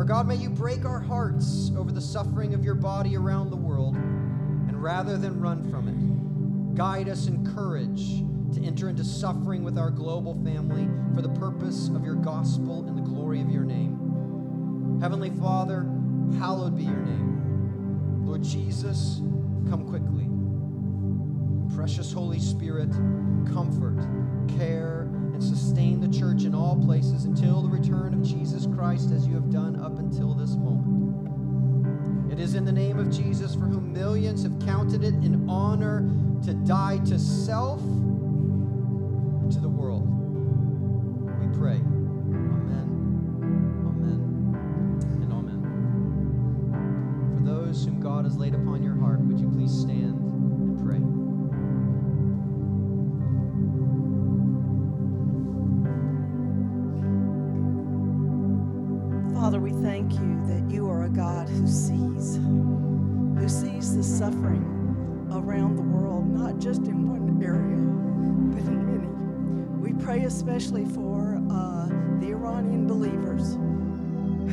Or 0.00 0.04
God, 0.04 0.26
may 0.26 0.36
you 0.36 0.48
break 0.48 0.86
our 0.86 0.98
hearts 0.98 1.70
over 1.76 1.92
the 1.92 2.00
suffering 2.00 2.54
of 2.54 2.64
your 2.64 2.74
body 2.74 3.16
around 3.18 3.50
the 3.50 3.56
world, 3.56 3.96
and 3.96 4.82
rather 4.82 5.18
than 5.18 5.38
run 5.38 5.70
from 5.70 5.88
it, 5.88 6.74
Guide 6.74 7.10
us 7.10 7.26
in 7.26 7.44
courage 7.54 8.22
to 8.54 8.64
enter 8.64 8.88
into 8.88 9.04
suffering 9.04 9.62
with 9.62 9.76
our 9.76 9.90
global 9.90 10.42
family 10.42 10.88
for 11.14 11.20
the 11.20 11.28
purpose 11.28 11.88
of 11.88 12.04
your 12.04 12.14
gospel 12.14 12.86
and 12.88 12.96
the 12.96 13.02
glory 13.02 13.42
of 13.42 13.50
your 13.50 13.64
name. 13.64 14.98
Heavenly 15.02 15.30
Father, 15.30 15.82
hallowed 16.38 16.76
be 16.76 16.84
your 16.84 17.02
name. 17.02 18.24
Lord 18.24 18.42
Jesus, 18.42 19.18
come 19.68 19.86
quickly. 19.90 20.28
Precious 21.76 22.12
Holy 22.12 22.38
Spirit, 22.38 22.90
comfort, 23.52 23.98
care, 24.56 24.99
and 25.40 25.58
sustain 25.58 26.00
the 26.00 26.18
church 26.18 26.44
in 26.44 26.54
all 26.54 26.76
places 26.84 27.24
until 27.24 27.62
the 27.62 27.68
return 27.68 28.12
of 28.12 28.22
Jesus 28.22 28.66
Christ 28.66 29.10
as 29.10 29.26
you 29.26 29.32
have 29.34 29.50
done 29.50 29.80
up 29.80 29.98
until 29.98 30.34
this 30.34 30.50
moment. 30.50 32.30
It 32.30 32.38
is 32.38 32.54
in 32.54 32.66
the 32.66 32.72
name 32.72 32.98
of 32.98 33.10
Jesus, 33.10 33.54
for 33.54 33.62
whom 33.62 33.90
millions 33.92 34.42
have 34.42 34.58
counted 34.60 35.02
it 35.02 35.14
an 35.14 35.48
honor 35.48 36.06
to 36.44 36.52
die 36.52 36.98
to 37.06 37.18
self 37.18 37.80
and 37.80 39.50
to 39.50 39.60
the 39.60 39.68
world. 39.68 40.06
We 41.40 41.46
pray. 41.58 41.76
Amen, 41.76 42.86
amen, 43.88 44.20
and 45.22 45.32
amen. 45.32 45.62
For 47.38 47.42
those 47.50 47.82
whom 47.84 47.98
God 47.98 48.24
has 48.24 48.36
laid 48.36 48.54
upon 48.54 48.82
your 48.82 48.96
heart, 48.96 49.20
would 49.20 49.40
you 49.40 49.48
please 49.48 49.72
stand 49.72 50.20
and 50.20 50.78
pray? 50.84 51.19
Especially 70.30 70.84
for 70.84 71.42
uh, 71.50 71.86
the 72.20 72.28
Iranian 72.28 72.86
believers 72.86 73.54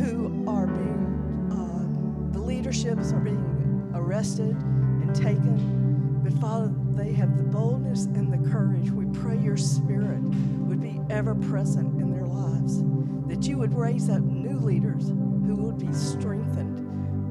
who 0.01 0.43
are 0.47 0.65
being, 0.65 1.51
uh, 1.51 2.33
the 2.33 2.39
leaderships 2.39 3.13
are 3.13 3.19
being 3.19 3.91
arrested 3.93 4.55
and 4.55 5.15
taken. 5.15 6.19
But 6.23 6.33
Father, 6.41 6.73
they 6.95 7.13
have 7.13 7.37
the 7.37 7.43
boldness 7.43 8.05
and 8.05 8.33
the 8.33 8.49
courage. 8.49 8.89
We 8.89 9.05
pray 9.19 9.37
your 9.37 9.55
spirit 9.55 10.23
would 10.65 10.81
be 10.81 10.99
ever 11.11 11.35
present 11.35 12.01
in 12.01 12.11
their 12.11 12.25
lives, 12.25 12.81
that 13.27 13.47
you 13.47 13.59
would 13.59 13.73
raise 13.73 14.09
up 14.09 14.23
new 14.23 14.57
leaders 14.57 15.09
who 15.09 15.55
would 15.57 15.77
be 15.77 15.93
strengthened 15.93 16.79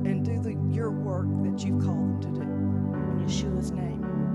and 0.07 0.24
do 0.24 0.40
the, 0.40 0.55
your 0.72 0.92
work 0.92 1.26
that 1.42 1.66
you've 1.66 1.84
called 1.84 2.22
them 2.22 2.34
to 2.34 2.40
do. 2.40 2.42
In 2.42 3.26
Yeshua's 3.26 3.72
name. 3.72 4.26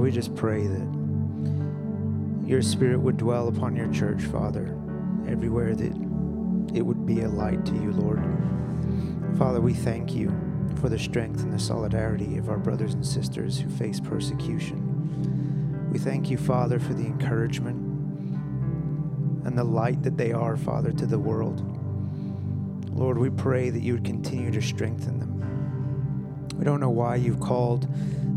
We 0.00 0.10
just 0.10 0.34
pray 0.34 0.66
that 0.66 2.46
your 2.46 2.62
spirit 2.62 3.00
would 3.00 3.18
dwell 3.18 3.48
upon 3.48 3.76
your 3.76 3.92
church, 3.92 4.22
Father, 4.22 4.74
everywhere 5.28 5.74
that 5.74 5.92
it 6.74 6.80
would 6.80 7.04
be 7.04 7.20
a 7.20 7.28
light 7.28 7.66
to 7.66 7.74
you, 7.74 7.92
Lord. 7.92 8.24
Father, 9.36 9.60
we 9.60 9.74
thank 9.74 10.14
you 10.14 10.34
for 10.80 10.88
the 10.88 10.98
strength 10.98 11.42
and 11.42 11.52
the 11.52 11.58
solidarity 11.58 12.38
of 12.38 12.48
our 12.48 12.56
brothers 12.56 12.94
and 12.94 13.06
sisters 13.06 13.60
who 13.60 13.68
face 13.68 14.00
persecution. 14.00 15.90
We 15.92 15.98
thank 15.98 16.30
you, 16.30 16.38
Father, 16.38 16.80
for 16.80 16.94
the 16.94 17.04
encouragement 17.04 17.76
and 19.44 19.56
the 19.56 19.64
light 19.64 20.02
that 20.02 20.16
they 20.16 20.32
are, 20.32 20.56
Father, 20.56 20.92
to 20.92 21.04
the 21.04 21.18
world. 21.18 21.60
Lord, 22.90 23.18
we 23.18 23.28
pray 23.28 23.68
that 23.68 23.82
you 23.82 23.92
would 23.92 24.04
continue 24.06 24.50
to 24.50 24.62
strengthen 24.62 25.18
them. 25.18 26.48
We 26.56 26.64
don't 26.64 26.80
know 26.80 26.88
why 26.88 27.16
you've 27.16 27.40
called 27.40 27.86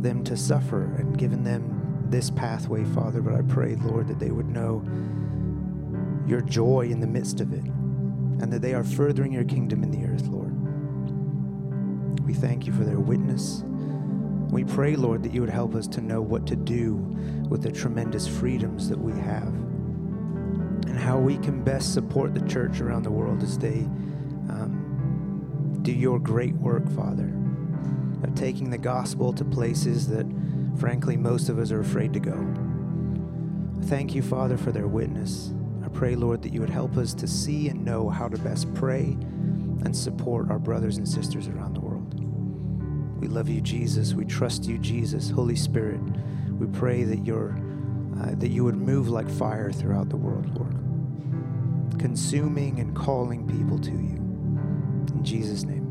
them 0.03 0.23
to 0.25 0.37
suffer 0.37 0.83
and 0.95 1.17
given 1.17 1.43
them 1.43 2.05
this 2.09 2.29
pathway, 2.29 2.83
Father, 2.83 3.21
but 3.21 3.33
I 3.33 3.41
pray, 3.41 3.75
Lord, 3.75 4.07
that 4.07 4.19
they 4.19 4.29
would 4.29 4.47
know 4.47 4.83
your 6.27 6.41
joy 6.41 6.87
in 6.91 6.99
the 6.99 7.07
midst 7.07 7.41
of 7.41 7.51
it 7.53 7.63
and 7.63 8.51
that 8.51 8.61
they 8.61 8.73
are 8.73 8.83
furthering 8.83 9.31
your 9.31 9.45
kingdom 9.45 9.83
in 9.83 9.91
the 9.91 10.05
earth, 10.05 10.27
Lord. 10.27 10.51
We 12.25 12.33
thank 12.33 12.67
you 12.67 12.73
for 12.73 12.83
their 12.83 12.99
witness. 12.99 13.63
We 14.51 14.63
pray, 14.63 14.95
Lord, 14.95 15.23
that 15.23 15.33
you 15.33 15.41
would 15.41 15.49
help 15.49 15.73
us 15.73 15.87
to 15.87 16.01
know 16.01 16.21
what 16.21 16.45
to 16.47 16.55
do 16.55 16.95
with 17.49 17.63
the 17.63 17.71
tremendous 17.71 18.27
freedoms 18.27 18.89
that 18.89 18.99
we 18.99 19.13
have 19.13 19.47
and 20.87 20.99
how 20.99 21.17
we 21.17 21.37
can 21.37 21.63
best 21.63 21.93
support 21.93 22.33
the 22.33 22.47
church 22.47 22.79
around 22.79 23.03
the 23.03 23.11
world 23.11 23.41
as 23.41 23.57
they 23.57 23.79
um, 24.49 25.79
do 25.81 25.91
your 25.91 26.19
great 26.19 26.53
work, 26.55 26.87
Father 26.91 27.33
of 28.23 28.35
taking 28.35 28.69
the 28.69 28.77
gospel 28.77 29.33
to 29.33 29.45
places 29.45 30.07
that, 30.07 30.25
frankly, 30.77 31.17
most 31.17 31.49
of 31.49 31.59
us 31.59 31.71
are 31.71 31.81
afraid 31.81 32.13
to 32.13 32.19
go. 32.19 32.47
Thank 33.83 34.15
you, 34.15 34.21
Father, 34.21 34.57
for 34.57 34.71
their 34.71 34.87
witness. 34.87 35.53
I 35.83 35.89
pray, 35.89 36.15
Lord, 36.15 36.41
that 36.43 36.53
you 36.53 36.61
would 36.61 36.69
help 36.69 36.97
us 36.97 37.13
to 37.15 37.27
see 37.27 37.67
and 37.67 37.83
know 37.83 38.09
how 38.09 38.27
to 38.29 38.37
best 38.37 38.73
pray 38.73 39.17
and 39.83 39.95
support 39.95 40.49
our 40.49 40.59
brothers 40.59 40.97
and 40.97 41.07
sisters 41.07 41.47
around 41.47 41.73
the 41.73 41.81
world. 41.81 42.13
We 43.19 43.27
love 43.27 43.49
you, 43.49 43.61
Jesus. 43.61 44.13
We 44.13 44.25
trust 44.25 44.65
you, 44.65 44.77
Jesus. 44.77 45.29
Holy 45.29 45.55
Spirit, 45.55 46.01
we 46.59 46.67
pray 46.67 47.03
that 47.03 47.25
you're, 47.25 47.57
uh, 48.19 48.35
that 48.35 48.49
you 48.49 48.63
would 48.63 48.75
move 48.75 49.09
like 49.09 49.29
fire 49.29 49.71
throughout 49.71 50.09
the 50.09 50.17
world, 50.17 50.57
Lord, 50.57 51.99
consuming 51.99 52.79
and 52.79 52.95
calling 52.95 53.47
people 53.47 53.79
to 53.79 53.91
you. 53.91 54.17
In 55.13 55.21
Jesus' 55.23 55.63
name. 55.63 55.82